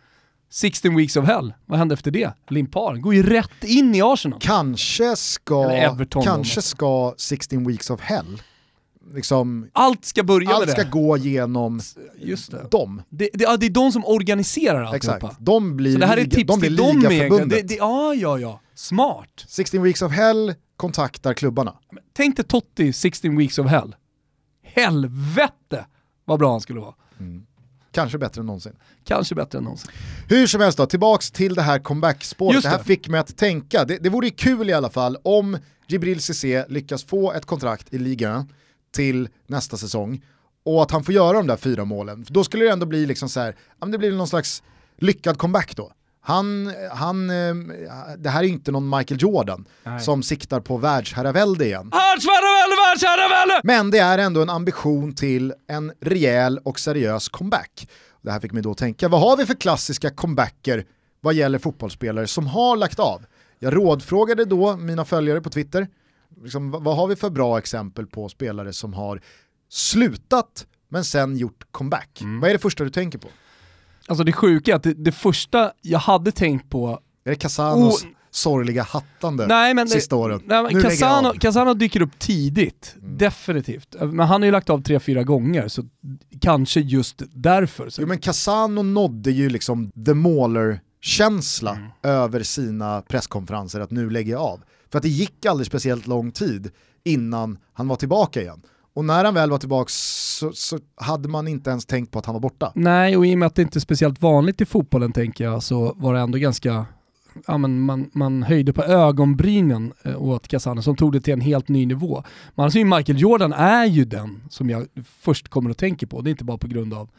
16 0.50 0.96
weeks 0.96 1.16
of 1.16 1.26
hell, 1.26 1.54
vad 1.66 1.80
hände 1.80 1.94
efter 1.94 2.12
det? 2.12 2.32
Limpar 2.50 2.96
går 2.96 3.14
ju 3.16 3.24
rätt 3.24 3.64
in 3.64 3.96
i 3.96 4.02
Arsenal. 4.02 4.40
Kanske 4.42 5.16
ska, 5.16 5.96
kanske 6.24 6.62
ska 6.62 7.14
16 7.18 7.68
weeks 7.68 7.90
of 7.90 8.02
hell 8.02 8.42
liksom, 9.14 9.68
Allt 9.74 10.06
ska 10.06 10.24
börja 10.24 10.50
allt 10.50 10.66
med 10.66 10.70
ska 10.70 10.84
det. 10.84 10.90
gå 10.90 11.18
genom 11.18 11.82
Just 12.18 12.52
det. 12.52 12.68
dem. 12.72 13.02
Det, 13.10 13.30
det, 13.34 13.44
ja, 13.44 13.58
det 13.58 13.66
är 13.66 13.70
de 13.70 13.92
som 13.92 14.06
organiserar 14.06 14.84
alltihopa. 14.84 15.16
Exakt. 15.18 15.38
De 15.40 15.78
blir, 15.78 15.94
Så 15.94 16.00
det 16.00 16.06
här 16.06 16.18
är 16.18 16.26
tips 16.26 16.48
de 16.48 16.60
blir 16.60 16.70
till 16.70 16.78
dem 16.78 17.00
ligaförbundet. 17.00 17.50
Det, 17.50 17.68
det, 17.68 17.76
ja, 17.76 18.14
ja, 18.14 18.40
ja. 18.40 18.60
Smart. 18.76 19.46
16 19.48 19.84
Weeks 19.84 20.02
of 20.02 20.12
Hell 20.12 20.54
kontaktar 20.78 21.34
klubbarna. 21.34 21.74
Tänk 22.14 22.36
dig 22.36 22.46
Totti 22.46 22.94
16 22.94 23.38
weeks 23.38 23.60
of 23.60 23.68
hell. 23.68 23.96
Helvete 24.64 25.86
vad 26.26 26.40
bra 26.40 26.52
han 26.52 26.62
skulle 26.62 26.80
vara. 26.80 26.94
Kanske 27.92 28.18
bättre 28.18 28.40
än 28.40 28.46
någonsin. 28.46 28.76
Kanske 29.04 29.36
bättre 29.36 29.58
än 29.58 29.64
någonsin. 29.64 29.92
Hur 30.30 30.48
som 30.48 30.62
helst 30.62 30.78
då, 30.78 30.86
tillbaks 30.86 31.32
till 31.32 31.56
det 31.56 31.62
här 31.62 31.80
comeback-spåret. 31.80 32.54
Just 32.54 32.64
Det 32.64 32.70
här 32.70 32.78
det. 32.78 32.84
fick 32.84 33.08
mig 33.08 33.20
att 33.20 33.38
tänka. 33.38 33.86
Det, 33.86 33.98
det 33.98 34.10
vore 34.10 34.30
kul 34.30 34.70
i 34.70 34.74
alla 34.74 34.90
fall 34.90 35.18
om 35.24 35.58
Jibril 35.88 36.22
Cissé 36.22 36.66
lyckas 36.70 37.04
få 37.04 37.34
ett 37.34 37.46
kontrakt 37.46 37.94
i 37.94 37.98
ligan 37.98 38.54
till 38.96 39.30
nästa 39.48 39.78
säsong 39.78 40.22
och 40.66 40.84
att 40.84 40.92
han 40.92 41.04
får 41.04 41.14
göra 41.14 41.38
de 41.38 41.48
där 41.48 41.58
fyra 41.58 41.86
målen. 41.86 42.26
För 42.26 42.34
då 42.34 42.44
skulle 42.44 42.66
det 42.66 42.72
ändå 42.72 42.86
bli 42.86 43.06
liksom 43.06 43.30
så 43.30 43.40
här, 43.40 43.56
det 43.88 43.98
blir 43.98 44.12
någon 44.12 44.28
slags 44.28 44.64
lyckad 44.98 45.38
comeback 45.38 45.76
då. 45.76 45.92
Han, 46.28 46.74
han, 46.92 47.30
eh, 47.30 47.56
det 48.18 48.30
här 48.30 48.44
är 48.44 48.48
inte 48.48 48.72
någon 48.72 48.90
Michael 48.90 49.22
Jordan 49.22 49.66
som 50.02 50.24
siktar 50.24 50.60
på 50.60 50.78
världsherravälde 50.78 51.66
igen. 51.66 51.90
Men 53.64 53.92
det 53.92 54.00
är 54.00 54.18
ändå 54.18 54.42
en 54.42 54.50
ambition 54.50 55.16
till 55.16 55.54
en 55.68 55.92
rejäl 56.02 56.60
och 56.64 56.80
seriös 56.80 57.30
comeback. 57.30 57.88
Det 58.22 58.32
här 58.32 58.40
fick 58.40 58.52
mig 58.52 58.64
då 58.64 58.74
tänka, 58.74 59.08
vad 59.08 59.22
har 59.22 59.38
vi 59.38 59.46
för 59.46 59.54
klassiska 59.54 60.10
comebacker 60.10 60.86
vad 61.22 61.34
gäller 61.34 61.60
fotbollsspelare 61.60 62.28
som 62.28 62.48
har 62.48 62.76
lagt 62.78 63.00
av? 63.00 63.26
Jag 63.60 63.76
rådfrågade 63.76 64.46
då 64.46 64.78
mina 64.78 65.06
följare 65.06 65.42
på 65.42 65.50
Twitter, 65.50 65.88
liksom, 66.44 66.72
vad, 66.72 66.96
har 66.96 67.08
vi 67.08 67.16
för 67.16 67.30
bra 67.30 67.58
exempel 67.58 68.08
på 68.08 68.30
spelare 68.30 68.74
som 68.74 68.94
har 68.94 69.22
slutat 69.70 70.68
men 70.90 71.04
sen 71.04 71.38
gjort 71.38 71.64
comeback? 71.72 72.22
Vad 72.42 72.50
är 72.50 72.54
det 72.54 72.60
första 72.60 72.84
du 72.84 72.90
tänker 72.90 73.20
på? 73.20 73.28
Alltså 74.08 74.24
det 74.24 74.32
sjuka 74.32 74.72
är 74.72 74.76
att 74.76 74.84
det, 74.84 74.94
det 74.94 75.12
första 75.12 75.72
jag 75.82 76.00
hade 76.00 76.32
tänkt 76.32 76.70
på 76.70 77.00
Är 77.26 77.30
det 77.30 77.36
Casanos 77.36 78.04
Oh. 78.04 78.10
sorgliga 78.32 78.84
hattande 78.84 79.48
Nej, 79.48 79.74
men 79.74 79.88
sista 79.88 80.16
det, 80.16 80.22
åren? 80.22 80.42
Nej, 80.46 80.64
men 80.64 80.82
Casano. 80.82 81.34
Casano 81.40 81.74
dyker 81.74 82.02
upp 82.02 82.20
tidigt, 82.20 82.96
definitivt. 83.02 83.96
Men 84.00 84.20
han 84.20 84.42
har 84.42 84.46
ju 84.46 84.52
lagt 84.52 84.70
av 84.70 84.82
tre, 84.82 85.00
fyra 85.00 85.24
gånger, 85.24 85.68
så 85.68 85.84
kanske 86.42 86.80
just 86.80 87.22
därför. 87.34 87.90
Så. 87.90 88.02
Jo 88.02 88.08
men 88.08 88.20
Casano 88.20 88.82
nådde 88.84 89.32
ju 89.32 89.50
liksom 89.50 89.92
the 90.06 90.14
Mauler-känsla 90.14 91.78
över 92.04 92.44
sina 92.44 93.02
presskonferenser 93.02 93.80
att 93.80 93.92
nu 93.92 94.10
lägger 94.10 94.32
jag 94.32 94.42
av. 94.42 94.64
För 94.92 94.98
att 94.98 95.04
det 95.04 95.10
gick 95.10 95.46
aldrig 95.46 95.68
speciellt 95.68 96.08
lång 96.08 96.32
tid 96.32 96.72
innan 97.04 97.58
han 97.74 97.88
var 97.88 97.96
tillbaka 97.96 98.42
igen. 98.42 98.62
Och 98.96 99.06
när 99.06 99.26
han 99.26 99.34
väl 99.34 99.50
var 99.50 99.58
tillbaka 99.58 99.90
så, 99.90 100.52
så 100.54 100.80
hade 100.96 101.30
man 101.30 101.48
inte 101.48 101.70
ens 101.70 101.86
tänkt 101.86 102.12
på 102.12 102.20
att 102.20 102.26
han 102.26 102.34
var 102.34 102.40
borta. 102.40 102.72
Nej, 102.76 103.18
och 103.18 103.26
i 103.26 103.34
och 103.34 103.38
med 103.38 103.48
att 103.48 103.56
det 103.56 103.62
inte 103.62 103.78
är 103.78 103.82
speciellt 103.82 104.22
vanligt 104.22 104.62
i 104.62 104.66
fotbollen 104.66 105.12
tänker 105.12 105.44
jag, 105.44 105.64
så 105.64 105.94
var 105.98 106.14
det 106.14 106.20
ändå 106.20 106.38
ganska 106.38 106.86
Ja, 107.48 107.58
men 107.58 107.80
man, 107.80 108.10
man 108.14 108.44
höjde 108.44 108.74
på 108.74 108.84
ögonbrynen 108.84 109.94
eh, 110.04 110.22
åt 110.22 110.48
Casano 110.48 110.82
som 110.82 110.96
tog 110.96 111.12
det 111.12 111.22
till 111.22 111.34
en 111.34 111.42
helt 111.42 111.68
ny 111.68 111.86
nivå. 111.86 112.24
Man 112.56 112.72
ser 112.72 112.80
ju 112.80 112.86
Michael 112.86 113.22
Jordan 113.22 113.54
är 113.54 113.86
ju 113.86 114.06
den 114.06 114.44
som 114.50 114.70
jag 114.70 114.88
först 115.20 115.48
kommer 115.48 115.70
att 115.70 115.78
tänka 115.78 116.08
på. 116.08 116.22
Det 116.22 116.30
är 116.30 116.32
inte 116.32 116.44
bara 116.44 116.58
på 116.58 116.68
grund 116.68 116.94
av 116.94 117.10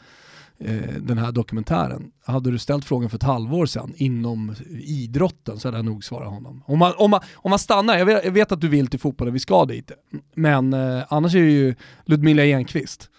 den 1.00 1.18
här 1.18 1.32
dokumentären. 1.32 2.10
Hade 2.26 2.50
du 2.50 2.58
ställt 2.58 2.84
frågan 2.84 3.10
för 3.10 3.16
ett 3.16 3.22
halvår 3.22 3.66
sedan 3.66 3.92
inom 3.96 4.54
idrotten 4.86 5.58
så 5.58 5.68
hade 5.68 5.78
jag 5.78 5.84
nog 5.84 6.04
svarat 6.04 6.28
honom. 6.30 6.62
Om 6.66 6.78
man, 6.78 6.92
om 6.96 7.10
man, 7.10 7.20
om 7.34 7.50
man 7.50 7.58
stannar, 7.58 7.98
jag 7.98 8.06
vet, 8.06 8.24
jag 8.24 8.32
vet 8.32 8.52
att 8.52 8.60
du 8.60 8.68
vill 8.68 8.86
till 8.86 9.00
fotbollen, 9.00 9.34
vi 9.34 9.40
ska 9.40 9.64
dit. 9.64 9.90
Men 10.34 10.72
eh, 10.72 11.02
annars 11.08 11.34
är 11.34 11.40
det 11.40 11.50
ju 11.50 11.74
Ludmila 12.04 12.42
Enqvist. 12.44 13.10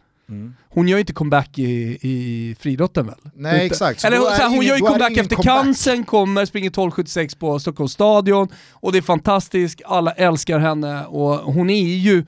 Hon 0.69 0.87
gör 0.87 0.97
ju 0.97 0.99
inte 0.99 1.13
comeback 1.13 1.59
i, 1.59 1.97
i 2.01 2.55
friidrotten 2.59 3.05
väl? 3.05 3.15
Nej, 3.35 3.55
Utan- 3.55 3.65
exakt. 3.65 4.05
Eller 4.05 4.17
då 4.17 4.23
så 4.23 4.29
är 4.29 4.33
här, 4.33 4.39
det 4.39 4.45
hon 4.45 4.53
ingen- 4.55 4.67
gör 4.67 4.75
ju 4.75 4.81
comeback 4.81 5.11
ingen 5.11 5.21
efter 5.21 5.35
comeback. 5.35 5.63
cancern, 5.65 6.03
kommer, 6.03 6.45
springer 6.45 6.69
12.76 6.69 7.37
på 7.39 7.59
Stockholms 7.59 7.91
stadion 7.91 8.47
och 8.71 8.91
det 8.91 8.97
är 8.97 9.01
fantastiskt, 9.01 9.81
alla 9.85 10.11
älskar 10.11 10.59
henne 10.59 11.05
och 11.05 11.35
hon 11.53 11.69
är 11.69 11.83
ju 11.97 12.25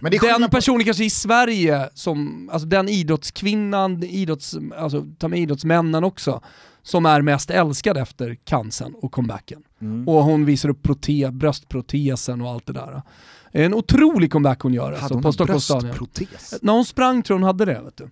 Men 0.00 0.10
det 0.10 0.16
är 0.16 0.38
den 0.38 0.50
personen 0.50 0.84
kanske 0.84 1.04
i 1.04 1.10
Sverige 1.10 1.88
som, 1.94 2.48
alltså 2.52 2.68
den 2.68 2.88
idrottskvinnan, 2.88 4.02
idrotts, 4.02 4.56
alltså 4.76 5.06
ta 5.18 5.28
med 5.28 5.38
idrottsmännen 5.38 6.04
också, 6.04 6.42
som 6.82 7.06
är 7.06 7.22
mest 7.22 7.50
älskad 7.50 7.96
efter 7.96 8.34
cancern 8.34 8.94
och 8.94 9.12
comebacken. 9.12 9.62
Mm. 9.80 10.08
Och 10.08 10.24
hon 10.24 10.44
visar 10.44 10.68
upp 10.68 10.82
prote, 10.82 11.30
bröstprotesen 11.32 12.40
och 12.40 12.50
allt 12.50 12.66
det 12.66 12.72
där. 12.72 13.02
En 13.52 13.74
otrolig 13.74 14.32
comeback 14.32 14.60
hon 14.60 14.74
gör 14.74 14.84
Hade 14.84 14.96
alltså, 14.96 15.14
hon 15.14 15.22
på 15.22 15.28
en 15.28 15.46
bröstprotes? 15.46 16.54
När 16.62 16.72
hon 16.72 16.84
sprang 16.84 17.22
tror 17.22 17.36
hon 17.36 17.44
hade 17.44 17.64
det. 17.64 17.80
Vet 17.82 17.96
du. 17.96 18.08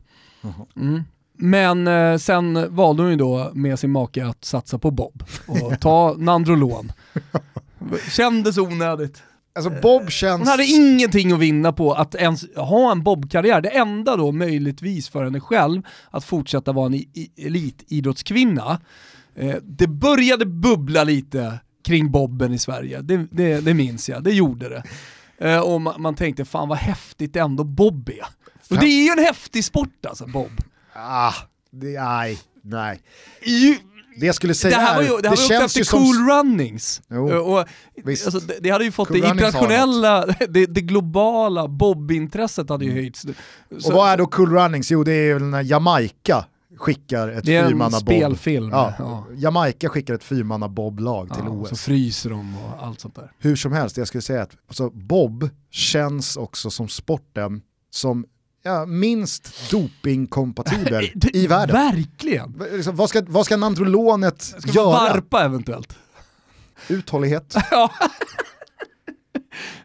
Mm. 0.77 1.03
Men 1.41 1.87
eh, 1.87 2.17
sen 2.17 2.77
valde 2.77 3.03
hon 3.03 3.11
ju 3.11 3.17
då 3.17 3.51
med 3.55 3.79
sin 3.79 3.93
make 3.93 4.27
att 4.27 4.45
satsa 4.45 4.79
på 4.79 4.91
Bob 4.91 5.23
och 5.47 5.81
ta 5.81 6.15
Nandrolon. 6.19 6.93
Kändes 8.11 8.59
onödigt. 8.59 9.23
Alltså 9.59 9.81
Bob 9.83 10.11
känns... 10.11 10.39
Hon 10.39 10.49
hade 10.49 10.65
ingenting 10.65 11.33
att 11.33 11.39
vinna 11.39 11.73
på 11.73 11.93
att 11.93 12.15
ens 12.15 12.45
ha 12.57 12.93
en 12.93 13.03
Bob-karriär. 13.03 13.61
Det 13.61 13.69
enda 13.69 14.17
då 14.17 14.33
möjligtvis 14.33 15.09
för 15.09 15.25
henne 15.25 15.41
själv 15.41 15.83
att 16.11 16.25
fortsätta 16.25 16.73
vara 16.73 16.87
en 16.87 17.05
elitidrottskvinna. 17.37 18.81
Eh, 19.35 19.57
det 19.63 19.87
började 19.87 20.47
bubbla 20.47 21.05
lite 21.05 21.59
kring 21.85 22.11
Bobben 22.11 22.53
i 22.53 22.59
Sverige, 22.59 23.01
det, 23.03 23.27
det, 23.31 23.61
det 23.61 23.75
minns 23.75 24.09
jag, 24.09 24.25
det 24.25 24.33
gjorde 24.33 24.69
det. 24.69 24.83
Eh, 25.39 25.61
och 25.61 25.81
man, 25.81 26.03
man 26.03 26.15
tänkte 26.15 26.45
fan 26.45 26.69
vad 26.69 26.79
häftigt 26.79 27.37
ändå 27.37 27.65
Bob 27.65 28.09
är. 28.09 28.27
Och 28.71 28.77
det 28.81 28.87
är 28.87 29.05
ju 29.05 29.11
en 29.11 29.25
häftig 29.25 29.65
sport 29.65 30.07
alltså, 30.07 30.27
Bob. 30.27 30.51
Ah, 30.93 31.35
det, 31.71 32.01
nej, 32.01 32.39
nej. 32.63 33.01
Det 34.21 34.27
jag 34.27 34.35
skulle 34.35 34.55
säga 34.55 34.77
det 34.79 34.83
här 34.83 34.97
var 34.97 35.03
ju, 35.03 35.09
det 35.09 35.29
här 35.29 35.37
var 35.37 35.43
ju 35.43 35.45
också 35.45 35.55
efter 35.55 35.79
ju 35.79 35.85
som... 35.85 36.05
Cool 36.05 36.29
Runnings. 36.29 37.03
Jo, 37.11 37.31
Eh, 37.31 37.37
och, 37.37 37.59
alltså, 38.07 38.41
det, 38.41 38.59
det 38.61 38.71
hade 38.71 38.85
ju 38.85 38.93
fått 38.93 39.09
Cool 39.09 39.21
det 39.21 39.29
internationella, 39.29 40.27
det, 40.49 40.67
det 40.67 40.81
globala 40.81 41.69
Bob-intresset 41.69 42.69
hade 42.69 42.85
ju 42.85 42.93
höjts. 42.93 43.25
Mm. 43.25 43.37
Och 43.85 43.93
vad 43.93 44.11
är 44.11 44.17
då 44.17 44.27
Cool 44.27 44.51
Runnings? 44.51 44.91
Jo 44.91 45.05
det 45.05 45.13
är 45.13 45.35
väl 45.35 45.43
när 45.43 45.63
Jamaica 45.63 46.45
skickar 46.77 47.29
ett 47.29 47.45
Det 47.45 47.57
är 47.57 47.83
en 47.83 47.93
spelfilm. 47.93 48.71
Ja, 48.71 48.95
Ja. 48.99 49.27
Jamaica 49.37 49.89
skickar 49.89 50.15
ett 50.15 50.25
fyrmanna 50.25 50.69
boblag 50.69 51.35
till 51.35 51.43
Ja, 51.47 51.51
OS. 51.51 51.69
Så 51.69 51.77
fryser 51.77 52.31
de 52.31 52.57
och 52.57 52.87
allt 52.87 53.01
sånt 53.01 53.15
där. 53.15 53.33
Hur 53.39 53.57
som 53.57 53.73
helst, 53.73 53.97
jag 53.97 54.09
skulle 54.09 54.23
säga 54.23 54.43
att 54.43 54.57
alltså, 54.69 54.91
bob 54.91 55.49
känns 55.71 56.37
också 56.37 56.71
som 56.71 56.89
sporten 56.89 57.63
som 57.91 58.25
ja, 58.63 58.87
minst 58.87 59.71
dopingkompatibel 59.71 61.11
i 61.33 61.47
världen. 61.47 61.77
Verkligen! 61.77 62.63
Liksom, 62.73 62.97
Vad 62.97 63.09
ska, 63.09 63.23
vad 63.29 63.47
ska 63.47 63.57
nandrolonet 63.57 64.43
Ska 64.43 64.71
göra? 64.71 64.91
varpa 64.91 65.45
eventuellt? 65.45 65.97
Uthållighet. 66.89 67.55
Ja. 67.71 67.91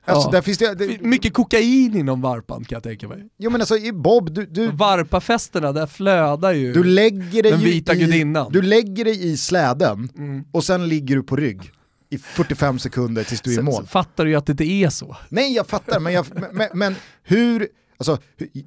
Alltså, 0.05 0.27
Ja. 0.27 0.31
där 0.31 0.41
finns 0.41 0.57
det, 0.57 0.75
det, 0.75 1.01
Mycket 1.01 1.33
kokain 1.33 1.95
inom 1.97 2.21
varpan 2.21 2.63
kan 2.65 2.75
jag 2.75 2.83
tänka 2.83 3.07
mig. 3.07 3.27
jo 3.37 3.49
men 3.51 3.61
alltså 3.61 3.75
bob, 3.93 4.33
du, 4.33 4.45
du, 4.45 4.67
Varpafesterna, 4.67 5.71
där 5.71 5.87
flödar 5.87 6.53
ju 6.53 6.73
du 6.73 6.83
lägger 6.83 7.43
dig 7.43 7.51
den 7.51 7.59
ju 7.61 7.65
vita 7.65 7.93
i, 7.95 7.99
gudinnan. 7.99 8.51
du 8.51 8.61
lägger 8.61 9.05
dig 9.05 9.31
i 9.31 9.37
släden 9.37 10.09
Mm. 10.17 10.43
och 10.51 10.63
sen 10.63 10.87
ligger 10.87 11.15
du 11.15 11.23
på 11.23 11.35
rygg 11.35 11.71
i 12.09 12.17
45 12.17 12.79
sekunder 12.79 13.23
tills 13.23 13.41
du 13.41 13.53
är 13.55 13.59
i 13.59 13.61
mål. 13.61 13.85
fattar 13.87 14.23
du 14.25 14.29
ju 14.31 14.35
att 14.37 14.45
det 14.45 14.51
inte 14.51 14.63
är 14.65 14.89
så. 14.89 15.17
Nej 15.29 15.53
jag 15.53 15.67
fattar, 15.67 15.99
men, 15.99 16.13
jag, 16.13 16.25
men, 16.51 16.69
men 16.73 16.95
hur, 17.23 17.67
alltså, 18.09 18.17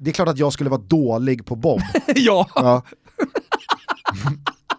det 0.01 0.11
är 0.11 0.15
klart 0.15 0.29
att 0.29 0.39
jag 0.39 0.53
skulle 0.53 0.71
vara 0.71 0.81
dålig 0.81 1.47
på 1.47 1.57
bob. 1.57 1.81
ja, 2.17 2.49
Ja. 2.55 2.83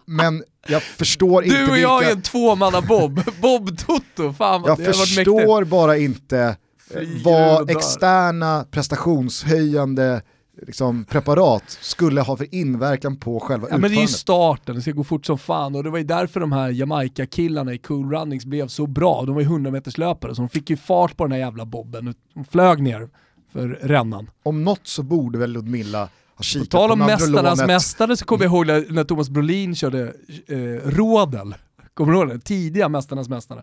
Men 0.06 0.42
jag 0.68 0.82
förstår 0.82 1.44
inte 1.44 1.56
du 1.64 1.70
och 1.70 1.78
jag 1.78 2.04
är 2.04 2.12
en 2.12 2.22
tvåmanna-bob. 2.22 3.20
Bob 3.42 3.78
Toto, 3.78 4.32
fan 4.32 4.62
jag 4.66 4.84
förstår 4.84 5.64
bara 5.64 5.96
inte 5.96 6.38
eh, 6.38 6.54
Flyger 6.90 7.24
vad 7.24 7.66
dör. 7.68 7.76
externa 7.76 8.66
prestationshöjande 8.70 10.22
liksom, 10.66 11.04
preparat 11.04 11.78
skulle 11.80 12.20
ha 12.20 12.36
för 12.36 12.54
inverkan 12.54 13.16
på 13.16 13.40
själva 13.40 13.66
Ja, 13.70 13.78
men 13.78 13.80
det 13.80 13.86
är 13.86 13.88
ju 13.88 13.92
utförandet. 14.04 14.10
starten, 14.20 14.74
det 14.74 14.82
ska 14.82 14.90
gå 14.92 15.04
fort 15.04 15.26
som 15.26 15.38
fan 15.38 15.74
och 15.76 15.84
det 15.84 15.90
var 15.90 15.98
ju 15.98 16.04
därför 16.04 16.40
de 16.40 16.52
här 16.52 16.70
Jamaica-killarna 16.70 17.72
i 17.74 17.78
Cool 17.78 18.10
Runnings 18.12 18.44
blev 18.46 18.68
så 18.68 18.86
bra. 18.86 19.22
De 19.24 19.34
var 19.34 19.40
ju 19.42 19.46
100 19.46 19.70
meters 19.70 19.98
löpare 19.98 20.34
så 20.34 20.42
de 20.42 20.48
fick 20.48 20.70
ju 20.70 20.76
fart 20.76 21.16
på 21.16 21.24
den 21.24 21.32
här 21.32 21.38
jävla 21.38 21.64
bobben. 21.64 22.14
De 22.34 22.44
flög 22.44 22.82
ner 22.82 23.08
för 23.52 23.68
rännan. 23.68 24.30
Om 24.42 24.64
något 24.64 24.86
så 24.86 25.02
borde 25.02 25.38
väl 25.38 25.52
Ludmilla 25.52 25.98
ha 25.98 26.08
På 26.36 26.42
kikat 26.42 26.70
tal 26.70 26.88
på 26.88 26.92
om 26.92 26.98
Mästarnas. 26.98 27.66
Mästare 27.66 28.16
så 28.16 28.24
kommer 28.24 28.44
jag 28.44 28.52
ihåg 28.52 28.66
när, 28.66 29.04
Thomas 29.04 29.30
Brolin 29.30 29.74
körde 29.74 30.14
eh, 30.46 30.56
Rådel. 30.90 31.54
Kommer 31.94 32.12
du 32.12 32.18
ihåg 32.18 32.28
det? 32.28 32.38
Tidiga 32.38 32.88
Mästarnas 32.88 33.28
Mästare. 33.28 33.62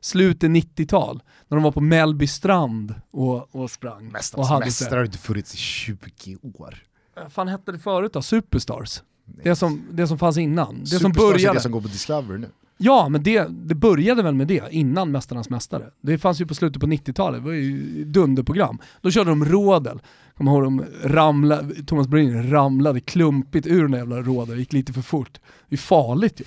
Slutet 0.00 0.50
90-tal. 0.50 1.22
När 1.48 1.56
de 1.56 1.64
var 1.64 1.72
på 1.72 1.80
Mellby 1.80 2.26
strand 2.26 2.94
och, 3.10 3.54
och 3.54 3.70
sprang. 3.70 4.06
och 4.06 4.12
Mästarnas 4.12 4.48
hade 4.48 4.64
mästare 4.64 4.98
har 4.98 5.04
inte 5.04 5.18
funnits 5.18 5.54
i 5.54 5.56
20 5.56 5.96
år. 6.42 6.82
Vad 7.16 7.32
fan 7.32 7.48
hette 7.48 7.72
det 7.72 7.78
förut 7.78 8.12
då? 8.12 8.22
Superstars? 8.22 9.02
Det 9.44 9.56
som, 9.56 9.82
det 9.90 10.06
som 10.06 10.18
fanns 10.18 10.38
innan. 10.38 10.80
Det 10.80 10.86
som 10.86 11.10
är 11.10 11.14
började. 11.14 11.58
det 11.58 11.62
som 11.62 11.72
går 11.72 11.80
på 11.80 11.88
Discovery 11.88 12.38
nu. 12.38 12.48
Ja, 12.78 13.08
men 13.08 13.22
det, 13.22 13.46
det 13.50 13.74
började 13.74 14.22
väl 14.22 14.34
med 14.34 14.46
det 14.48 14.64
innan 14.70 15.10
Mästarnas 15.10 15.50
Mästare. 15.50 15.84
Det 16.00 16.18
fanns 16.18 16.40
ju 16.40 16.46
på 16.46 16.54
slutet 16.54 16.80
på 16.80 16.86
90-talet, 16.86 17.40
det 17.40 17.44
var 17.46 17.52
ju 17.52 18.04
dunderprogram. 18.04 18.78
Då 19.00 19.10
körde 19.10 19.30
de 19.30 19.44
rådel. 19.44 20.00
Kommer 20.36 20.50
ihåg 20.52 20.62
de 20.62 20.84
ramla, 21.04 21.60
Thomas 21.86 22.08
Brolin 22.08 22.50
ramlade 22.50 23.00
klumpigt 23.00 23.66
ur 23.66 23.82
den 23.88 23.92
jävla 23.98 24.22
rådel, 24.22 24.58
gick 24.58 24.72
lite 24.72 24.92
för 24.92 25.02
fort. 25.02 25.40
Det 25.68 25.74
är 25.74 25.78
farligt 25.78 26.40
ju. 26.40 26.44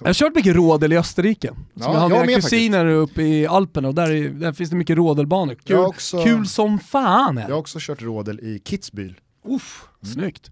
Jag 0.00 0.06
har 0.08 0.14
kört 0.14 0.34
mycket 0.34 0.56
rådel 0.56 0.92
i 0.92 0.98
Österrike. 0.98 1.50
Ja, 1.74 1.92
jag 1.92 2.00
har 2.00 2.08
mina 2.26 2.40
kusiner 2.40 2.86
uppe 2.86 3.22
i 3.22 3.46
Alperna 3.46 3.88
och 3.88 3.94
där, 3.94 4.10
är, 4.10 4.28
där 4.28 4.52
finns 4.52 4.70
det 4.70 4.76
mycket 4.76 4.96
rådelbanor. 4.96 5.54
Kul, 5.64 5.76
också- 5.76 6.24
kul 6.24 6.46
som 6.46 6.78
fan 6.78 7.38
är 7.38 7.42
Jag 7.42 7.48
har 7.48 7.58
också 7.58 7.78
kört 7.80 8.02
rådel 8.02 8.40
i 8.40 8.62
Kitzbühel. 8.64 9.14
Uff, 9.48 9.84
snyggt. 10.02 10.50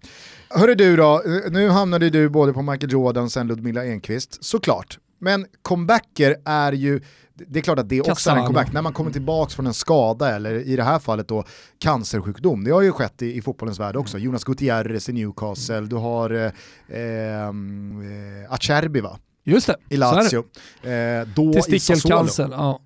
Hörru 0.49 0.75
du 0.75 0.95
då, 0.95 1.21
nu 1.51 1.69
hamnade 1.69 2.09
du 2.09 2.29
både 2.29 2.53
på 2.53 2.61
Michael 2.61 2.91
Jordan 2.91 3.29
sen 3.29 3.47
Ludmilla 3.47 3.85
Enqvist, 3.85 4.43
såklart. 4.43 4.99
Men 5.19 5.45
comebacker 5.61 6.35
är 6.45 6.71
ju, 6.71 7.01
det 7.33 7.59
är 7.59 7.63
klart 7.63 7.79
att 7.79 7.89
det 7.89 8.01
också 8.01 8.11
är 8.11 8.15
Cassano. 8.15 8.39
en 8.39 8.45
comeback. 8.45 8.73
När 8.73 8.81
man 8.81 8.93
kommer 8.93 9.11
tillbaka 9.11 9.49
från 9.49 9.67
en 9.67 9.73
skada 9.73 10.35
eller 10.35 10.53
i 10.53 10.75
det 10.75 10.83
här 10.83 10.99
fallet 10.99 11.27
då 11.27 11.43
cancersjukdom. 11.79 12.63
Det 12.63 12.71
har 12.71 12.81
ju 12.81 12.91
skett 12.91 13.21
i, 13.21 13.37
i 13.37 13.41
fotbollens 13.41 13.79
värld 13.79 13.95
också. 13.95 14.17
Jonas 14.17 14.43
Gutierrez 14.43 15.09
i 15.09 15.13
Newcastle, 15.13 15.81
du 15.81 15.95
har 15.95 16.29
eh, 16.29 16.51
ehm, 16.89 18.01
eh, 18.43 18.53
Acerbi 18.53 19.01
va? 19.01 19.19
Just 19.43 19.67
det, 19.67 19.75
I 19.89 19.97
så 19.97 20.03
är 20.03 20.15
det. 20.15 20.23
Lazio. 20.23 20.43
Eh, 20.83 21.27
då 21.35 21.51
i 21.51 21.53
Sassuolo. 21.53 21.61
Testikelcancer, 21.61 22.49
ja. 22.51 22.81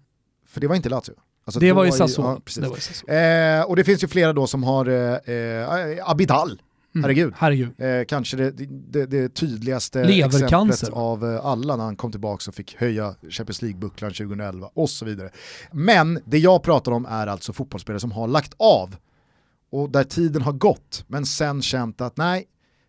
För 0.47 0.61
det 0.61 0.67
var 0.67 0.75
inte 0.75 0.89
Lazio. 0.89 1.13
Alltså, 1.45 1.59
Det 1.59 1.71
var 1.71 1.85
i 1.85 1.91
Sassuolo. 1.91 2.29
Ja, 2.29 2.41
precis. 2.45 2.63
det 2.63 2.69
var 2.69 2.77
i 2.77 2.81
Sassuolo. 2.81 3.13
Eh, 3.13 3.63
och 3.63 3.75
det 3.75 3.83
finns 3.83 4.03
ju 4.03 4.07
flera 4.07 4.33
då 4.33 4.47
som 4.47 4.63
har 4.63 4.85
eh, 4.85 5.35
eh, 5.35 6.09
Abidal, 6.09 6.61
herregud. 7.03 7.33
Herregud. 7.37 7.81
Eh, 7.81 8.05
kanske 8.05 8.37
det, 8.37 8.51
det, 8.67 9.05
det 9.05 9.29
tydligaste 9.29 10.01
exemplet 10.01 10.89
av 10.89 11.25
eh, 11.25 11.45
alla 11.45 11.75
när 11.75 11.83
han 11.83 11.95
kom 11.95 12.11
tillbaka 12.11 12.49
och 12.49 12.55
fick 12.55 12.75
höja 12.75 13.15
Champions 13.29 13.61
League-bucklan 13.61 14.11
2011 14.11 14.69
och 14.73 14.89
så 14.89 15.05
vidare. 15.05 15.29
Men 15.71 16.19
det 16.25 16.37
jag 16.37 16.63
pratar 16.63 16.91
om 16.91 17.05
är 17.05 17.27
alltså 17.27 17.53
fotbollsspelare 17.53 17.99
som 17.99 18.11
har 18.11 18.27
lagt 18.27 18.53
av 18.57 18.95
och 19.71 19.89
där 19.89 20.03
tiden 20.03 20.41
har 20.41 20.53
gått 20.53 21.03
men 21.07 21.25
sen 21.25 21.61
känt 21.61 22.01
att 22.01 22.17
nej, 22.17 22.45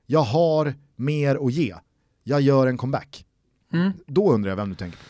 jag 0.07 0.23
har 0.23 0.75
mer 0.97 1.47
att 1.47 1.53
ge. 1.53 1.75
Jag 2.25 2.41
gör 2.41 2.67
en 2.67 2.77
comeback. 2.79 3.25
Mm. 3.73 3.93
Då 4.07 4.33
undrar 4.33 4.51
jag 4.51 4.57
vem 4.57 4.69
du 4.69 4.75
tänker 4.75 4.99
på. 4.99 5.05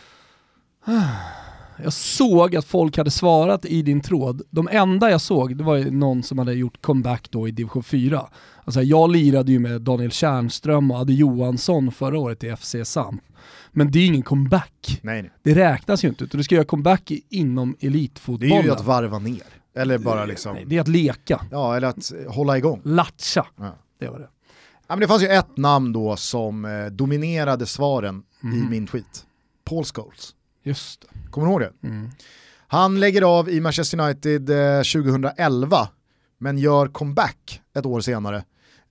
Jag 1.84 1.92
såg 1.92 2.56
att 2.56 2.64
folk 2.64 2.96
hade 2.96 3.10
svarat 3.10 3.64
i 3.64 3.82
din 3.82 4.00
tråd. 4.00 4.42
De 4.50 4.68
enda 4.72 5.10
jag 5.10 5.20
såg, 5.20 5.56
det 5.56 5.64
var 5.64 5.78
någon 5.78 6.22
som 6.22 6.38
hade 6.38 6.52
gjort 6.54 6.82
comeback 6.82 7.30
då 7.30 7.48
i 7.48 7.50
division 7.50 7.82
4. 7.82 8.26
Alltså 8.64 8.82
jag 8.82 9.10
lirade 9.10 9.52
ju 9.52 9.58
med 9.58 9.80
Daniel 9.82 10.10
Tjärnström 10.10 10.90
och 10.90 10.96
Adde 10.98 11.12
Johansson 11.12 11.92
förra 11.92 12.18
året 12.18 12.44
i 12.44 12.56
FC 12.56 12.74
Samp. 12.84 13.22
Men 13.72 13.90
det 13.90 13.98
är 13.98 14.00
ju 14.00 14.06
ingen 14.06 14.22
comeback. 14.22 15.00
Nej, 15.02 15.22
nej. 15.22 15.30
Det 15.42 15.54
räknas 15.54 16.04
ju 16.04 16.08
inte, 16.08 16.24
utan 16.24 16.38
du 16.38 16.44
ska 16.44 16.54
göra 16.54 16.64
comeback 16.64 17.12
inom 17.28 17.76
Det 17.80 17.86
elitfotbollen. 17.86 18.52
är 18.58 18.62
ju 18.62 18.70
att 18.70 18.84
varva 18.84 19.18
ner. 19.18 19.42
Eller 19.76 19.98
bara 19.98 20.24
liksom, 20.24 20.54
Nej, 20.54 20.64
det 20.66 20.76
är 20.76 20.80
att 20.80 20.88
leka. 20.88 21.40
ja 21.50 21.76
eller 21.76 21.88
att 21.88 22.12
eh, 22.26 22.32
hålla 22.32 22.58
igång. 22.58 22.80
Latcha. 22.84 23.46
Ja. 23.58 23.74
Det 24.00 24.08
var 24.08 24.18
det. 24.18 24.28
Ja, 24.88 24.96
men 24.96 25.00
det 25.00 25.08
fanns 25.08 25.22
ju 25.22 25.26
ett 25.26 25.56
namn 25.56 25.92
då 25.92 26.16
som 26.16 26.64
eh, 26.64 26.86
dominerade 26.86 27.66
svaren 27.66 28.22
i 28.42 28.46
Mhm. 28.46 28.70
min 28.70 28.86
tweet. 28.86 29.24
Paul 29.64 29.84
Scholes. 29.84 30.34
Just 30.62 31.00
det. 31.00 31.30
Kommer 31.30 31.46
du 31.46 31.52
ihåg 31.52 31.60
det? 31.60 31.72
Mm. 31.88 32.10
Han 32.66 33.00
lägger 33.00 33.22
av 33.22 33.48
i 33.48 33.60
Manchester 33.60 34.00
United 34.00 34.50
eh, 34.50 34.82
2011 34.82 35.88
men 36.38 36.58
gör 36.58 36.86
comeback 36.88 37.62
ett 37.74 37.86
år 37.86 38.00
senare. 38.00 38.44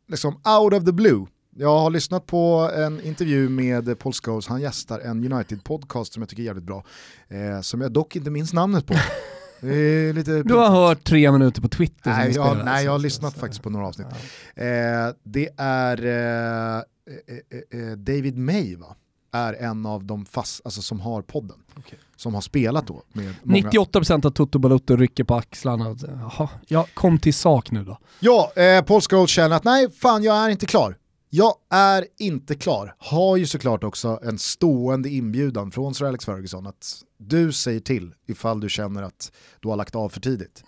Liksom 0.08 0.34
out 0.36 0.74
of 0.74 0.86
the 0.86 0.92
blue. 0.92 1.26
Jag 1.56 1.80
har 1.80 1.90
lyssnat 1.90 2.26
på 2.26 2.72
en 2.76 3.02
intervju 3.02 3.50
med 3.50 4.00
Paul 4.00 4.14
Scholes, 4.14 4.48
han 4.48 4.62
gästar 4.62 5.00
en 5.00 5.24
United-podcast 5.34 6.14
som 6.14 6.22
jag 6.22 6.30
tycker 6.30 6.44
är 6.44 6.46
jävligt 6.46 6.64
bra. 6.64 6.84
Eh, 7.28 7.62
som 7.62 7.82
jag 7.82 7.92
dock 7.92 8.16
inte 8.16 8.30
minns 8.32 8.54
namnet 8.54 8.86
på. 8.88 8.94
Lite 10.14 10.44
Du 10.44 10.54
har 10.54 10.70
hört 10.70 11.04
tre 11.04 11.32
minuter 11.32 11.62
på 11.62 11.68
Twitter 11.70 12.12
Nej, 12.12 12.32
jag, 12.36 12.66
nej, 12.66 12.86
jag 12.86 12.92
har 12.92 13.00
lyssnat 13.00 13.34
så- 13.34 13.40
faktiskt 13.40 13.64
på 13.64 13.70
några 13.70 13.88
avsnitt. 13.88 14.08
Ja. 14.56 14.64
Eh, 14.64 15.14
det 15.24 15.50
är 15.58 16.06
eh, 16.06 16.78
eh, 16.78 17.80
eh, 17.82 17.92
David 17.98 18.38
May 18.38 18.76
va? 18.76 18.96
Är 19.32 19.54
en 19.54 19.86
av 19.86 20.04
de 20.04 20.26
fast, 20.26 20.62
alltså, 20.66 20.82
som 20.82 21.00
har 21.00 21.22
podden. 21.22 21.58
Okej. 21.78 22.00
Som 22.16 22.34
har 22.34 22.42
spelat 22.42 22.88
då 22.88 23.04
med 23.14 23.36
många. 23.44 23.70
98% 23.70 24.26
av 24.26 24.30
Toto 24.32 24.60
Balotto 24.60 24.96
rycker 24.96 25.24
på 25.24 25.36
axlarna. 25.36 25.96
Jaha, 26.02 26.50
ja, 26.68 26.88
kom 26.94 27.20
till 27.20 27.34
sak 27.34 27.72
nu 27.72 27.84
då. 27.84 27.98
Ja, 28.20 28.52
eh, 28.56 28.82
Paul 28.84 29.02
Scholes 29.02 29.30
känner 29.30 29.56
att 29.56 29.64
nej, 29.64 29.92
fan 29.92 30.24
jag 30.24 30.36
är 30.36 30.50
inte 30.50 30.66
klar. 30.66 30.96
Jag 31.32 31.54
är 31.70 32.06
inte 32.20 32.56
klar. 32.56 32.96
Har 32.98 33.38
ju 33.38 33.46
såklart 33.46 33.84
också 33.84 34.20
en 34.24 34.40
stående 34.40 35.10
inbjudan 35.10 35.72
från 35.72 35.94
Sir 35.96 36.06
Alex 36.06 36.26
Ferguson 36.26 36.68
att 36.68 37.02
du 37.18 37.52
säger 37.52 37.80
till 37.80 38.14
ifall 38.28 38.60
du 38.60 38.70
känner 38.70 39.04
att 39.04 39.32
du 39.60 39.70
har 39.70 39.76
lagt 39.76 39.96
av 39.96 40.10
för 40.10 40.22
tidigt. 40.22 40.64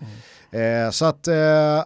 Eh, 0.51 0.91
så 0.91 1.05
att 1.05 1.28
eh, 1.28 1.36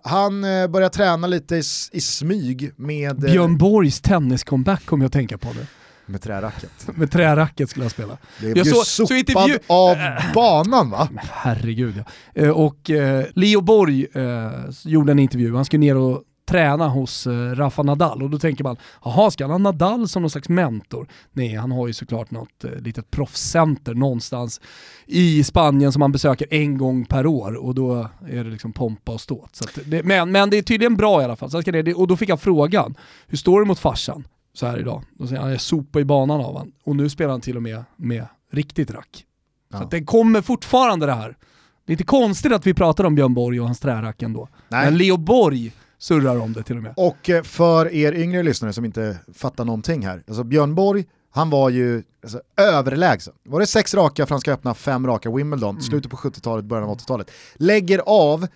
han 0.04 0.44
eh, 0.44 0.68
börjar 0.68 0.90
träna 0.90 1.28
lite 1.28 1.56
i, 1.56 1.62
i 1.92 2.02
smyg 2.02 2.72
med, 2.76 3.24
eh, 3.24 3.32
Björn 3.32 3.58
Borgs 3.58 4.02
tenniscomeback 4.02 4.86
kommer 4.86 5.04
jag 5.04 5.10
att 5.10 5.14
tänka 5.14 5.38
på 5.38 5.54
nu. 5.54 5.68
Med 6.06 6.22
träracket. 6.22 6.72
Med 6.98 7.12
träracket 7.12 7.70
skulle 7.70 7.86
jag 7.86 7.92
spela. 7.92 8.18
Det 8.42 8.48
ju 8.48 8.66
så- 8.66 8.84
sopad 8.84 9.08
så 9.08 9.14
intervju- 9.14 9.60
av 9.68 9.98
banan 10.34 10.90
va? 10.90 11.08
Herregud 11.32 11.96
ja. 11.98 12.42
Eh, 12.44 12.50
Och 12.50 12.90
eh, 12.90 13.26
Leo 13.36 13.62
Borg 13.62 14.08
eh, 14.14 14.50
gjorde 14.86 15.12
en 15.12 15.20
intervju, 15.20 15.56
han 15.56 15.66
skulle 15.66 15.80
ner 15.80 15.96
och 15.98 16.24
träna 16.50 16.88
hos 16.88 17.28
Rafa 17.54 17.84
Nadal 17.84 18.24
och 18.24 18.30
då 18.30 18.40
tänker 18.40 18.64
man, 18.64 18.78
jaha 19.06 19.32
ska 19.32 19.44
han 19.44 19.52
ha 19.52 19.58
Nadal 19.58 20.08
som 20.08 20.22
någon 20.22 20.30
slags 20.30 20.50
mentor? 20.50 21.08
Nej, 21.32 21.56
han 21.56 21.72
har 21.72 21.88
ju 21.88 21.94
såklart 21.94 22.32
något 22.32 22.66
litet 22.80 23.12
proffscenter 23.12 23.94
någonstans 23.94 24.62
i 25.06 25.44
Spanien 25.44 25.92
som 25.92 26.02
han 26.02 26.12
besöker 26.12 26.48
en 26.54 26.78
gång 26.78 27.06
per 27.06 27.26
år 27.28 27.56
och 27.56 27.76
då 27.76 28.10
är 28.30 28.44
det 28.44 28.50
liksom 28.50 28.74
pompa 28.74 29.12
och 29.12 29.22
ståt. 29.22 29.62
Det, 29.86 30.04
men, 30.04 30.32
men 30.32 30.50
det 30.50 30.58
är 30.58 30.62
tydligen 30.62 30.96
bra 30.96 31.22
i 31.22 31.24
alla 31.24 31.36
fall. 31.36 31.52
Så 31.52 31.62
ska 31.62 31.72
det, 31.72 31.94
och 31.94 32.08
då 32.08 32.18
fick 32.18 32.30
jag 32.30 32.42
frågan, 32.42 32.96
hur 33.28 33.38
står 33.38 33.60
det 33.62 33.68
mot 33.68 33.80
farsan 33.80 34.28
så 34.56 34.66
här 34.66 34.80
idag? 34.80 35.04
Då 35.14 35.28
säger 35.28 35.42
han, 35.42 35.52
jag 35.52 35.62
sopar 35.62 36.00
i 36.00 36.06
banan 36.06 36.42
av 36.42 36.58
han. 36.58 36.72
Och 36.84 36.96
nu 36.96 37.10
spelar 37.10 37.32
han 37.32 37.42
till 37.42 37.56
och 37.56 37.64
med 37.64 37.84
med 37.96 38.26
riktigt 38.52 38.92
rack. 38.92 39.26
Så 39.72 39.78
Ja. 39.78 39.84
att 39.84 39.92
det 39.92 40.04
kommer 40.04 40.42
fortfarande 40.42 41.06
det 41.06 41.14
här. 41.14 41.38
Det 41.86 41.92
är 41.92 41.94
inte 41.94 42.04
konstigt 42.04 42.52
att 42.54 42.68
vi 42.68 42.74
pratar 42.74 43.04
om 43.04 43.16
Björn 43.16 43.34
Borg 43.34 43.60
och 43.60 43.66
hans 43.66 43.80
trärack 43.80 44.22
ändå. 44.22 44.50
Nej. 44.70 44.86
Men 44.86 44.98
Leo 44.98 45.18
Borg 45.18 45.74
surrar 45.98 46.38
om 46.40 46.54
det 46.54 46.64
till 46.64 46.78
och 46.78 46.84
med. 46.84 46.94
Och 46.98 47.30
eh, 47.30 47.44
för 47.44 47.94
er 47.94 48.14
yngre 48.14 48.44
lyssnare 48.44 48.74
som 48.74 48.86
inte 48.86 49.18
fattar 49.34 49.66
någonting 49.66 50.06
här, 50.06 50.24
alltså 50.28 50.44
Björn 50.44 50.76
Borg, 50.76 51.06
han 51.32 51.50
var 51.50 51.70
ju 51.70 52.04
alltså, 52.24 52.42
överlägsen. 52.58 53.34
Var 53.44 53.60
det 53.60 53.68
sex 53.68 53.94
raka 53.94 54.26
Franska 54.26 54.54
öppna, 54.54 54.74
fem 54.74 55.08
raka 55.08 55.32
Wimbledon, 55.32 55.82
slutet 55.82 56.12
på 56.12 56.18
70-talet, 56.18 56.66
början 56.66 56.90
av 56.90 56.98
80-talet. 56.98 57.32
Lägger 57.56 58.00
av, 58.06 58.48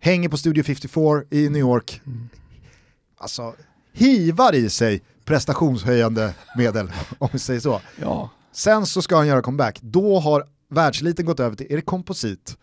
hänger 0.00 0.28
på 0.28 0.36
Studio 0.36 0.62
54 0.64 1.22
i 1.30 1.48
New 1.48 1.60
York, 1.60 2.00
alltså 3.18 3.54
hivar 3.92 4.54
i 4.54 4.70
sig 4.70 5.02
prestationshöjande 5.24 6.34
medel, 6.56 6.92
om 7.18 7.28
vi 7.32 7.38
säger 7.38 7.60
så. 7.60 7.80
Ja. 8.00 8.30
Sen 8.52 8.86
så 8.86 9.02
ska 9.02 9.16
han 9.16 9.26
göra 9.26 9.42
comeback, 9.42 9.78
då 9.82 10.18
har 10.18 10.44
världsliten 10.70 11.26
gått 11.26 11.40
över 11.40 11.56
till, 11.56 11.66
är 11.70 11.76
det 11.76 11.82
komposit 11.82 12.56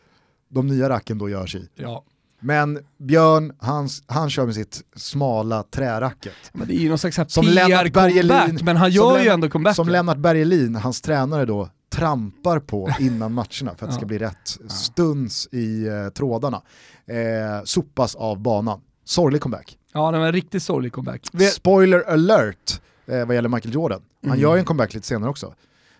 de 0.50 0.68
nya 0.68 0.90
racken 0.90 1.18
då 1.18 1.30
görs 1.30 1.56
i? 1.56 1.70
ja. 1.76 2.04
Men 2.44 2.80
Björn, 2.98 3.54
han, 3.60 3.90
han 4.08 4.30
kör 4.30 4.46
med 4.46 4.56
sitt 4.56 4.82
smala 4.96 5.64
träracket. 5.64 6.34
Men 6.54 6.68
det 6.68 6.74
är 6.74 6.80
ju 6.80 6.90
någon 6.90 6.98
slags 6.98 7.18
PR-comeback, 7.18 8.62
men 8.64 8.78
han 8.78 8.92
gör 8.92 9.20
ju 9.20 9.30
ändå 9.30 9.50
comeback. 9.50 9.76
Som 9.76 9.90
Lennart 9.90 10.18
Bergelin, 10.18 10.76
hans 10.76 11.02
tränare 11.02 11.46
då, 11.46 11.70
trampar 11.94 12.60
på 12.60 12.90
innan 13.00 13.34
matcherna 13.34 13.76
för 13.78 13.86
att 13.86 13.92
det 13.92 13.94
ska 13.94 14.06
bli 14.06 14.18
rätt 14.18 14.58
stuns 14.70 15.48
i 15.52 15.88
eh, 15.88 16.10
trådarna. 16.10 16.62
Eh, 17.06 17.64
sopas 17.64 18.16
av 18.16 18.40
banan. 18.40 18.82
Sorglig 19.06 19.42
comeback. 19.42 19.78
Ja, 19.94 20.12
det 20.12 20.18
var 20.20 20.26
en 20.26 20.32
riktigt 20.32 20.64
sorglig 20.64 20.94
comeback. 20.94 21.28
Vi- 21.34 21.46
Spoiler 21.48 22.04
alert 22.10 22.82
eh, 23.06 23.26
vad 23.26 23.36
gäller 23.36 23.50
Michael 23.50 23.74
Jordan. 23.76 24.02
Han 24.22 24.30
Mm. 24.32 24.42
gör 24.42 24.54
ju 24.56 24.60
en 24.60 24.66
comeback 24.66 24.94
lite 24.94 25.08
senare 25.08 25.30
också. 25.30 25.54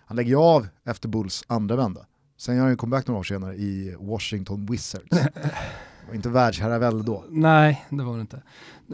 Han 0.06 0.16
lägger 0.16 0.36
av 0.36 0.68
efter 0.86 1.08
Bulls 1.08 1.44
andra 1.46 1.76
vända. 1.76 2.00
Sen 2.38 2.54
gör 2.54 2.62
han 2.62 2.70
en 2.70 2.76
comeback 2.76 3.06
några 3.06 3.18
år 3.20 3.24
senare 3.24 3.54
i 3.54 3.96
Washington 4.00 4.66
Wizards. 4.66 5.06
Och 6.08 6.14
inte 6.14 6.28
världsherravälde 6.28 7.02
då. 7.04 7.24
Nej, 7.30 7.84
det 7.90 8.02
var 8.04 8.14
det 8.14 8.20
inte. 8.20 8.42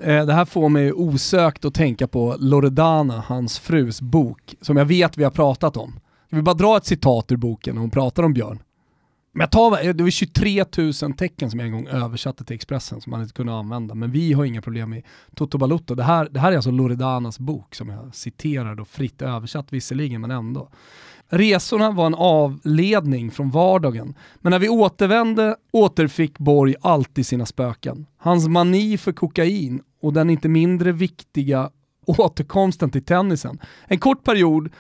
Eh, 0.03 0.27
Det 0.27 0.33
här 0.33 0.45
får 0.45 0.69
mig 0.69 0.93
osökt 0.93 1.65
att 1.65 1.75
tänka 1.75 2.09
på 2.09 2.37
Loredana, 2.39 3.21
hans 3.27 3.59
frus 3.59 4.01
bok, 4.01 4.55
som 4.61 4.77
jag 4.77 4.85
vet 4.85 5.19
vi 5.19 5.25
har 5.25 5.31
pratat 5.31 5.77
om. 5.77 6.01
Jag 6.29 6.37
vill 6.37 6.45
bara 6.45 6.55
dra 6.55 6.77
ett 6.77 6.87
citat 6.87 7.33
ur 7.33 7.37
boken 7.37 7.75
när 7.75 7.81
hon 7.81 7.91
pratar 7.91 8.23
om 8.23 8.33
Björn. 8.35 8.59
Men 9.33 9.41
jag 9.41 9.51
tar, 9.51 9.93
det 9.93 10.03
var 10.03 10.11
23 10.11 10.65
000 11.03 11.13
tecken 11.17 11.51
som 11.51 11.61
jag 11.61 11.67
en 11.67 11.73
gång 11.73 11.89
översatte 11.89 12.45
till 12.45 12.57
Expressen 12.57 13.01
som 13.01 13.11
man 13.11 13.23
inte 13.23 13.35
kunde 13.35 13.53
använda. 13.53 13.95
Men 13.95 14.11
vi 14.11 14.33
har 14.33 14.45
inga 14.45 14.63
problem 14.63 14.91
med 14.91 15.03
Toto 15.35 15.59
Balutto. 15.59 15.95
Det 15.95 16.03
här, 16.03 16.29
det 16.31 16.41
här 16.41 16.53
är 16.53 16.57
alltså 16.57 16.71
Loredanas 16.71 17.39
bok 17.39 17.75
som 17.75 17.89
jag 17.89 18.15
citerar 18.15 18.75
då, 18.75 18.85
fritt 18.85 19.23
översatt 19.23 19.73
visserligen, 19.73 20.21
men 20.21 20.31
ändå. 20.31 20.71
Resorna 21.29 21.91
var 21.91 22.07
en 22.07 22.15
avledning 22.15 23.31
från 23.31 23.51
vardagen, 23.51 24.15
men 24.41 24.51
när 24.51 24.59
vi 24.59 24.69
återvände 24.69 25.57
återfick 25.73 26.39
Borg 26.39 26.75
alltid 26.81 27.27
sina 27.27 27.47
spöken. 27.47 28.07
Hans 28.17 28.49
mani 28.49 28.99
för 28.99 29.13
kokain 29.13 29.83
och 30.03 30.13
den 30.13 30.31
inte 30.31 30.49
mindre 30.49 30.93
viktiga 30.93 31.71
återkomsten 32.07 32.91
till 32.91 33.05
tennisen. 33.05 33.59
En 33.87 33.99
kort 33.99 34.25
period 34.25 34.71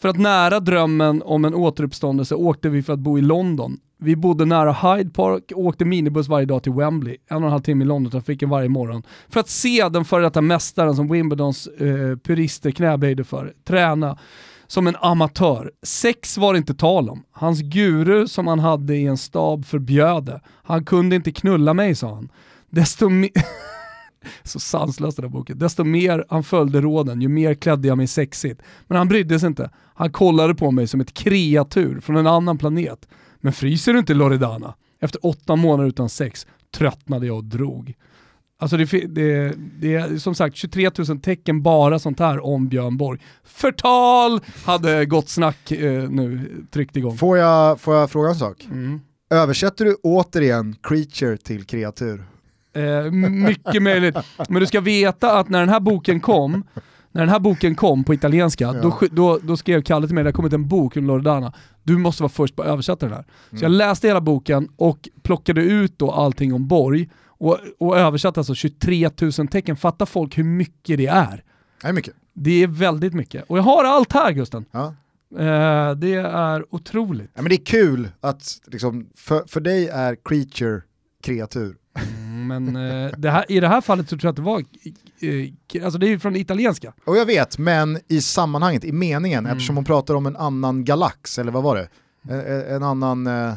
för 0.00 0.08
att 0.08 0.18
nära 0.18 0.60
drömmen 0.60 1.22
om 1.22 1.44
en 1.44 1.54
återuppståndelse 1.54 2.34
åkte 2.34 2.68
vi 2.68 2.82
för 2.82 2.92
att 2.92 2.98
bo 2.98 3.18
i 3.18 3.22
London. 3.22 3.80
Vi 4.00 4.16
bodde 4.16 4.44
nära 4.44 4.72
Hyde 4.72 5.10
Park 5.10 5.52
och 5.54 5.64
åkte 5.64 5.84
minibuss 5.84 6.28
varje 6.28 6.46
dag 6.46 6.62
till 6.62 6.72
Wembley, 6.72 7.16
en 7.28 7.36
och 7.36 7.42
en 7.42 7.50
halv 7.50 7.62
timme 7.62 7.84
i 7.84 7.86
Londontrafiken 7.86 8.48
varje 8.50 8.68
morgon, 8.68 9.02
för 9.28 9.40
att 9.40 9.48
se 9.48 9.88
den 9.88 10.04
före 10.04 10.22
detta 10.22 10.40
mästaren 10.40 10.96
som 10.96 11.08
Wimbledons 11.12 11.66
eh, 11.66 12.16
purister 12.16 12.70
knäböjde 12.70 13.24
för, 13.24 13.52
träna 13.64 14.18
som 14.66 14.86
en 14.86 14.96
amatör. 15.00 15.70
Sex 15.82 16.38
var 16.38 16.52
det 16.52 16.58
inte 16.58 16.74
tal 16.74 17.10
om. 17.10 17.22
Hans 17.32 17.60
guru 17.60 18.26
som 18.26 18.46
han 18.46 18.58
hade 18.58 18.96
i 18.96 19.06
en 19.06 19.18
stab 19.18 19.64
förbjöd 19.64 20.24
det. 20.24 20.40
Han 20.62 20.84
kunde 20.84 21.16
inte 21.16 21.32
knulla 21.32 21.74
mig 21.74 21.94
sa 21.94 22.14
han. 22.14 22.28
Desto 22.70 23.08
mer... 23.08 23.30
Så 24.42 24.60
sanslös 24.60 25.16
den 25.16 25.24
här 25.24 25.30
boken. 25.30 25.58
Desto 25.58 25.84
mer 25.84 26.24
han 26.28 26.44
följde 26.44 26.80
råden, 26.80 27.20
ju 27.20 27.28
mer 27.28 27.54
klädde 27.54 27.88
jag 27.88 27.96
mig 27.96 28.06
sexigt. 28.06 28.62
Men 28.86 28.98
han 28.98 29.08
brydde 29.08 29.40
sig 29.40 29.46
inte. 29.46 29.70
Han 29.94 30.12
kollade 30.12 30.54
på 30.54 30.70
mig 30.70 30.86
som 30.86 31.00
ett 31.00 31.14
kreatur 31.14 32.00
från 32.00 32.16
en 32.16 32.26
annan 32.26 32.58
planet. 32.58 33.08
Men 33.40 33.52
fryser 33.52 33.92
du 33.92 33.98
inte 33.98 34.14
Loredana? 34.14 34.74
Efter 35.00 35.26
åtta 35.26 35.56
månader 35.56 35.88
utan 35.88 36.08
sex 36.08 36.46
tröttnade 36.74 37.26
jag 37.26 37.36
och 37.36 37.44
drog. 37.44 37.94
Alltså 38.60 38.76
det, 38.76 38.84
det, 38.84 39.54
det, 39.80 39.94
är 39.94 40.18
som 40.18 40.34
sagt 40.34 40.56
23 40.56 40.90
000 41.08 41.20
tecken 41.20 41.62
bara 41.62 41.98
sånt 41.98 42.18
här 42.18 42.44
om 42.44 42.68
Björn 42.68 42.96
Borg. 42.96 43.20
Förtal 43.44 44.40
hade 44.64 45.04
Gott 45.04 45.28
Snack 45.28 45.72
eh, 45.72 46.10
nu 46.10 46.50
tryckt 46.70 46.96
igång. 46.96 47.16
Får 47.16 47.38
jag, 47.38 47.80
får 47.80 47.94
jag 47.94 48.10
fråga 48.10 48.28
en 48.28 48.34
sak? 48.34 48.64
Mm. 48.70 49.00
Översätter 49.30 49.84
du 49.84 49.94
återigen 50.02 50.76
creature 50.82 51.36
till 51.36 51.64
kreatur? 51.64 52.24
Eh, 52.72 53.10
mycket 53.30 53.82
möjligt. 53.82 54.16
Men 54.48 54.60
du 54.60 54.66
ska 54.66 54.80
veta 54.80 55.38
att 55.38 55.48
när 55.48 55.60
den 55.60 55.68
här 55.68 55.80
boken 55.80 56.20
kom, 56.20 56.64
när 57.12 57.20
den 57.20 57.28
här 57.28 57.38
boken 57.38 57.74
kom 57.74 58.04
på 58.04 58.14
italienska, 58.14 58.64
ja. 58.64 58.72
då, 58.72 59.00
då, 59.10 59.38
då, 59.42 59.56
skrev 59.56 59.82
Kalle 59.82 60.06
till 60.06 60.14
mig, 60.14 60.24
det 60.24 60.28
har 60.28 60.32
kommit 60.32 60.52
en 60.52 60.68
bok 60.68 60.96
om 60.96 61.06
Loredana, 61.06 61.52
du 61.82 61.98
måste 61.98 62.22
vara 62.22 62.30
först 62.30 62.56
på 62.56 62.62
att 62.62 62.68
översätta 62.68 63.06
den 63.06 63.14
här. 63.14 63.24
Mm. 63.50 63.58
Så 63.58 63.64
jag 63.64 63.72
läste 63.72 64.06
hela 64.06 64.20
boken 64.20 64.68
och 64.76 65.08
plockade 65.22 65.62
ut 65.62 65.98
då 65.98 66.10
allting 66.10 66.54
om 66.54 66.68
Borg 66.68 67.08
och, 67.26 67.58
och 67.78 67.98
översatte 67.98 68.40
alltså 68.40 68.54
23 68.54 69.10
000 69.20 69.32
tecken. 69.32 69.76
Fatta 69.76 70.06
folk 70.06 70.38
hur 70.38 70.44
mycket 70.44 70.98
det 70.98 71.06
är. 71.06 71.44
Det 71.82 71.88
är 71.88 71.92
mycket. 71.92 72.14
Det 72.32 72.62
är 72.62 72.66
väldigt 72.66 73.14
mycket. 73.14 73.44
Och 73.48 73.58
jag 73.58 73.62
har 73.62 73.84
allt 73.84 74.12
här 74.12 74.32
Gusten. 74.32 74.64
Ja. 74.70 74.94
Eh, 75.38 75.94
det 75.94 76.14
är 76.14 76.74
otroligt. 76.74 77.30
Ja, 77.34 77.42
men 77.42 77.48
det 77.48 77.54
är 77.54 77.64
kul 77.64 78.08
att 78.20 78.42
liksom, 78.66 79.10
för, 79.14 79.44
för 79.46 79.60
dig 79.60 79.88
är 79.88 80.16
creature 80.24 80.82
kreatur. 81.22 81.76
Men 82.48 82.76
eh, 82.76 83.10
det 83.18 83.30
här, 83.30 83.44
i 83.48 83.60
det 83.60 83.68
här 83.68 83.80
fallet 83.80 84.08
så 84.08 84.18
tror 84.18 84.24
jag 84.24 84.30
att 84.30 84.36
det 84.36 84.42
var, 84.42 84.58
eh, 84.58 85.84
alltså 85.84 85.98
det 85.98 86.06
är 86.06 86.08
ju 86.08 86.18
från 86.18 86.36
italienska. 86.36 86.92
Och 87.04 87.16
jag 87.16 87.26
vet, 87.26 87.58
men 87.58 87.98
i 88.08 88.20
sammanhanget, 88.20 88.84
i 88.84 88.92
meningen, 88.92 89.38
mm. 89.38 89.52
eftersom 89.52 89.76
hon 89.76 89.84
pratar 89.84 90.14
om 90.14 90.26
en 90.26 90.36
annan 90.36 90.84
galax, 90.84 91.38
eller 91.38 91.52
vad 91.52 91.62
var 91.62 91.76
det? 91.76 91.88
En, 92.34 92.40
eh, 92.40 92.74
en 92.74 92.82
annan... 92.82 93.26
Eh... 93.26 93.54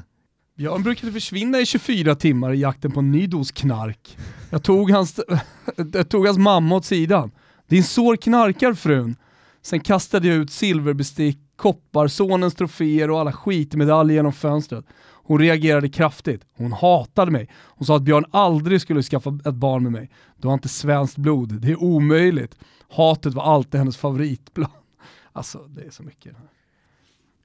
Björn 0.58 0.84
brukade 0.84 1.12
försvinna 1.12 1.60
i 1.60 1.66
24 1.66 2.16
timmar 2.16 2.54
i 2.54 2.60
jakten 2.60 2.92
på 2.92 3.00
en 3.00 3.12
ny 3.12 3.28
dos 3.28 3.52
knark. 3.52 4.18
Jag 4.50 4.64
tog 4.64 4.92
hans, 4.92 5.20
jag 5.94 6.10
tog 6.10 6.26
hans 6.26 6.38
mamma 6.38 6.76
åt 6.76 6.86
sidan. 6.86 7.32
Din 7.68 7.84
sår 7.84 8.16
knarkar 8.16 8.74
frun. 8.74 9.16
Sen 9.62 9.80
kastade 9.80 10.28
jag 10.28 10.38
ut 10.38 10.52
silverbestick, 10.52 11.38
koppar, 11.56 12.08
sonens 12.08 12.56
troféer 12.56 13.10
och 13.10 13.20
alla 13.20 13.32
skitmedaljer 13.34 14.16
genom 14.16 14.34
fönstret. 14.34 14.86
Hon 15.32 15.40
reagerade 15.40 15.90
kraftigt. 15.90 16.46
Hon 16.58 16.72
hatade 16.72 17.32
mig. 17.32 17.50
Hon 17.54 17.86
sa 17.86 17.96
att 17.96 18.02
Björn 18.02 18.26
aldrig 18.32 18.82
skulle 18.82 19.02
skaffa 19.02 19.40
ett 19.46 19.56
barn 19.56 19.84
med 19.84 19.92
mig. 19.92 20.10
Du 20.38 20.48
har 20.48 20.54
inte 20.54 20.70
svenskt 20.70 21.18
blod, 21.18 21.62
det 21.62 21.72
är 21.72 21.84
omöjligt. 21.84 22.58
Hatet 22.90 23.34
var 23.34 23.44
alltid 23.44 23.80
hennes 23.80 23.98
favoritplan. 23.98 24.70
Alltså 25.34 25.58
det 25.58 25.82
är 25.82 25.90
så 25.90 26.04
mycket. 26.04 26.36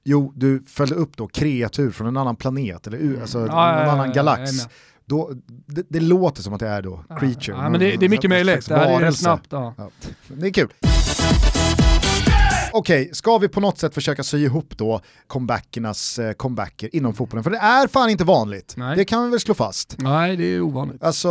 Jo, 0.03 0.33
du 0.35 0.63
följde 0.67 0.95
upp 0.95 1.17
då 1.17 1.27
kreatur 1.27 1.91
från 1.91 2.07
en 2.07 2.17
annan 2.17 2.35
planet, 2.35 2.87
eller 2.87 2.99
mm. 2.99 3.21
alltså, 3.21 3.47
ja, 3.47 3.81
en 3.81 3.89
annan 3.89 4.13
galax. 4.13 4.51
Då, 5.05 5.31
det, 5.45 5.85
det, 5.89 5.99
låter 5.99 6.41
som 6.41 6.53
att 6.53 6.59
det 6.59 6.67
är 6.67 6.81
då 6.81 7.03
creature. 7.19 7.57
Ja, 7.57 7.69
men 7.69 7.79
det, 7.79 7.95
det 7.95 8.05
är 8.05 8.09
mycket 8.09 8.29
möjligt. 8.29 8.67
Det 8.67 8.75
här 8.75 9.01
är 9.01 9.11
snabbt. 9.11 9.47
Ja. 9.49 9.73
Ja. 9.77 9.89
Det 10.27 10.47
är 10.47 10.53
kul 10.53 10.69
okej, 12.77 13.01
okay, 13.01 13.13
ska 13.13 13.37
vi 13.37 13.47
på 13.47 13.59
något 13.59 13.77
sätt 13.77 13.93
försöka 13.93 14.23
sy 14.23 14.37
ihop 14.37 14.77
då 14.77 15.01
comebackernas 15.27 16.19
eh, 16.19 16.33
comebacker 16.33 16.95
inom 16.95 17.13
fotbollen? 17.13 17.43
För 17.43 17.51
det 17.51 17.57
är 17.57 17.87
fan 17.87 18.09
inte 18.09 18.23
vanligt, 18.23 18.73
Nej. 18.77 18.97
det 18.97 19.05
kan 19.05 19.23
vi 19.23 19.29
väl 19.29 19.39
slå 19.39 19.53
fast. 19.53 19.95
Nej, 19.97 20.37
det 20.37 20.43
är 20.43 20.61
ovanligt. 20.61 21.03
Alltså 21.03 21.29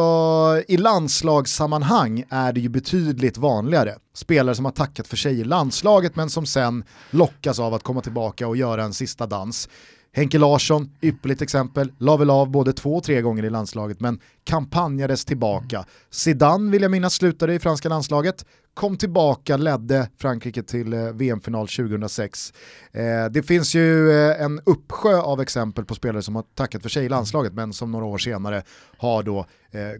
i 0.68 0.76
landslagssammanhang 0.76 2.24
är 2.30 2.52
det 2.52 2.60
ju 2.60 2.68
betydligt 2.68 3.36
vanligare. 3.36 3.94
Spelare 4.14 4.54
som 4.54 4.64
har 4.64 4.72
tackat 4.72 5.06
för 5.06 5.16
sig 5.16 5.40
i 5.40 5.44
landslaget 5.44 6.16
men 6.16 6.30
som 6.30 6.46
sen 6.46 6.84
lockas 7.10 7.58
av 7.58 7.74
att 7.74 7.82
komma 7.82 8.00
tillbaka 8.00 8.48
och 8.48 8.56
göra 8.56 8.84
en 8.84 8.94
sista 8.94 9.26
dans. 9.26 9.68
Henke 10.16 10.38
Larsson, 10.38 10.90
ypperligt 11.00 11.42
exempel, 11.42 11.92
la 11.98 12.16
väl 12.16 12.30
av 12.30 12.50
både 12.50 12.72
två 12.72 12.96
och 12.96 13.04
tre 13.04 13.20
gånger 13.22 13.44
i 13.44 13.50
landslaget 13.50 14.00
men 14.00 14.20
kampanjades 14.44 15.24
tillbaka. 15.24 15.84
Zidane 16.10 16.70
vill 16.70 16.82
jag 16.82 16.90
minnas 16.90 17.14
slutade 17.14 17.54
i 17.54 17.58
franska 17.58 17.88
landslaget, 17.88 18.44
kom 18.74 18.96
tillbaka, 18.96 19.56
ledde 19.56 20.10
Frankrike 20.18 20.62
till 20.62 20.92
eh, 20.92 21.00
VM-final 21.00 21.68
2006. 21.68 22.52
Eh, 22.92 23.02
det 23.30 23.42
finns 23.42 23.74
ju 23.74 24.10
eh, 24.10 24.42
en 24.42 24.60
uppsjö 24.64 25.20
av 25.20 25.40
exempel 25.40 25.84
på 25.84 25.94
spelare 25.94 26.22
som 26.22 26.36
har 26.36 26.44
tackat 26.54 26.82
för 26.82 26.88
sig 26.88 27.04
i 27.04 27.08
landslaget 27.08 27.52
men 27.52 27.72
som 27.72 27.92
några 27.92 28.04
år 28.04 28.18
senare 28.18 28.62
har 28.98 29.22
då 29.22 29.46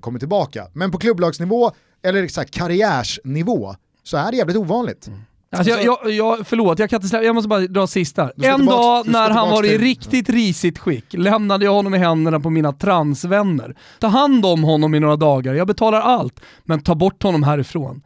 kommit 0.01 0.21
tillbaka. 0.21 0.69
Men 0.73 0.91
på 0.91 0.99
klubblagsnivå, 0.99 1.71
eller 2.03 2.29
så 2.29 2.41
här, 2.41 2.49
karriärsnivå, 2.49 3.75
så 4.03 4.17
är 4.17 4.31
det 4.31 4.37
jävligt 4.37 4.57
ovanligt. 4.57 5.07
Mm. 5.07 5.21
Alltså 5.59 5.71
jag, 5.71 5.85
jag, 5.85 6.11
jag, 6.13 6.47
förlåt, 6.47 6.79
jag, 6.79 6.91
kan 6.91 7.03
inte, 7.03 7.17
jag 7.17 7.35
måste 7.35 7.49
bara 7.49 7.61
dra 7.61 7.87
sista. 7.87 8.31
En 8.43 8.67
dag 8.67 9.09
när 9.09 9.31
han 9.31 9.51
var 9.51 9.65
i 9.65 9.79
riktigt 9.79 10.29
risigt 10.29 10.79
skick 10.79 11.05
lämnade 11.11 11.65
jag 11.65 11.73
honom 11.73 11.95
i 11.95 11.99
händerna 11.99 12.41
på 12.41 12.51
mina 12.51 12.73
transvänner. 12.73 13.77
Ta 14.01 14.07
hand 14.07 14.47
om 14.47 14.65
honom 14.65 14.95
i 14.95 15.01
några 15.01 15.17
dagar, 15.17 15.55
jag 15.55 15.67
betalar 15.67 16.01
allt, 16.01 16.41
men 16.65 16.81
ta 16.81 16.95
bort 16.95 17.23
honom 17.23 17.43
härifrån. 17.43 18.03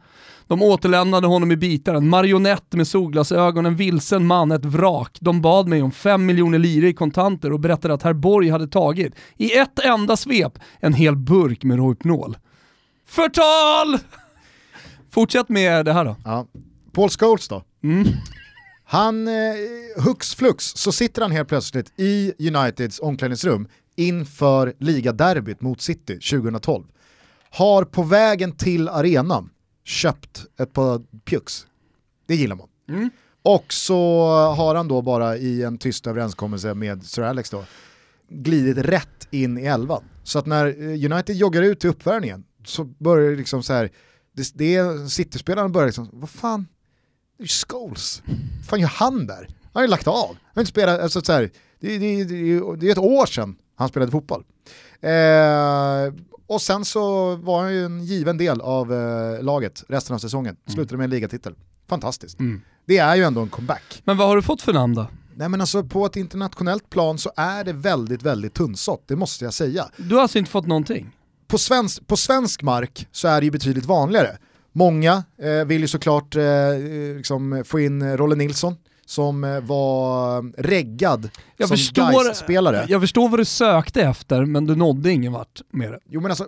De 0.47 0.61
återlämnade 0.61 1.27
honom 1.27 1.51
i 1.51 1.57
bitar, 1.57 1.95
en 1.95 2.09
marionett 2.09 2.73
med 2.73 2.87
solglasögon, 2.87 3.65
en 3.65 3.75
vilsen 3.75 4.27
man, 4.27 4.51
ett 4.51 4.65
vrak. 4.65 5.17
De 5.21 5.41
bad 5.41 5.67
mig 5.67 5.81
om 5.81 5.91
fem 5.91 6.25
miljoner 6.25 6.59
lire 6.59 6.87
i 6.87 6.93
kontanter 6.93 7.53
och 7.53 7.59
berättade 7.59 7.93
att 7.93 8.03
herr 8.03 8.13
Borg 8.13 8.49
hade 8.49 8.67
tagit, 8.67 9.15
i 9.37 9.57
ett 9.57 9.79
enda 9.79 10.17
svep, 10.17 10.59
en 10.79 10.93
hel 10.93 11.15
burk 11.15 11.63
med 11.63 11.77
Rohypnol. 11.77 12.37
Förtal! 13.07 13.99
Fortsätt 15.11 15.49
med 15.49 15.85
det 15.85 15.93
här 15.93 16.05
då. 16.05 16.15
Ja. 16.25 16.45
Paul 16.91 17.09
Scholes 17.09 17.47
då? 17.47 17.63
Mm. 17.83 18.07
Han, 18.83 19.27
eh, 19.27 19.33
hux 19.97 20.35
flux, 20.35 20.65
så 20.65 20.91
sitter 20.91 21.21
han 21.21 21.31
helt 21.31 21.49
plötsligt 21.49 21.99
i 21.99 22.33
Uniteds 22.47 22.99
omklädningsrum 22.99 23.67
inför 23.95 24.73
ligaderbyt 24.79 25.61
mot 25.61 25.81
City 25.81 26.19
2012. 26.19 26.85
Har 27.51 27.83
på 27.83 28.03
vägen 28.03 28.51
till 28.51 28.89
arenan 28.89 29.49
köpt 29.83 30.45
ett 30.59 30.73
par 30.73 31.01
pjux. 31.25 31.65
Det 32.27 32.35
gillar 32.35 32.55
man. 32.55 32.67
Mm. 32.89 33.09
Och 33.43 33.73
så 33.73 34.27
har 34.57 34.75
han 34.75 34.87
då 34.87 35.01
bara 35.01 35.37
i 35.37 35.63
en 35.63 35.77
tyst 35.77 36.07
överenskommelse 36.07 36.73
med 36.73 37.03
Sir 37.05 37.21
Alex 37.21 37.49
då 37.49 37.63
glidit 38.29 38.77
rätt 38.77 39.27
in 39.31 39.57
i 39.57 39.65
elvan. 39.65 40.03
Så 40.23 40.39
att 40.39 40.45
när 40.45 40.65
eh, 40.65 41.11
United 41.11 41.35
joggar 41.35 41.61
ut 41.61 41.79
till 41.79 41.89
uppvärmningen 41.89 42.43
så 42.65 42.83
börjar 42.83 43.31
det 43.31 43.37
liksom 43.37 43.63
så 43.63 43.73
här, 43.73 43.89
det, 44.33 44.51
det 44.53 45.09
City-spelaren 45.09 45.71
börjar 45.71 45.87
liksom, 45.87 46.09
vad 46.13 46.29
fan, 46.29 46.67
är 46.71 46.80
Scholes, 47.47 48.21
fan 48.69 48.79
gör 48.79 48.87
han 48.87 49.27
där? 49.27 49.47
Han 49.63 49.69
har 49.73 49.81
ju 49.81 49.87
lagt 49.87 50.07
av, 50.07 50.27
han 50.27 50.37
har 50.53 50.61
inte 50.61 50.69
spelat, 50.69 50.99
alltså 50.99 51.21
så 51.21 51.33
här, 51.33 51.49
det, 51.79 51.97
det, 51.97 52.23
det, 52.23 52.75
det 52.75 52.87
är 52.87 52.91
ett 52.91 52.97
år 52.97 53.25
sedan 53.25 53.55
han 53.75 53.89
spelade 53.89 54.11
fotboll. 54.11 54.43
Eh, 55.01 56.13
och 56.47 56.61
sen 56.61 56.85
så 56.85 57.35
var 57.35 57.61
han 57.61 57.73
ju 57.73 57.85
en 57.85 58.05
given 58.05 58.37
del 58.37 58.61
av 58.61 58.93
eh, 58.93 59.43
laget 59.43 59.83
resten 59.87 60.15
av 60.15 60.19
säsongen. 60.19 60.55
Mm. 60.65 60.75
Slutade 60.75 60.97
med 60.97 61.03
en 61.03 61.09
ligatitel. 61.09 61.55
Fantastiskt. 61.89 62.39
Mm. 62.39 62.61
Det 62.85 62.97
är 62.97 63.15
ju 63.15 63.23
ändå 63.23 63.41
en 63.41 63.49
comeback. 63.49 64.01
Men 64.03 64.17
vad 64.17 64.27
har 64.27 64.35
du 64.35 64.41
fått 64.41 64.61
för 64.61 64.73
namn 64.73 64.95
då? 64.95 65.07
Nej 65.35 65.49
men 65.49 65.61
alltså 65.61 65.83
på 65.83 66.05
ett 66.05 66.15
internationellt 66.15 66.89
plan 66.89 67.17
så 67.17 67.31
är 67.35 67.63
det 67.63 67.73
väldigt, 67.73 68.23
väldigt 68.23 68.53
tunnsått, 68.53 69.03
det 69.07 69.15
måste 69.15 69.45
jag 69.45 69.53
säga. 69.53 69.89
Du 69.97 70.15
har 70.15 70.21
alltså 70.21 70.37
inte 70.37 70.51
fått 70.51 70.67
någonting? 70.67 71.11
På 71.47 71.57
svensk, 71.57 72.07
på 72.07 72.17
svensk 72.17 72.61
mark 72.61 73.07
så 73.11 73.27
är 73.27 73.41
det 73.41 73.45
ju 73.45 73.51
betydligt 73.51 73.85
vanligare. 73.85 74.37
Många 74.71 75.23
eh, 75.41 75.65
vill 75.65 75.81
ju 75.81 75.87
såklart 75.87 76.35
eh, 76.35 76.43
liksom 77.17 77.63
få 77.65 77.79
in 77.79 78.17
Rolle 78.17 78.35
Nilsson, 78.35 78.75
som 79.11 79.43
eh, 79.43 79.59
var 79.59 80.61
reggad 80.61 81.29
jag 81.57 81.67
som 81.67 81.77
förstår, 81.77 82.33
spelare 82.33 82.85
Jag 82.89 83.01
förstår 83.01 83.29
vad 83.29 83.39
du 83.39 83.45
sökte 83.45 84.01
efter, 84.01 84.45
men 84.45 84.65
du 84.65 84.75
nådde 84.75 85.11
ingen 85.11 85.33
vart 85.33 85.61
med 85.71 85.91
det. 85.91 85.99
Jo 86.09 86.21
men 86.21 86.31
alltså, 86.31 86.47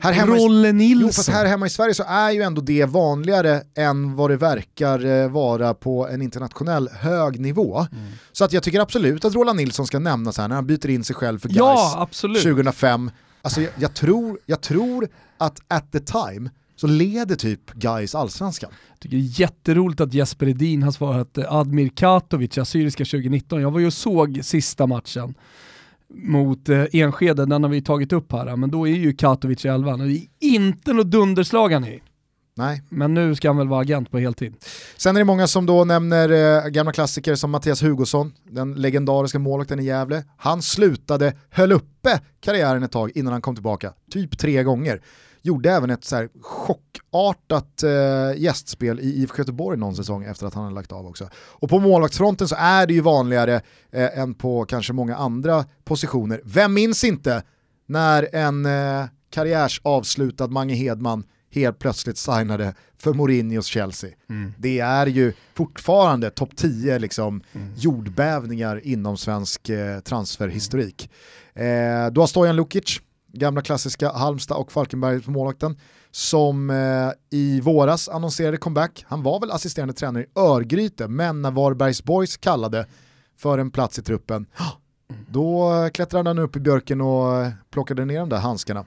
här 0.00 0.12
hemma, 0.12 0.36
Rolle 0.36 0.72
Nilsson. 0.72 1.06
Jo, 1.06 1.12
fast 1.12 1.28
här 1.28 1.46
hemma 1.46 1.66
i 1.66 1.70
Sverige 1.70 1.94
så 1.94 2.04
är 2.08 2.30
ju 2.30 2.42
ändå 2.42 2.60
det 2.60 2.84
vanligare 2.84 3.62
än 3.74 4.16
vad 4.16 4.30
det 4.30 4.36
verkar 4.36 5.04
eh, 5.04 5.28
vara 5.30 5.74
på 5.74 6.08
en 6.08 6.22
internationell 6.22 6.88
hög 6.88 7.40
nivå. 7.40 7.78
Mm. 7.78 8.04
Så 8.32 8.44
att 8.44 8.52
jag 8.52 8.62
tycker 8.62 8.80
absolut 8.80 9.24
att 9.24 9.34
Roland 9.34 9.56
Nilsson 9.56 9.86
ska 9.86 9.98
nämnas 9.98 10.38
här 10.38 10.48
när 10.48 10.54
han 10.54 10.66
byter 10.66 10.90
in 10.90 11.04
sig 11.04 11.16
själv 11.16 11.38
för 11.38 11.48
Gais 11.48 11.58
ja, 11.60 12.08
2005. 12.22 13.10
Alltså 13.42 13.60
jag, 13.60 13.70
jag, 13.76 13.94
tror, 13.94 14.38
jag 14.46 14.60
tror 14.60 15.08
att 15.38 15.60
at 15.68 15.92
the 15.92 16.00
time 16.00 16.50
så 16.76 16.86
leder 16.86 17.36
typ 17.36 17.72
Gais 17.72 18.14
allsvenskan. 18.14 18.70
Jag 18.88 19.00
tycker 19.00 19.16
det 19.16 19.22
är 19.22 19.40
jätteroligt 19.40 20.00
att 20.00 20.14
Jesper 20.14 20.48
Edin 20.48 20.82
har 20.82 20.92
svarat 20.92 21.38
eh, 21.38 21.52
Admir 21.52 21.88
Katovic, 21.88 22.58
Assyriska 22.58 23.04
2019. 23.04 23.60
Jag 23.60 23.70
var 23.70 23.80
ju 23.80 23.86
och 23.86 23.92
såg 23.92 24.40
sista 24.42 24.86
matchen 24.86 25.34
mot 26.08 26.68
eh, 26.68 26.84
Enskede, 26.92 27.46
den 27.46 27.62
har 27.62 27.70
vi 27.70 27.82
tagit 27.82 28.12
upp 28.12 28.32
här, 28.32 28.56
men 28.56 28.70
då 28.70 28.88
är 28.88 28.94
ju 28.94 29.12
Katovic 29.12 29.64
i 29.64 29.68
elvan. 29.68 29.98
Det 29.98 30.16
är 30.16 30.26
inte 30.40 30.92
något 30.92 31.10
dunderslag 31.10 31.72
han 31.72 31.84
är 31.84 32.00
Nej. 32.58 32.82
Men 32.88 33.14
nu 33.14 33.34
ska 33.34 33.48
han 33.48 33.56
väl 33.56 33.68
vara 33.68 33.80
agent 33.80 34.10
på 34.10 34.18
heltid. 34.18 34.54
Sen 34.96 35.16
är 35.16 35.20
det 35.20 35.24
många 35.24 35.46
som 35.46 35.66
då 35.66 35.84
nämner 35.84 36.30
eh, 36.64 36.68
gamla 36.68 36.92
klassiker 36.92 37.34
som 37.34 37.50
Mattias 37.50 37.82
Hugosson, 37.82 38.32
den 38.50 38.74
legendariska 38.74 39.38
målvakten 39.38 39.80
i 39.80 39.84
Gävle. 39.84 40.24
Han 40.36 40.62
slutade, 40.62 41.34
höll 41.50 41.72
uppe 41.72 42.20
karriären 42.40 42.82
ett 42.82 42.92
tag 42.92 43.10
innan 43.14 43.32
han 43.32 43.42
kom 43.42 43.54
tillbaka, 43.54 43.92
typ 44.10 44.38
tre 44.38 44.62
gånger. 44.62 45.00
Gjorde 45.46 45.70
även 45.70 45.90
ett 45.90 46.04
så 46.04 46.16
här 46.16 46.28
chockartat 46.40 47.82
eh, 47.82 48.42
gästspel 48.42 49.00
i 49.00 49.22
IFK 49.22 49.38
Göteborg 49.38 49.78
någon 49.78 49.96
säsong 49.96 50.24
efter 50.24 50.46
att 50.46 50.54
han 50.54 50.64
hade 50.64 50.74
lagt 50.74 50.92
av 50.92 51.06
också. 51.06 51.28
Och 51.34 51.70
på 51.70 51.78
målvaktsfronten 51.78 52.48
så 52.48 52.56
är 52.58 52.86
det 52.86 52.94
ju 52.94 53.00
vanligare 53.00 53.54
eh, 53.92 54.18
än 54.18 54.34
på 54.34 54.64
kanske 54.64 54.92
många 54.92 55.16
andra 55.16 55.64
positioner. 55.84 56.40
Vem 56.44 56.74
minns 56.74 57.04
inte 57.04 57.42
när 57.86 58.28
en 58.34 58.66
eh, 58.66 59.04
karriärsavslutad 59.30 60.46
Mange 60.46 60.74
Hedman 60.74 61.24
helt 61.50 61.78
plötsligt 61.78 62.18
signade 62.18 62.74
för 62.98 63.14
Mourinhos 63.14 63.66
Chelsea. 63.66 64.10
Mm. 64.30 64.52
Det 64.58 64.78
är 64.78 65.06
ju 65.06 65.32
fortfarande 65.54 66.30
topp 66.30 66.56
10 66.56 66.98
liksom, 66.98 67.42
mm. 67.52 67.72
jordbävningar 67.76 68.80
inom 68.86 69.16
svensk 69.16 69.68
eh, 69.68 70.00
transferhistorik. 70.00 71.10
Eh, 71.54 72.06
du 72.12 72.20
har 72.20 72.26
Stojan 72.26 72.56
Lukic, 72.56 73.00
gamla 73.32 73.62
klassiska 73.62 74.12
Halmstad 74.12 74.56
och 74.56 74.72
Falkenberg 74.72 75.22
på 75.22 75.30
målvakten, 75.30 75.78
som 76.10 76.70
eh, 76.70 77.36
i 77.38 77.60
våras 77.60 78.08
annonserade 78.08 78.56
comeback. 78.56 79.04
Han 79.08 79.22
var 79.22 79.40
väl 79.40 79.50
assisterande 79.50 79.94
tränare 79.94 80.22
i 80.22 80.26
Örgryte, 80.34 81.08
men 81.08 81.42
när 81.42 81.50
Varbergs 81.50 82.04
Boys 82.04 82.36
kallade 82.36 82.86
för 83.38 83.58
en 83.58 83.70
plats 83.70 83.98
i 83.98 84.02
truppen, 84.02 84.46
då 85.28 85.70
klättrade 85.94 86.30
han 86.30 86.38
upp 86.38 86.56
i 86.56 86.60
björken 86.60 87.00
och 87.00 87.46
plockade 87.70 88.04
ner 88.04 88.20
de 88.20 88.28
där 88.28 88.38
handskarna. 88.38 88.84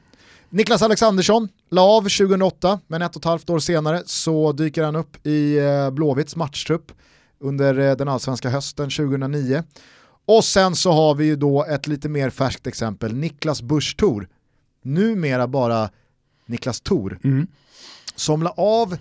Niklas 0.49 0.81
Alexandersson 0.81 1.49
la 1.69 1.81
av 1.81 2.01
2008, 2.01 2.79
men 2.87 3.01
ett 3.01 3.15
och 3.15 3.21
ett 3.21 3.25
halvt 3.25 3.49
år 3.49 3.59
senare 3.59 4.03
så 4.05 4.51
dyker 4.51 4.83
han 4.83 4.95
upp 4.95 5.27
i 5.27 5.57
eh, 5.57 5.91
Blåvitts 5.91 6.35
matchtrupp 6.35 6.91
under 7.39 7.79
eh, 7.79 7.95
den 7.95 8.07
allsvenska 8.07 8.49
hösten 8.49 8.89
2009. 8.89 9.63
Och 10.29 10.45
sen 10.45 10.75
så 10.75 10.91
har 10.91 11.15
vi 11.15 11.25
ju 11.25 11.35
då 11.35 11.65
ett 11.65 11.87
lite 11.87 12.09
mer 12.09 12.29
färskt 12.29 12.67
exempel, 12.67 13.13
Niklas 13.13 13.61
Busch 13.61 13.97
Thor. 13.97 14.27
Numera 14.81 15.47
bara 15.47 15.89
Niklas 16.45 16.81
Thor. 16.81 17.19
Mm. 17.23 17.47
Som 18.15 18.43
la 18.43 18.49
av, 18.49 18.93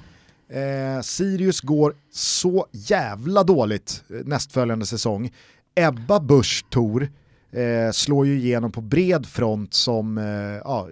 eh, 0.48 1.02
Sirius 1.02 1.60
går 1.60 1.94
så 2.12 2.66
jävla 2.72 3.42
dåligt 3.42 4.04
eh, 4.10 4.16
nästföljande 4.24 4.86
säsong. 4.86 5.30
Ebba 5.74 6.20
Busch 6.20 6.64
Thor 6.70 7.08
eh, 7.50 7.90
slår 7.92 8.26
ju 8.26 8.38
igenom 8.38 8.72
på 8.72 8.80
bred 8.80 9.26
front 9.26 9.74
som 9.74 10.18
eh, 10.18 10.24
ja, 10.64 10.88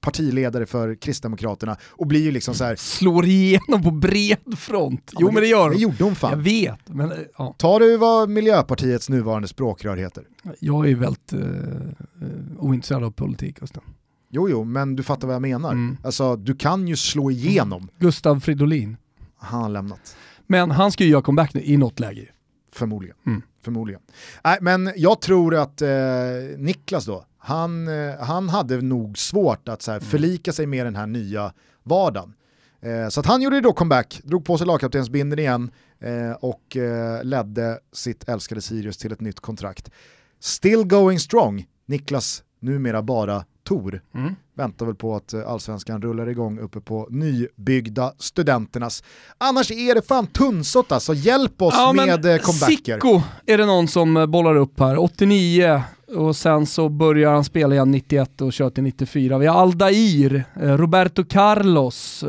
partiledare 0.00 0.66
för 0.66 0.94
Kristdemokraterna 0.94 1.76
och 1.86 2.06
blir 2.06 2.22
ju 2.22 2.30
liksom 2.30 2.54
så 2.54 2.64
här... 2.64 2.76
Slår 2.76 3.26
igenom 3.26 3.82
på 3.82 3.90
bred 3.90 4.58
front? 4.58 5.12
Jo 5.18 5.28
ja, 5.28 5.32
men 5.32 5.42
det 5.42 5.48
gör 5.48 5.62
hon. 5.62 5.70
Det 5.70 5.78
gjorde 5.78 6.04
hon 6.04 6.14
fan. 6.14 6.30
Jag 6.30 6.38
vet. 6.38 6.88
Men, 6.88 7.12
ja. 7.38 7.54
Tar 7.58 7.80
du 7.80 7.96
vad 7.96 8.28
Miljöpartiets 8.28 9.08
nuvarande 9.08 9.48
språkrör 9.48 9.96
heter? 9.96 10.24
Jag 10.58 10.90
är 10.90 10.94
väldigt 10.94 11.32
uh, 11.32 11.40
ointresserad 12.58 13.04
av 13.04 13.10
politik 13.10 13.56
just 13.60 13.74
nu. 13.74 13.80
Jo, 14.30 14.48
jo, 14.48 14.64
men 14.64 14.96
du 14.96 15.02
fattar 15.02 15.26
vad 15.26 15.34
jag 15.34 15.42
menar. 15.42 15.72
Mm. 15.72 15.96
Alltså, 16.02 16.36
du 16.36 16.54
kan 16.54 16.88
ju 16.88 16.96
slå 16.96 17.30
igenom. 17.30 17.82
Mm. 17.82 17.94
Gustav 17.98 18.40
Fridolin. 18.40 18.96
Han 19.38 19.62
har 19.62 19.68
lämnat. 19.68 20.16
Men 20.46 20.70
han 20.70 20.92
ska 20.92 21.04
ju 21.04 21.10
göra 21.10 21.22
comeback 21.22 21.54
i 21.54 21.76
något 21.76 22.00
läge. 22.00 22.28
Förmodligen. 22.72 23.16
Mm. 23.26 23.42
Förmodligen. 23.62 24.00
Nej, 24.44 24.58
men 24.60 24.92
jag 24.96 25.20
tror 25.20 25.54
att 25.54 25.82
eh, 25.82 25.88
Niklas 26.56 27.04
då, 27.04 27.24
han, 27.48 27.88
eh, 27.88 28.18
han 28.20 28.48
hade 28.48 28.80
nog 28.80 29.18
svårt 29.18 29.68
att 29.68 29.82
så 29.82 29.90
här, 29.90 29.98
mm. 29.98 30.10
förlika 30.10 30.52
sig 30.52 30.66
med 30.66 30.86
den 30.86 30.96
här 30.96 31.06
nya 31.06 31.52
vardagen. 31.82 32.34
Eh, 32.80 33.08
så 33.08 33.20
att 33.20 33.26
han 33.26 33.42
gjorde 33.42 33.60
då 33.60 33.72
comeback, 33.72 34.20
drog 34.24 34.44
på 34.44 34.58
sig 34.58 34.66
lagkaptensbinden 34.66 35.38
igen 35.38 35.70
eh, 36.00 36.30
och 36.30 36.76
ledde 37.22 37.78
sitt 37.92 38.28
älskade 38.28 38.60
Sirius 38.60 38.96
till 38.96 39.12
ett 39.12 39.20
nytt 39.20 39.40
kontrakt. 39.40 39.90
Still 40.40 40.84
going 40.84 41.18
strong, 41.18 41.66
Niklas 41.86 42.42
numera 42.60 43.02
bara 43.02 43.44
Tor. 43.68 44.00
Mm. 44.14 44.36
Väntar 44.54 44.86
väl 44.86 44.94
på 44.94 45.16
att 45.16 45.32
eh, 45.32 45.48
allsvenskan 45.48 46.02
rullar 46.02 46.28
igång 46.28 46.58
uppe 46.58 46.80
på 46.80 47.06
nybyggda 47.10 48.12
studenternas. 48.18 49.02
Annars 49.38 49.70
är 49.70 49.94
det 49.94 50.02
fan 50.02 50.26
tunnsått 50.26 50.92
alltså, 50.92 51.14
hjälp 51.14 51.62
oss 51.62 51.74
ja, 51.76 51.92
med 51.92 52.26
eh, 52.26 52.38
comebacker. 52.38 52.94
Sicko 52.94 53.22
är 53.46 53.58
det 53.58 53.66
någon 53.66 53.88
som 53.88 54.16
eh, 54.16 54.26
bollar 54.26 54.56
upp 54.56 54.80
här, 54.80 54.98
89 54.98 55.82
och 56.16 56.36
sen 56.36 56.66
så 56.66 56.88
börjar 56.88 57.32
han 57.32 57.44
spela 57.44 57.74
igen 57.74 57.90
91 57.90 58.40
och 58.40 58.52
kör 58.52 58.70
till 58.70 58.82
94. 58.82 59.38
Vi 59.38 59.46
har 59.46 59.60
Aldair, 59.60 60.44
Roberto 60.54 61.24
Carlos 61.24 62.24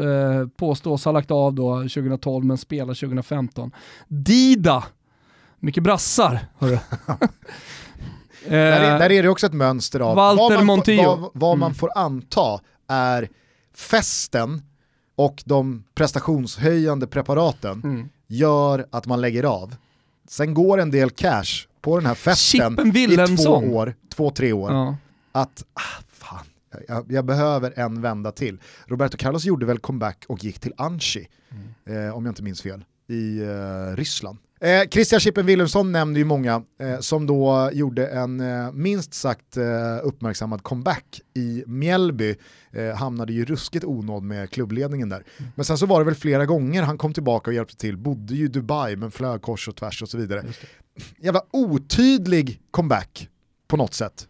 påstås 0.57 1.05
ha 1.05 1.11
lagt 1.11 1.31
av 1.31 1.53
då 1.53 1.77
2012 1.77 2.45
men 2.45 2.57
spelar 2.57 2.93
2015. 2.93 3.71
Dida, 4.07 4.83
mycket 5.59 5.83
brassar 5.83 6.39
hörru. 6.57 6.77
där, 8.55 8.81
är, 8.81 8.99
där 8.99 9.11
är 9.11 9.23
det 9.23 9.29
också 9.29 9.45
ett 9.45 9.53
mönster 9.53 9.99
av 9.99 10.15
Walter 10.15 10.43
vad, 10.43 10.53
man, 10.53 10.65
Montillo. 10.65 11.03
vad, 11.03 11.31
vad 11.33 11.51
mm. 11.51 11.59
man 11.59 11.73
får 11.73 11.91
anta 11.95 12.59
är 12.87 13.29
festen 13.75 14.61
och 15.15 15.43
de 15.45 15.83
prestationshöjande 15.95 17.07
preparaten 17.07 17.81
mm. 17.83 18.09
gör 18.27 18.85
att 18.89 19.05
man 19.05 19.21
lägger 19.21 19.43
av. 19.43 19.75
Sen 20.27 20.53
går 20.53 20.79
en 20.79 20.91
del 20.91 21.09
cash 21.09 21.67
på 21.81 21.97
den 21.97 22.05
här 22.05 22.15
festen 22.15 22.95
i 22.95 23.37
två 23.37 23.51
år, 23.51 23.95
två, 24.09 24.31
tre 24.31 24.53
år. 24.53 24.71
Ja. 24.71 24.95
Att, 25.31 25.65
ah, 25.73 26.03
fan, 26.07 26.45
jag, 26.87 27.11
jag, 27.11 27.25
behöver 27.25 27.79
en 27.79 28.01
vända 28.01 28.31
till. 28.31 28.59
Roberto 28.85 29.17
Carlos 29.17 29.45
gjorde 29.45 29.65
väl 29.65 29.79
comeback 29.79 30.25
och 30.27 30.43
gick 30.43 30.59
till 30.59 30.73
Anchi, 30.77 31.27
mm. 31.51 32.07
eh, 32.07 32.15
om 32.15 32.25
jag 32.25 32.31
inte 32.31 32.43
minns 32.43 32.61
fel, 32.61 32.85
i 33.07 33.41
eh, 33.41 33.95
Ryssland. 33.95 34.37
Eh, 34.61 34.89
Christian 34.89 35.19
Chippen 35.19 35.45
Wilhelmsson 35.45 35.91
nämnde 35.91 36.19
ju 36.19 36.25
många 36.25 36.63
eh, 36.79 36.99
som 36.99 37.27
då 37.27 37.69
gjorde 37.73 38.07
en 38.07 38.39
eh, 38.39 38.71
minst 38.71 39.13
sagt 39.13 39.57
eh, 39.57 39.63
uppmärksammad 40.03 40.63
comeback 40.63 41.21
i 41.33 41.63
Mjällby. 41.67 42.35
Eh, 42.71 42.95
hamnade 42.95 43.33
ju 43.33 43.45
ruskigt 43.45 43.85
onåd 43.85 44.23
med 44.23 44.49
klubbledningen 44.49 45.09
där. 45.09 45.23
Mm. 45.37 45.51
Men 45.55 45.65
sen 45.65 45.77
så 45.77 45.85
var 45.85 45.99
det 45.99 46.05
väl 46.05 46.15
flera 46.15 46.45
gånger 46.45 46.83
han 46.83 46.97
kom 46.97 47.13
tillbaka 47.13 47.49
och 47.49 47.53
hjälpte 47.53 47.77
till, 47.77 47.97
bodde 47.97 48.35
ju 48.35 48.45
i 48.45 48.47
Dubai 48.47 48.95
men 48.95 49.11
flög 49.11 49.41
kors 49.41 49.67
och 49.67 49.75
tvärs 49.75 50.01
och 50.01 50.09
så 50.09 50.17
vidare. 50.17 50.43
Jävla 51.17 51.41
otydlig 51.51 52.61
comeback 52.71 53.29
på 53.67 53.77
något 53.77 53.93
sätt. 53.93 54.27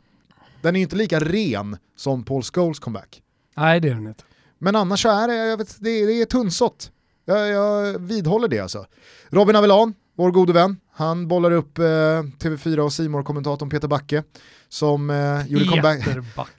Den 0.62 0.76
är 0.76 0.80
ju 0.80 0.84
inte 0.84 0.96
lika 0.96 1.20
ren 1.20 1.78
som 1.96 2.24
Paul 2.24 2.44
Scholes 2.44 2.80
comeback. 2.80 3.22
Nej 3.58 3.80
det 3.80 3.90
är 3.90 3.94
den 3.94 4.08
inte. 4.08 4.24
Men 4.60 4.76
annars 4.76 5.02
så 5.02 5.10
är 5.10 5.28
det, 5.28 5.36
jag 5.36 5.58
vet, 5.58 5.76
det, 5.80 6.06
det 6.06 6.22
är 6.22 6.26
tunnsått. 6.26 6.92
Jag, 7.26 7.48
jag 7.48 8.00
vidhåller 8.00 8.48
det 8.48 8.60
alltså. 8.60 8.86
Robin 9.30 9.56
Avelan, 9.56 9.94
vår 10.20 10.32
gode 10.32 10.54
vän, 10.54 10.78
han 10.92 11.28
bollar 11.28 11.52
upp 11.52 11.78
eh, 11.78 11.84
TV4 11.84 12.80
och 12.80 12.94
simor 12.94 13.24
kommentatorn 13.24 13.70
Peter 13.70 13.88
Backe 13.88 14.24
som 14.70 15.10
eh, 15.10 15.48
gjorde, 15.48 15.66
comeback, 15.66 16.08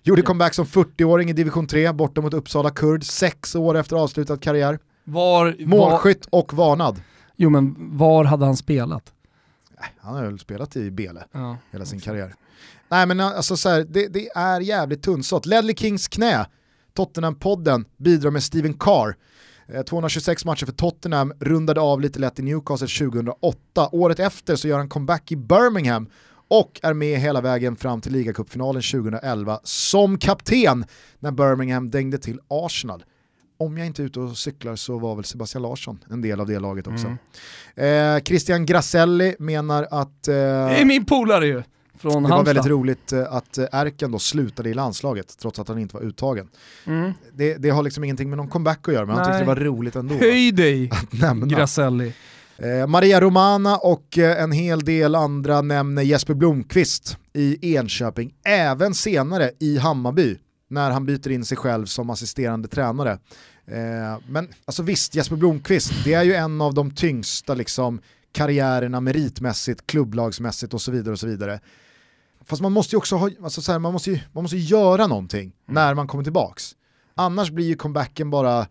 gjorde 0.02 0.22
comeback 0.22 0.54
som 0.54 0.64
40-åring 0.64 1.30
i 1.30 1.32
division 1.32 1.66
3 1.66 1.92
borta 1.92 2.20
mot 2.20 2.34
Uppsala 2.34 2.70
Kurd, 2.70 3.04
sex 3.04 3.54
år 3.54 3.76
efter 3.76 3.96
avslutad 3.96 4.36
karriär. 4.36 4.78
Var, 5.04 5.56
Målskytt 5.66 6.28
var... 6.30 6.40
och 6.40 6.54
varnad. 6.54 7.02
Jo 7.36 7.50
men 7.50 7.76
var 7.98 8.24
hade 8.24 8.44
han 8.44 8.56
spelat? 8.56 9.12
Han 9.98 10.14
har 10.14 10.24
väl 10.24 10.38
spelat 10.38 10.76
i 10.76 10.90
Bele 10.90 11.24
ja, 11.32 11.56
hela 11.70 11.84
sin 11.84 12.00
karriär. 12.00 12.34
Nej 12.88 13.06
men 13.06 13.20
alltså 13.20 13.56
så 13.56 13.68
här, 13.68 13.86
det, 13.88 14.08
det, 14.08 14.28
är 14.28 14.60
jävligt 14.60 15.02
tunnsått. 15.02 15.46
Ledley 15.46 15.76
Kings 15.76 16.08
knä, 16.08 16.46
Tottenham-podden, 16.94 17.84
bidrar 17.96 18.30
med 18.30 18.42
Steven 18.42 18.74
Carr 18.74 19.16
226 19.86 20.44
eh, 20.44 20.46
matcher 20.46 20.66
för 20.66 20.72
Tottenham, 20.72 21.32
rundade 21.40 21.80
av 21.80 22.00
lite 22.00 22.18
lätt 22.18 22.38
i 22.38 22.42
Newcastle 22.42 23.08
2008. 23.10 23.88
Året 23.92 24.20
efter 24.20 24.56
så 24.56 24.68
gör 24.68 24.78
han 24.78 24.88
comeback 24.88 25.32
i 25.32 25.36
Birmingham 25.36 26.08
och 26.48 26.80
är 26.82 26.94
med 26.94 27.20
hela 27.20 27.40
vägen 27.40 27.76
fram 27.76 28.00
till 28.00 28.12
ligacupfinalen 28.12 28.82
2011 28.82 29.60
som 29.62 30.18
kapten 30.18 30.84
när 31.18 31.30
Birmingham 31.30 31.90
dängde 31.90 32.18
till 32.18 32.40
Arsenal. 32.48 33.04
Om 33.58 33.78
jag 33.78 33.86
inte 33.86 34.02
är 34.02 34.04
ute 34.04 34.20
och 34.20 34.38
cyklar 34.38 34.76
så 34.76 34.98
var 34.98 35.14
väl 35.14 35.24
Sebastian 35.24 35.62
Larsson 35.62 35.98
en 36.10 36.20
del 36.20 36.40
av 36.40 36.46
det 36.46 36.58
laget 36.58 36.86
också. 36.86 37.16
Mm. 37.76 38.16
Eh, 38.16 38.22
Christian 38.22 38.66
Grasselli 38.66 39.36
menar 39.38 39.88
att... 39.90 40.28
Eh, 40.28 40.34
det 40.34 40.80
är 40.80 40.84
min 40.84 41.04
polare 41.04 41.46
ju! 41.46 41.62
Från 42.00 42.22
det 42.22 42.28
Halmstad. 42.28 42.36
var 42.36 42.44
väldigt 42.44 42.66
roligt 42.66 43.12
eh, 43.12 43.32
att 43.32 43.58
eh, 43.58 43.66
Erken 43.72 44.12
då 44.12 44.18
slutade 44.18 44.70
i 44.70 44.74
landslaget 44.74 45.38
trots 45.38 45.58
att 45.58 45.68
han 45.68 45.78
inte 45.78 45.96
var 45.96 46.02
uttagen. 46.02 46.48
Mm. 46.84 47.12
Det, 47.32 47.54
det, 47.54 47.70
har 47.70 47.82
liksom 47.82 48.04
ingenting 48.04 48.28
med 48.30 48.36
någon 48.36 48.48
comeback 48.48 48.88
att 48.88 48.94
göra 48.94 49.06
men 49.06 49.16
Nej. 49.16 49.24
han 49.24 49.32
tyckte 49.32 49.44
det 49.44 49.60
var 49.60 49.64
roligt 49.64 49.96
ändå. 49.96 50.14
Höj 50.14 50.52
dig 50.52 50.90
Grasselli. 51.46 52.14
Eh, 52.56 52.86
Maria 52.86 53.20
Romana 53.20 53.76
och 53.76 54.18
eh, 54.18 54.42
en 54.42 54.52
hel 54.52 54.80
del 54.80 55.14
andra 55.14 55.62
nämner 55.62 56.02
Jesper 56.02 56.34
Blomqvist 56.34 57.16
i 57.32 57.76
Enköping, 57.76 58.34
även 58.44 58.94
senare 58.94 59.50
i 59.58 59.78
Hammarby 59.78 60.38
när 60.68 60.90
han 60.90 61.06
byter 61.06 61.30
in 61.30 61.44
sig 61.44 61.56
själv 61.56 61.86
som 61.86 62.10
assisterande 62.10 62.68
tränare. 62.68 63.18
Eh, 63.66 64.20
men 64.28 64.48
alltså 64.64 64.82
visst, 64.82 65.14
Jesper 65.14 65.36
Blomqvist, 65.36 65.92
det 66.04 66.14
är 66.14 66.22
ju 66.22 66.34
en 66.34 66.60
av 66.60 66.74
de 66.74 66.90
tyngsta 66.90 67.54
liksom, 67.54 68.00
karriärerna 68.32 69.00
meritmässigt, 69.00 69.86
klubblagsmässigt 69.86 70.74
och 70.74 70.80
så 70.80 70.90
vidare. 70.92 71.12
och 71.12 71.20
så 71.20 71.26
vidare. 71.26 71.60
Fast 72.50 72.62
man 72.62 72.72
måste 72.72 72.94
ju 72.94 72.98
också 72.98 73.16
ha, 73.16 73.30
alltså 73.42 73.62
så 73.62 73.72
här, 73.72 73.78
man 73.78 73.92
måste 73.92 74.10
ju, 74.10 74.20
man 74.32 74.44
måste 74.44 74.56
göra 74.56 75.06
någonting 75.06 75.42
mm. 75.42 75.54
när 75.66 75.94
man 75.94 76.06
kommer 76.06 76.24
tillbaks. 76.24 76.76
Annars 77.14 77.50
blir 77.50 77.66
ju 77.66 77.74
comebacken 77.74 78.30
bara, 78.30 78.66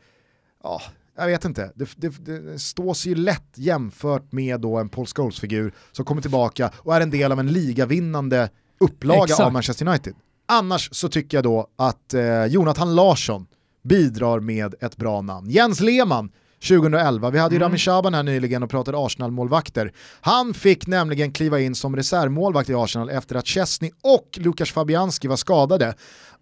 ja, 0.64 0.82
jag 1.18 1.28
vet 1.28 1.46
inte, 1.46 1.72
det, 1.76 1.90
det, 1.96 2.26
det 2.26 2.60
stås 2.60 3.06
ju 3.06 3.16
lätt 3.16 3.52
jämfört 3.56 4.32
med 4.32 4.62
då 4.62 4.78
en 4.78 4.90
Paul 4.90 5.06
Scholes-figur 5.06 5.74
som 5.92 6.06
kommer 6.06 6.22
tillbaka 6.22 6.72
och 6.76 6.96
är 6.96 7.02
en 7.02 7.10
del 7.10 7.32
av 7.32 7.40
en 7.40 7.48
ligavinnande 7.48 8.50
upplaga 8.80 9.24
Exakt. 9.24 9.40
av 9.40 9.54
Manchester 9.54 9.88
United. 9.88 10.14
Annars 10.46 10.90
så 10.92 11.10
tycker 11.10 11.38
jag 11.38 11.44
då 11.44 11.68
att 11.76 12.14
eh, 12.14 12.46
Jonathan 12.46 12.96
Larsson 12.96 13.48
bidrar 13.84 14.40
med 14.40 14.76
ett 14.82 14.98
bra 14.98 15.22
namn. 15.22 15.50
Jens 15.50 15.80
Lehmann 15.80 16.32
2011. 16.68 17.30
Vi 17.30 17.40
hade 17.40 17.56
ju 17.56 17.58
mm. 17.58 17.68
Rami 17.70 17.78
Shaban 17.78 18.14
här 18.14 18.24
nyligen 18.24 18.64
och 18.64 18.70
pratade 18.70 18.98
Arsenal-målvakter. 18.98 19.92
Han 20.22 20.54
fick 20.54 20.88
nämligen 20.88 21.32
kliva 21.32 21.60
in 21.60 21.76
som 21.76 21.96
reservmålvakt 21.96 22.70
i 22.70 22.74
Arsenal 22.74 23.10
efter 23.10 23.36
att 23.36 23.48
Chesney 23.48 23.92
och 24.04 24.38
Lukas 24.38 24.72
Fabianski 24.72 25.28
var 25.28 25.36
skadade. 25.36 25.94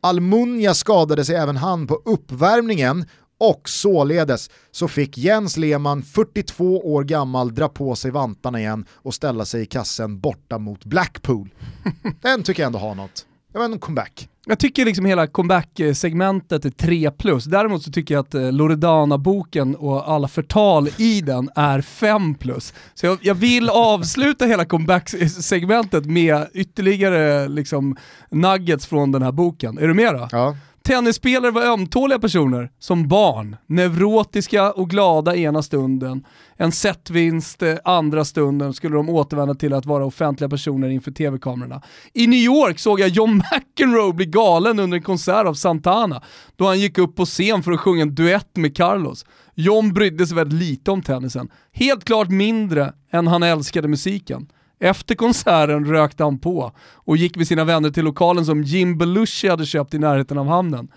Almunia 0.01 0.74
skadade 0.74 1.26
sig 1.26 1.36
även 1.36 1.57
han 1.57 1.88
på 1.88 2.01
uppvärmningen 2.05 3.05
och 3.39 3.70
således 3.70 4.49
så 4.72 4.88
fick 4.88 5.18
Jens 5.18 5.57
Lehmann, 5.57 6.03
42 6.03 6.93
år 6.93 7.03
gammal, 7.03 7.55
dra 7.55 7.70
på 7.70 7.95
sig 7.95 8.11
vantarna 8.11 8.59
igen 8.59 8.86
och 8.91 9.13
ställa 9.13 9.45
sig 9.45 9.61
i 9.61 9.65
kassen 9.65 10.20
borta 10.20 10.57
mot 10.57 10.86
Blackpool. 10.86 11.49
Den 12.22 12.43
tycker 12.43 12.63
jag 12.63 12.68
ändå 12.68 12.80
har 12.80 12.95
något. 12.95 13.26
Det 13.51 13.57
var 13.57 13.65
en 13.65 13.80
comeback. 13.80 14.30
Jag 14.50 14.60
tycker 14.60 14.86
liksom 14.86 15.06
hela 15.06 15.28
comeback-segmentet 15.28 16.66
är 16.66 16.70
3 16.70 17.12
plus. 17.12 17.45
Däremot 17.45 17.84
så 17.84 17.91
tycker 17.91 18.14
jag 18.14 18.22
att 18.22 18.34
eh, 18.36 18.52
Loredana-boken 18.52 19.76
och 19.76 20.12
alla 20.12 20.28
förtal 20.28 20.89
i 20.98 21.22
den 21.22 21.50
är 21.56 21.82
5 21.82 22.36
plus. 22.36 22.74
Så 22.93 23.06
jag, 23.06 23.18
jag 23.22 23.36
vill 23.36 23.70
avsluta 23.70 24.45
hela 24.45 24.66
comeback-segmentet 24.66 26.06
med 26.06 26.48
ytterligare 26.54 27.48
liksom, 27.48 27.98
nuggets 28.32 28.88
från 28.88 29.12
den 29.12 29.22
här 29.22 29.32
boken. 29.32 29.78
Är 29.78 29.88
du 29.88 29.93
med 29.93 30.14
då? 30.14 30.28
Ja. 30.32 30.56
Tennisspelare 30.88 31.51
var 31.51 31.61
ömtåliga 31.61 32.19
personer 32.19 32.71
som 32.79 33.07
barn, 33.07 33.55
neurotiska 33.65 34.71
och 34.71 34.89
glada 34.89 35.35
ena 35.35 35.61
stunden. 35.63 36.25
En 36.55 36.71
setvinst 36.71 37.63
eh, 37.63 37.75
andra 37.83 38.25
stunden 38.25 38.73
skulle 38.73 38.95
de 38.95 39.09
återvända 39.09 39.55
till 39.55 39.73
att 39.73 39.85
vara 39.85 40.05
offentliga 40.05 40.49
personer 40.49 40.89
inför 40.89 41.11
tv-kamerorna. 41.11 41.81
I 42.13 42.27
New 42.27 42.39
York 42.39 42.79
såg 42.79 42.99
jag 42.99 43.09
John 43.09 43.38
McEnroe 43.51 44.13
bli 44.13 44.25
galen 44.25 44.79
under 44.79 44.97
en 44.97 45.03
konsert 45.03 45.47
av 45.47 45.53
Santana 45.53 46.23
då 46.55 46.65
han 46.65 46.79
gick 46.79 46.97
upp 46.97 47.15
på 47.15 47.25
scen 47.25 47.63
för 47.63 47.71
att 47.71 47.79
sjunga 47.79 48.01
en 48.01 48.15
duett 48.15 48.55
med 48.55 48.77
Carlos. 48.77 49.25
John 49.55 49.93
brydde 49.93 50.27
sig 50.27 50.35
väldigt 50.35 50.59
lite 50.59 50.91
om 50.91 51.01
tennisen. 51.01 51.49
Helt 51.73 52.03
klart 52.03 52.29
mindre 52.29 52.93
än 53.11 53.27
han 53.27 53.43
älskade 53.43 53.88
musiken. 53.88 54.47
Efter 54.80 55.15
konserten 55.15 55.86
rökte 55.86 56.23
han 56.23 56.39
på 56.39 56.71
och 56.93 57.17
gick 57.17 57.38
med 57.38 57.47
sina 57.47 57.63
vänner 57.63 57.89
till 57.89 58.05
lokalen 58.05 58.45
som 58.45 58.63
Jim 58.63 58.97
Belushi 58.97 59.49
hade 59.49 59.65
köpt 59.65 59.93
i 59.93 59.99
närheten 59.99 60.38
av 60.38 60.47
hamnen. 60.47 60.88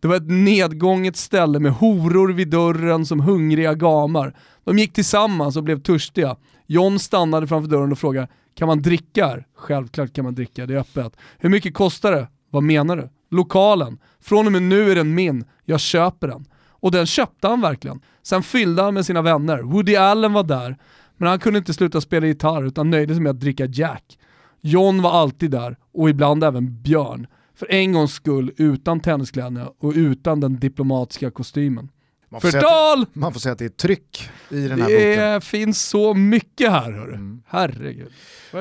Det 0.00 0.08
var 0.08 0.16
ett 0.16 0.30
nedgånget 0.30 1.16
ställe 1.16 1.58
med 1.58 1.72
horor 1.72 2.32
vid 2.32 2.48
dörren 2.48 3.06
som 3.06 3.20
hungriga 3.20 3.74
gamar. 3.74 4.36
De 4.64 4.78
gick 4.78 4.92
tillsammans 4.92 5.56
och 5.56 5.64
blev 5.64 5.80
törstiga. 5.80 6.36
John 6.66 6.98
stannade 6.98 7.46
framför 7.46 7.70
dörren 7.70 7.92
och 7.92 7.98
frågade, 7.98 8.28
kan 8.54 8.68
man 8.68 8.82
dricka 8.82 9.26
här? 9.26 9.46
Självklart 9.56 10.12
kan 10.12 10.24
man 10.24 10.34
dricka, 10.34 10.66
det 10.66 10.74
är 10.74 10.78
öppet. 10.78 11.16
Hur 11.38 11.48
mycket 11.48 11.74
kostar 11.74 12.12
det? 12.12 12.28
Vad 12.50 12.62
menar 12.62 12.96
du? 12.96 13.08
Lokalen. 13.30 13.98
Från 14.20 14.46
och 14.46 14.52
med 14.52 14.62
nu 14.62 14.90
är 14.90 14.94
den 14.94 15.14
min. 15.14 15.44
Jag 15.64 15.80
köper 15.80 16.28
den. 16.28 16.44
Och 16.70 16.90
den 16.90 17.06
köpte 17.06 17.48
han 17.48 17.60
verkligen. 17.60 18.00
Sen 18.22 18.42
fyllde 18.42 18.82
han 18.82 18.94
med 18.94 19.06
sina 19.06 19.22
vänner. 19.22 19.62
Woody 19.62 19.96
Allen 19.96 20.32
var 20.32 20.42
där. 20.42 20.76
Men 21.22 21.28
han 21.28 21.38
kunde 21.38 21.58
inte 21.58 21.74
sluta 21.74 22.00
spela 22.00 22.26
gitarr 22.26 22.66
utan 22.66 22.90
nöjde 22.90 23.14
sig 23.14 23.22
med 23.22 23.30
att 23.30 23.40
dricka 23.40 23.66
Jack. 23.66 24.18
John 24.60 25.02
var 25.02 25.10
alltid 25.10 25.50
där 25.50 25.76
och 25.92 26.10
ibland 26.10 26.44
även 26.44 26.82
Björn. 26.82 27.26
För 27.54 27.72
en 27.72 27.92
gångs 27.92 28.12
skull 28.12 28.52
utan 28.56 29.00
tenniskläderna 29.00 29.72
och 29.78 29.92
utan 29.96 30.40
den 30.40 30.60
diplomatiska 30.60 31.30
kostymen. 31.30 31.88
Man 32.28 32.40
Förtal! 32.40 33.00
Det, 33.00 33.20
man 33.20 33.32
får 33.32 33.40
säga 33.40 33.52
att 33.52 33.58
det 33.58 33.64
är 33.64 33.68
tryck 33.68 34.30
i 34.50 34.68
den 34.68 34.80
här 34.80 34.88
det 34.88 34.94
boken. 34.94 35.32
Det 35.32 35.40
finns 35.40 35.82
så 35.82 36.14
mycket 36.14 36.70
här 36.70 36.92
hörru. 36.92 37.14
Mm. 37.14 37.42
Herregud. 37.46 38.12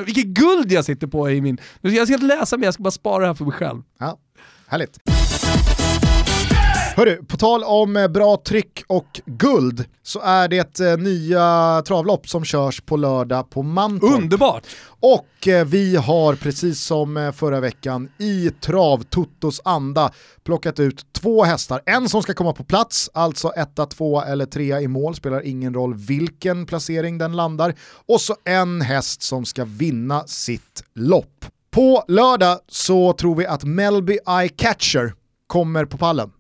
Vilket 0.05 0.25
guld 0.25 0.71
jag 0.71 0.85
sitter 0.85 1.07
på 1.07 1.29
i 1.29 1.41
min... 1.41 1.57
Jag 1.81 2.07
ska 2.07 2.13
inte 2.13 2.25
läsa 2.25 2.57
mer, 2.57 2.67
jag 2.67 2.73
ska 2.73 2.83
bara 2.83 2.91
spara 2.91 3.21
det 3.21 3.27
här 3.27 3.33
för 3.33 3.45
mig 3.45 3.53
själv. 3.53 3.81
Ja, 3.99 4.19
härligt. 4.67 4.99
Hörru, 6.95 7.25
på 7.25 7.37
tal 7.37 7.63
om 7.63 7.97
eh, 7.97 8.07
bra 8.07 8.37
tryck 8.37 8.83
och 8.87 9.21
guld 9.25 9.85
så 10.03 10.19
är 10.19 10.47
det 10.47 10.79
eh, 10.79 10.97
nya 10.97 11.81
travlopp 11.87 12.29
som 12.29 12.43
körs 12.43 12.81
på 12.81 12.97
lördag 12.97 13.49
på 13.49 13.63
Mantorp. 13.63 14.13
Underbart! 14.13 14.63
Och 14.99 15.47
eh, 15.47 15.65
vi 15.65 15.95
har 15.95 16.35
precis 16.35 16.81
som 16.81 17.33
förra 17.35 17.59
veckan 17.59 18.09
i 18.17 18.49
Travtotos 18.49 19.61
anda 19.63 20.11
plockat 20.43 20.79
ut 20.79 21.05
två 21.13 21.43
hästar. 21.43 21.81
En 21.85 22.09
som 22.09 22.23
ska 22.23 22.33
komma 22.33 22.53
på 22.53 22.63
plats, 22.63 23.09
alltså 23.13 23.49
etta, 23.49 23.85
tvåa 23.85 24.25
eller 24.25 24.45
trea 24.45 24.81
i 24.81 24.87
mål, 24.87 25.15
spelar 25.15 25.41
ingen 25.45 25.73
roll 25.73 25.93
vilken 25.93 26.65
placering 26.65 27.17
den 27.17 27.35
landar. 27.35 27.75
Och 28.07 28.21
så 28.21 28.35
en 28.43 28.81
häst 28.81 29.23
som 29.23 29.45
ska 29.45 29.65
vinna 29.65 30.23
sitt 30.27 30.83
lopp. 30.95 31.45
På 31.71 32.03
lördag 32.07 32.59
så 32.67 33.13
tror 33.13 33.35
vi 33.35 33.45
att 33.45 33.63
Melby 33.63 34.17
Eye 34.27 34.49
Catcher 34.49 35.13
kommer 35.47 35.85
på 35.85 35.97
pallen 35.97 36.31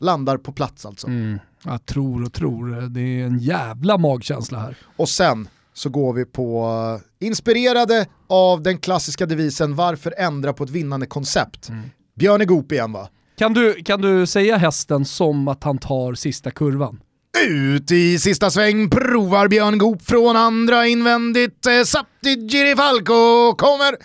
landar 0.00 0.36
på 0.36 0.52
plats 0.52 0.86
alltså. 0.86 1.06
Mm. 1.06 1.38
Jag 1.64 1.86
tror 1.86 2.24
och 2.24 2.32
tror, 2.32 2.88
det 2.88 3.00
är 3.00 3.24
en 3.24 3.38
jävla 3.38 3.98
magkänsla 3.98 4.58
här. 4.58 4.76
Och 4.96 5.08
sen 5.08 5.48
så 5.74 5.88
går 5.88 6.12
vi 6.12 6.24
på, 6.24 6.66
uh, 6.66 7.26
inspirerade 7.26 8.06
av 8.26 8.62
den 8.62 8.78
klassiska 8.78 9.26
devisen 9.26 9.76
varför 9.76 10.14
ändra 10.18 10.52
på 10.52 10.64
ett 10.64 10.70
vinnande 10.70 11.06
koncept. 11.06 11.68
Mm. 11.68 11.90
Björn 12.14 12.40
är 12.40 12.44
Goop 12.44 12.72
igen 12.72 12.92
va? 12.92 13.08
Kan 13.38 13.54
du, 13.54 13.82
kan 13.82 14.00
du 14.00 14.26
säga 14.26 14.56
hästen 14.56 15.04
som 15.04 15.48
att 15.48 15.64
han 15.64 15.78
tar 15.78 16.14
sista 16.14 16.50
kurvan? 16.50 17.00
Ut 17.48 17.90
i 17.90 18.18
sista 18.18 18.50
sväng 18.50 18.90
provar 18.90 19.48
Björn 19.48 19.78
Goop 19.78 20.02
från 20.02 20.36
andra 20.36 20.86
invändigt. 20.86 21.66
Eh, 21.66 21.82
Sapti 21.84 22.48
Girifalco 22.48 23.54
kommer. 23.54 23.96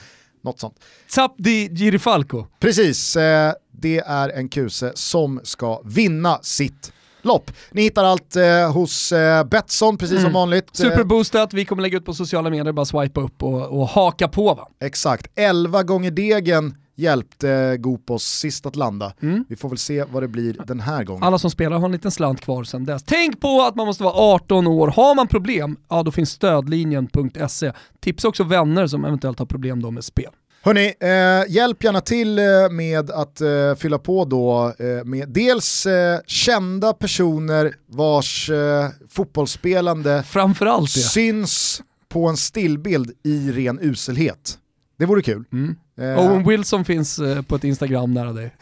Något 0.44 0.60
sånt. 0.60 0.80
Sapti 1.08 1.70
Girifalco. 1.76 2.46
Precis. 2.60 3.16
Eh, 3.16 3.54
det 3.78 4.00
är 4.00 4.30
en 4.30 4.50
kuse 4.50 4.92
som 4.96 5.40
ska 5.44 5.82
vinna 5.86 6.40
sitt 6.42 6.92
lopp. 7.22 7.52
Ni 7.72 7.82
hittar 7.82 8.04
allt 8.04 8.36
eh, 8.36 8.72
hos 8.74 9.12
eh, 9.12 9.44
Betsson 9.44 9.98
precis 9.98 10.18
mm. 10.18 10.24
som 10.24 10.34
vanligt. 10.34 10.70
Superboostat, 10.74 11.54
vi 11.54 11.66
kommer 11.66 11.82
lägga 11.82 11.98
ut 11.98 12.06
på 12.06 12.14
sociala 12.14 12.50
medier, 12.50 12.74
bara 12.74 12.86
swipa 12.86 13.22
upp 13.22 13.44
och, 13.44 13.80
och 13.80 13.88
haka 13.88 14.28
på 14.28 14.54
va? 14.54 14.68
Exakt, 14.82 15.28
11 15.36 15.84
gånger 15.84 16.12
degen 16.12 16.76
hjälpte 16.96 17.78
Gopos 17.78 18.24
sist 18.24 18.66
att 18.66 18.76
landa. 18.76 19.14
Mm. 19.22 19.46
Vi 19.50 19.56
får 19.56 19.70
väl 19.70 19.78
se 19.78 20.04
vad 20.04 20.24
det 20.24 20.28
blir 20.28 20.58
den 20.68 20.80
här 20.80 21.04
gången. 21.04 21.24
Alla 21.24 21.38
som 21.38 21.52
spelar 21.52 21.78
har 21.78 21.86
en 21.86 21.92
liten 21.92 22.12
slant 22.12 22.42
kvar 22.42 22.64
sen 22.64 22.86
dess. 22.86 23.04
Tänk 23.04 23.42
på 23.42 23.62
att 23.62 23.76
man 23.76 23.86
måste 23.88 24.04
vara 24.04 24.14
18 24.14 24.68
år. 24.68 24.88
Har 24.88 25.16
man 25.16 25.28
problem, 25.28 25.78
ja 25.90 26.04
då 26.04 26.12
finns 26.12 26.32
stödlinjen.se. 26.32 27.72
Tipsa 28.00 28.28
också 28.28 28.44
vänner 28.44 28.88
som 28.88 29.06
eventuellt 29.06 29.40
har 29.40 29.46
problem 29.46 29.82
då 29.82 29.92
med 29.92 30.04
spel. 30.04 30.32
Hörni, 30.66 30.94
eh, 31.00 31.54
hjälp 31.54 31.84
gärna 31.84 32.02
till 32.02 32.40
eh, 32.40 32.46
med 32.72 33.12
att 33.12 33.42
eh, 33.42 33.76
fylla 33.76 34.00
på 34.00 34.26
då 34.26 34.74
eh, 34.80 35.04
med 35.06 35.30
dels 35.30 35.86
eh, 35.86 36.20
kända 36.26 36.94
personer 36.94 37.74
vars 37.88 38.50
eh, 38.50 38.90
fotbollsspelande 39.10 40.24
Framförallt 40.24 40.94
det. 40.94 41.00
syns 41.00 41.82
på 42.10 42.28
en 42.28 42.38
stillbild 42.38 43.12
i 43.24 43.52
ren 43.52 43.80
uselhet. 43.82 44.58
Det 45.00 45.06
vore 45.06 45.22
kul. 45.22 45.44
Mm. 45.54 45.76
Owen 45.98 46.48
Wilson 46.48 46.86
finns 46.86 47.20
på 47.48 47.56
ett 47.56 47.64
Instagram 47.64 48.14
nära 48.14 48.34
dig. 48.34 48.56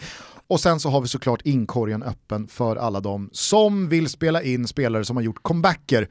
Och 0.47 0.60
sen 0.60 0.80
så 0.80 0.89
har 0.89 1.01
vi 1.01 1.08
såklart 1.08 1.41
inkorgen 1.43 2.04
öppen 2.04 2.47
för 2.47 2.76
alla 2.76 2.99
de 2.99 3.30
som 3.32 3.89
vill 3.89 4.10
spela 4.10 4.41
in 4.43 4.68
spelare 4.68 5.06
som 5.06 5.18
har 5.18 5.24
gjort 5.24 5.39
comebacker 5.43 6.08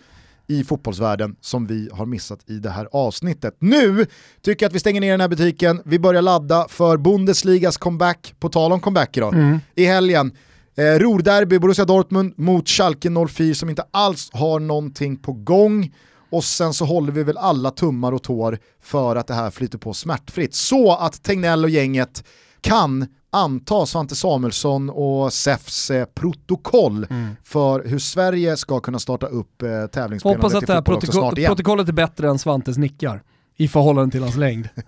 i 0.53 0.65
fotbollsvärlden 0.65 1.37
som 1.41 1.67
vi 1.67 1.89
har 1.93 2.07
missat 2.07 2.51
i 2.51 2.59
det 2.59 2.71
här 2.71 2.89
avsnittet. 2.93 3.57
Nu 3.59 4.07
tycker 4.43 4.65
jag 4.65 4.69
att 4.71 4.75
vi 4.75 4.81
stänger 4.81 5.01
ner 5.01 5.11
den 5.11 5.21
här 5.21 5.29
butiken, 5.29 5.83
vi 5.85 5.99
börjar 5.99 6.23
ladda 6.23 6.67
för 6.69 6.97
Bundesligas 6.97 7.77
comeback, 7.77 8.35
på 8.39 8.49
tal 8.49 8.73
om 8.73 8.81
comeback 8.81 9.17
idag, 9.17 9.35
mm. 9.35 9.59
i 9.75 9.85
helgen. 9.85 10.33
Eh, 10.77 10.99
Rorderby, 10.99 11.59
Borussia 11.59 11.85
Dortmund 11.85 12.35
mot 12.37 12.69
Schalke 12.69 13.11
04 13.29 13.55
som 13.55 13.71
inte 13.71 13.85
alls 13.91 14.31
har 14.33 14.61
någonting 14.61 15.17
på 15.17 15.33
gång. 15.33 15.95
Och 16.31 16.45
sen 16.45 16.75
så 16.75 16.85
håller 16.85 17.13
vi 17.13 17.23
väl 17.23 17.39
alla 17.39 17.71
tummar 17.71 18.13
och 18.13 18.23
tår 18.23 18.59
för 18.83 19.17
att 19.17 19.27
det 19.27 19.35
här 19.35 19.51
flyter 19.51 19.79
på 19.79 19.95
smärtfritt. 19.95 20.55
Så 20.55 20.97
att 20.97 21.23
Tegnell 21.23 21.65
och 21.65 21.71
gänget 21.71 22.25
kan 22.61 23.07
anta 23.33 23.87
Svante 23.87 24.17
Samuelsson 24.17 24.91
och 24.91 25.33
SEFs 25.33 25.91
eh, 25.91 26.05
protokoll 26.05 27.07
mm. 27.11 27.37
för 27.45 27.85
hur 27.85 27.99
Sverige 27.99 28.57
ska 28.57 28.81
kunna 28.81 28.99
starta 28.99 29.27
upp 29.27 29.63
eh, 29.63 29.87
tävlingsspelandet 29.87 30.43
Hoppas 30.43 30.55
att 30.55 30.67
det 30.67 30.73
här 30.73 30.83
protokoll, 30.83 31.35
protokollet 31.35 31.89
är 31.89 31.93
bättre 31.93 32.29
än 32.29 32.39
Svantes 32.39 32.79
nickar 32.79 33.23
i 33.57 33.69
förhållande 33.69 34.13
till 34.13 34.23
hans 34.23 34.37
längd. 34.37 34.69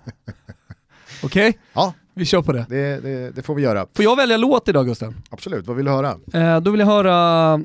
Okej? 1.22 1.48
Okay? 1.48 1.60
Ja, 1.72 1.94
Vi 2.14 2.24
kör 2.24 2.42
på 2.42 2.52
det. 2.52 2.66
Det, 2.68 3.00
det, 3.00 3.30
det 3.30 3.42
får 3.42 3.54
vi 3.54 3.62
göra. 3.62 3.86
Får 3.94 4.04
jag 4.04 4.16
välja 4.16 4.36
låt 4.36 4.68
idag 4.68 4.86
Gusten? 4.86 5.22
Absolut, 5.30 5.66
vad 5.66 5.76
vill 5.76 5.86
du 5.86 5.90
höra? 5.90 6.18
Eh, 6.32 6.60
då 6.60 6.70
vill 6.70 6.80
jag 6.80 6.86
höra, 6.86 7.56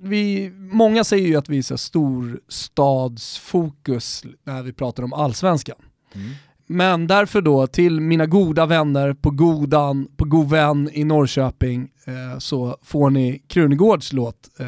vi, 0.00 0.50
många 0.56 1.04
säger 1.04 1.28
ju 1.28 1.36
att 1.36 1.48
vi 1.48 1.58
är 1.58 1.76
storstadsfokus 1.76 4.24
när 4.44 4.62
vi 4.62 4.72
pratar 4.72 5.02
om 5.02 5.12
allsvenskan. 5.12 5.76
Mm. 6.14 6.30
Men 6.70 7.06
därför 7.06 7.40
då 7.42 7.66
till 7.66 8.00
mina 8.00 8.26
goda 8.26 8.66
vänner 8.66 9.14
på 9.14 9.30
Godan, 9.30 10.08
på 10.16 10.24
God 10.24 10.50
vän 10.50 10.90
i 10.92 11.04
Norrköping, 11.04 11.88
eh, 12.04 12.38
så 12.38 12.76
får 12.82 13.10
ni 13.10 13.42
Krunegårds 13.48 14.12
låt, 14.12 14.48
eh, 14.60 14.66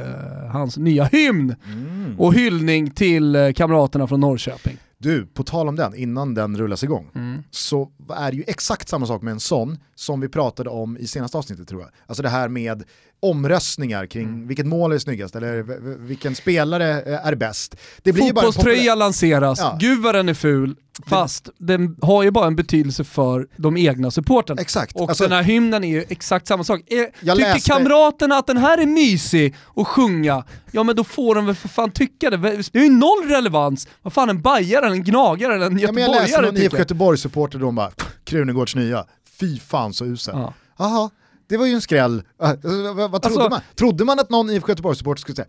hans 0.52 0.76
nya 0.76 1.04
hymn 1.04 1.54
Mm. 1.64 2.20
och 2.20 2.34
hyllning 2.34 2.90
till 2.90 3.36
eh, 3.36 3.52
kamraterna 3.52 4.06
från 4.06 4.20
Norrköping. 4.20 4.76
Du, 4.98 5.26
på 5.26 5.42
tal 5.44 5.68
om 5.68 5.76
den, 5.76 5.94
innan 5.94 6.34
den 6.34 6.56
rullas 6.58 6.84
igång, 6.84 7.06
Mm. 7.14 7.42
så 7.50 7.90
är 8.16 8.30
det 8.30 8.36
ju 8.36 8.44
exakt 8.46 8.88
samma 8.88 9.06
sak 9.06 9.22
med 9.22 9.32
en 9.32 9.40
sån 9.40 9.78
som 9.94 10.20
vi 10.20 10.28
pratade 10.28 10.70
om 10.70 10.96
i 10.98 11.06
senaste 11.06 11.38
avsnittet 11.38 11.68
tror 11.68 11.80
jag. 11.80 11.90
Alltså 12.06 12.22
det 12.22 12.28
här 12.28 12.48
med 12.48 12.82
omröstningar 13.20 14.06
kring 14.06 14.24
Mm. 14.28 14.46
vilket 14.46 14.66
mål 14.66 14.92
är 14.92 14.98
snyggast 14.98 15.36
eller 15.36 15.62
vilken 16.06 16.34
spelare 16.34 17.00
eh, 17.02 17.26
är 17.26 17.34
bäst. 17.34 17.76
Det 18.02 18.12
blir 18.12 18.22
Fotbollströja 18.22 18.94
lanseras, 18.94 19.58
Ja. 19.58 19.76
gud 19.80 20.02
vad 20.02 20.14
den 20.14 20.28
är 20.28 20.34
ful, 20.34 20.76
fast 21.06 21.48
den 21.58 21.96
har 22.02 22.22
ju 22.22 22.30
bara 22.30 22.46
en 22.46 22.56
betydelse 22.56 23.04
för 23.04 23.46
de 23.56 23.76
egna 23.76 24.10
supportrarna. 24.10 24.60
Exakt. 24.62 24.96
Och 24.96 25.08
Alltså- 25.08 25.24
den 25.24 25.32
här 25.32 25.42
hymnen 25.42 25.84
är 25.84 25.88
ju 25.88 26.04
exakt 26.08 26.46
samma 26.46 26.64
sak. 26.64 26.80
Jag 26.88 27.06
tycker 27.36 27.54
läste- 27.54 27.70
kamraterna 27.72 28.34
att 28.36 28.46
den 28.46 28.56
här 28.58 28.78
är 28.78 28.86
mysig 28.86 29.54
att 29.76 29.86
sjunga, 29.86 30.44
ja 30.72 30.82
men 30.82 30.96
då 30.96 31.04
får 31.04 31.34
de 31.34 31.46
väl 31.46 31.54
för 31.54 31.68
fan 31.68 31.90
tycka 31.90 32.30
det. 32.30 32.36
Det 32.36 32.78
är 32.78 32.82
ju 32.84 32.90
noll 32.90 33.28
relevans 33.28 33.88
vad 34.02 34.12
fan 34.12 34.30
en 34.30 34.42
bajare, 34.42 34.86
en 34.86 35.04
gnagare 35.04 35.54
eller 35.54 35.66
en 35.66 35.78
Ja, 35.78 35.92
men 35.92 36.02
jag 36.02 36.10
läste 36.10 36.30
göteborgare 36.30 36.52
någon 36.52 36.62
IFK. 36.62 36.78
Göteborg-supporter 36.78 37.58
och 37.58 37.64
de 37.64 37.74
bara 37.74 37.90
Krunegårds 38.24 38.74
nya, 38.76 39.04
fy 39.40 39.58
fan 39.58 39.92
så 39.94 40.04
usel. 40.04 40.34
Ja. 40.36 40.54
Jaha, 40.78 41.10
det 41.50 41.56
var 41.56 41.66
ju 41.66 41.72
en 41.74 41.80
skräll. 41.80 42.22
Äh, 42.42 42.48
vad, 42.94 43.10
vad 43.10 43.22
trodde 43.22 43.26
Alltså- 43.26 43.48
man? 43.50 43.60
Trodde 43.74 44.04
man 44.04 44.18
att 44.20 44.30
någon 44.30 44.50
IFK 44.50 44.68
Göteborg-supporter 44.68 45.20
skulle 45.20 45.36
säga 45.36 45.48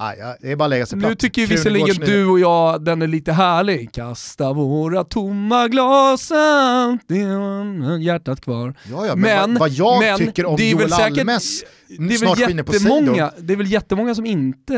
Nej, 0.00 0.16
ja, 0.20 0.36
det 0.40 0.52
är 0.52 0.56
bara 0.56 0.64
att 0.64 0.70
lägga 0.70 0.86
sig 0.86 0.98
Nu 0.98 1.06
platt. 1.06 1.18
tycker 1.18 1.40
ju 1.42 1.46
visserligen 1.46 1.96
nya." 1.96 2.06
du 2.06 2.26
och 2.26 2.40
jag 2.40 2.84
den 2.84 3.02
är 3.02 3.06
lite 3.06 3.32
härlig. 3.32 3.92
Kasta 3.92 4.52
våra 4.52 5.04
tomma 5.04 5.68
glas, 5.68 6.32
hjärtat 8.00 8.40
kvar. 8.40 8.74
Ja, 8.90 9.06
ja, 9.06 9.16
men, 9.16 9.50
vad, 9.52 9.58
vad 9.60 9.70
jag 9.70 10.00
men 10.00 10.18
tycker 10.18 10.44
om 10.46 10.56
Joel 10.58 10.90
säkert- 10.90 11.18
Almes 11.18 11.64
det 11.98 12.14
är, 12.14 12.18
snart 12.18 12.38
väl 12.38 12.64
på 12.64 12.72
Seidon. 12.72 13.30
det 13.38 13.52
är 13.52 13.56
väl 13.56 13.72
jättemånga 13.72 14.14
som 14.14 14.26
inte, 14.26 14.76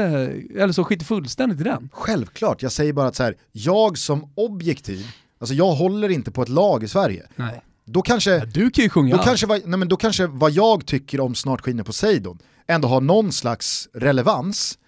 eller 0.59 0.73
som 0.73 0.85
skiter 0.85 1.05
fullständigt 1.05 1.61
i 1.61 1.65
den. 1.65 1.89
Självklart, 1.93 2.63
jag 2.63 2.73
säger 2.73 2.93
bara 2.93 3.07
att 3.09 3.17
så 3.17 3.23
här, 3.23 3.35
jag 3.53 3.99
som 3.99 4.33
objektiv, 4.35 5.07
alltså 5.41 5.55
jag 5.55 5.73
håller 5.73 6.09
inte 6.09 6.31
på 6.31 6.43
ett 6.43 6.49
lag 6.49 6.85
i 6.85 6.89
Sverige. 6.89 7.27
Nej. 7.37 7.63
Då 7.87 8.03
kanske, 8.03 8.45
Du 8.47 8.71
kan 8.71 8.83
ju 8.85 8.89
sjunga 8.91 9.17
då 9.17 9.23
kanske, 9.23 9.47
vad, 9.47 9.67
nej 9.67 9.79
men 9.79 9.89
då 9.89 9.97
kanske 9.97 10.27
vad 10.27 10.51
jag 10.51 10.87
tycker 10.87 11.21
om 11.21 11.35
Snart 11.35 11.61
skiner 11.61 11.83
på 11.85 11.93
Seidon 11.93 12.39
ändå 12.67 12.89
har 12.89 13.01
någon 13.01 13.33
slags 13.33 13.89
relevans. 13.95 14.79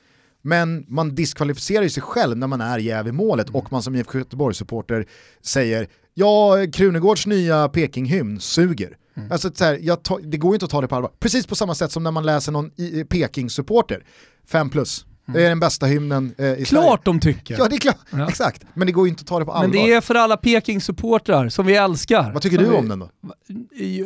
Men 0.43 0.85
man 0.89 1.15
diskvalificerar 1.15 1.83
ju 1.83 1.91
sig 1.91 2.03
själv 2.03 2.37
när 2.37 2.47
man 2.47 2.61
är 2.61 2.79
jäv 2.79 3.09
i 3.09 3.13
målet 3.13 3.49
Mm. 3.49 3.57
och 3.61 3.73
man 3.73 3.83
som 3.83 3.95
IFK 3.95 4.19
Göteborg-supporter 4.19 5.07
säger 5.43 5.89
ja, 6.15 6.57
Krunegårds 6.73 7.27
nya 7.27 7.69
Peking-hymn 7.69 8.39
suger. 8.41 8.97
Mm. 9.17 9.33
Alltså, 9.33 9.51
så 9.55 9.65
här, 9.65 9.97
tar- 9.97 10.21
det 10.31 10.37
går 10.37 10.51
ju 10.51 10.55
inte 10.55 10.65
att 10.65 10.71
ta 10.71 10.81
det 10.81 10.89
på 10.89 10.95
allvar. 10.97 11.11
Precis 11.21 11.47
på 11.47 11.55
samma 11.55 11.75
sätt 11.75 11.93
som 11.93 12.03
när 12.03 12.11
man 12.11 12.27
läser 12.27 12.53
någon 12.53 12.71
Peking-supporter, 13.09 14.05
5 14.49 14.71
plus. 14.71 15.07
Det 15.27 15.45
är 15.45 15.49
den 15.49 15.61
bästa 15.61 15.87
hymnen 15.87 16.35
eh, 16.39 16.45
i 16.47 16.49
Sverige. 16.49 16.55
Mm. 16.57 16.65
Klart 16.65 17.05
de 17.05 17.21
tycker. 17.21 17.57
Ja 17.59 17.69
det 17.69 17.77
är 17.77 17.79
klart, 17.79 17.97
Ja. 18.11 18.29
exakt. 18.29 18.63
Men 18.75 18.87
det 18.87 18.93
går 18.93 19.07
ju 19.07 19.11
inte 19.11 19.21
att 19.21 19.27
ta 19.27 19.39
det 19.39 19.45
på 19.45 19.53
allvar. 19.53 19.69
Men 19.75 19.87
det 19.87 19.93
är 19.93 20.01
för 20.01 20.15
alla 20.15 20.37
Peking-supportrar 20.37 21.49
som 21.49 21.67
vi 21.67 21.75
älskar. 21.77 22.33
Vad 22.33 22.43
tycker 22.43 22.59
du 22.59 22.65
vi- 22.69 22.77
om 22.77 22.89
den 22.89 22.99
då? 22.99 23.11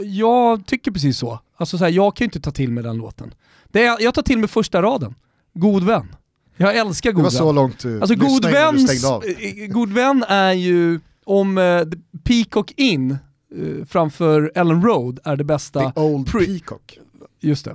Jag 0.04 0.66
tycker 0.66 0.90
precis 0.90 1.18
så. 1.18 1.40
Alltså 1.56 1.78
så 1.78 1.84
här, 1.84 1.90
jag 1.92 2.16
kan 2.16 2.24
ju 2.24 2.26
inte 2.26 2.40
ta 2.40 2.50
till 2.50 2.70
mig 2.72 2.84
den 2.84 2.96
låten. 2.96 3.34
Det 3.68 3.84
är, 3.86 3.96
jag 4.02 4.14
tar 4.14 4.22
till 4.22 4.38
mig 4.38 4.48
första 4.48 4.82
raden. 4.82 5.14
God 5.54 5.84
vän. 5.84 6.14
Jag 6.56 6.76
älskar 6.76 7.10
Det 7.10 7.14
God 7.14 7.24
var 7.24 7.30
vän. 7.30 7.38
så 7.38 7.52
långt 7.52 7.78
du 7.78 8.00
Alltså 8.00 8.14
god, 8.14 8.44
väns, 8.44 9.04
av. 9.04 9.24
eh, 9.24 9.66
god 9.68 9.92
vän 9.92 10.24
är 10.28 10.52
ju, 10.52 11.00
om 11.24 11.58
eh, 11.58 11.82
Peacock 12.24 12.72
In 12.76 13.10
eh, 13.10 13.18
framför 13.88 14.52
Ellen 14.54 14.82
Road 14.82 15.18
är 15.24 15.36
det 15.36 15.44
bästa, 15.44 15.92
The 15.92 16.00
old 16.00 16.28
pre- 16.28 16.46
peacock. 16.46 16.98
just 17.40 17.64
det. 17.64 17.74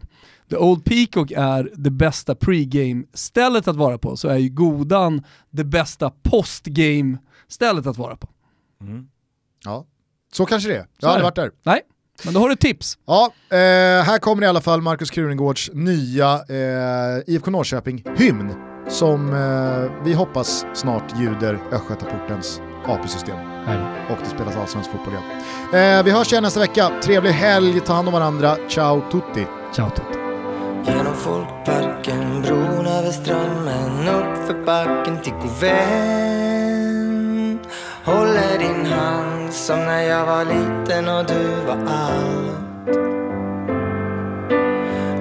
The 0.49 0.57
Old 0.57 0.85
Peacock 0.85 1.31
är 1.31 1.71
det 1.75 1.89
bästa 1.91 2.35
pregame-stället 2.35 3.67
att 3.67 3.75
vara 3.75 3.97
på, 3.97 4.17
så 4.17 4.27
är 4.27 4.37
ju 4.37 4.49
Godan 4.49 5.23
det 5.51 5.63
bästa 5.63 6.11
postgame-stället 6.23 7.87
att 7.87 7.97
vara 7.97 8.15
på. 8.17 8.29
Ja, 9.65 9.85
så 10.33 10.45
kanske 10.45 10.69
det 10.69 10.75
är. 10.75 10.87
Jag 10.99 11.07
har 11.07 11.13
aldrig 11.13 11.23
varit 11.23 11.35
där. 11.35 11.51
Nej, 11.63 11.81
men 12.23 12.33
då 12.33 12.39
har 12.39 12.49
du 12.49 12.55
tips. 12.55 12.97
Ja, 13.05 13.31
eh, 13.49 13.57
här 14.03 14.19
kommer 14.19 14.43
i 14.43 14.45
alla 14.45 14.61
fall 14.61 14.81
Markus 14.81 15.09
Krunegårds 15.11 15.71
nya 15.73 16.33
eh, 16.33 17.23
IFK 17.27 17.51
Norrköping-hymn 17.51 18.53
som 18.89 19.33
eh, 19.33 20.03
vi 20.05 20.13
hoppas 20.13 20.65
snart 20.73 21.19
ljuder 21.19 21.59
Östgötaportens 21.71 22.61
AP-system. 22.85 23.37
Och 24.09 24.17
det 24.23 24.29
spelas 24.29 24.55
allsvensk 24.55 24.91
fotboll 24.91 25.13
igen. 25.13 25.97
Eh, 25.97 26.03
vi 26.03 26.11
hörs 26.11 26.31
igen 26.31 26.43
nästa 26.43 26.59
vecka. 26.59 26.91
Trevlig 27.03 27.31
helg, 27.31 27.79
ta 27.79 27.93
hand 27.93 28.07
om 28.07 28.13
varandra. 28.13 28.55
Ciao 28.69 29.01
tutti! 29.11 29.47
Ciao 29.75 29.89
Tutti. 29.89 30.24
Genom 30.87 31.15
folkparken, 31.15 32.41
bron 32.41 32.87
över 32.87 33.11
strömmen 33.11 34.07
uppför 34.07 34.65
backen 34.65 35.21
till 35.21 35.33
Kovän 35.33 36.75
Håller 38.05 38.59
din 38.59 38.85
hand 38.85 39.53
som 39.53 39.79
när 39.79 40.01
jag 40.01 40.25
var 40.25 40.45
liten 40.45 41.09
och 41.09 41.25
du 41.25 41.65
var 41.67 41.77
allt. 41.87 42.55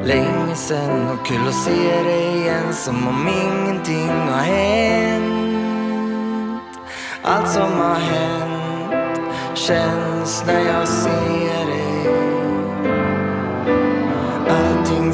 Länge 0.06 0.54
sen 0.54 1.08
och 1.08 1.26
kul 1.26 1.48
att 1.48 1.54
se 1.54 2.02
dig 2.02 2.36
igen 2.36 2.72
som 2.72 3.08
om 3.08 3.28
ingenting 3.28 4.08
har 4.08 4.42
hänt. 4.42 5.24
Allt 7.22 7.48
som 7.48 7.78
har 7.78 7.94
hänt 7.94 9.24
känns 9.54 10.44
när 10.46 10.60
jag 10.60 10.88
ser 10.88 11.66
dig. 11.66 11.83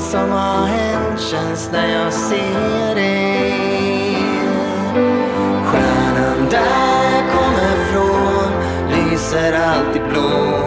Som 0.00 0.30
har 0.30 0.66
hänt 0.66 1.20
känns 1.20 1.70
när 1.72 1.92
jag 1.92 2.12
ser 2.12 2.94
dig 2.94 4.16
Stjärnan 5.64 6.48
där 6.50 7.22
kommer 7.32 7.84
från 7.92 8.52
lyser 8.90 9.52
alltid 9.52 10.02
blå. 10.02 10.59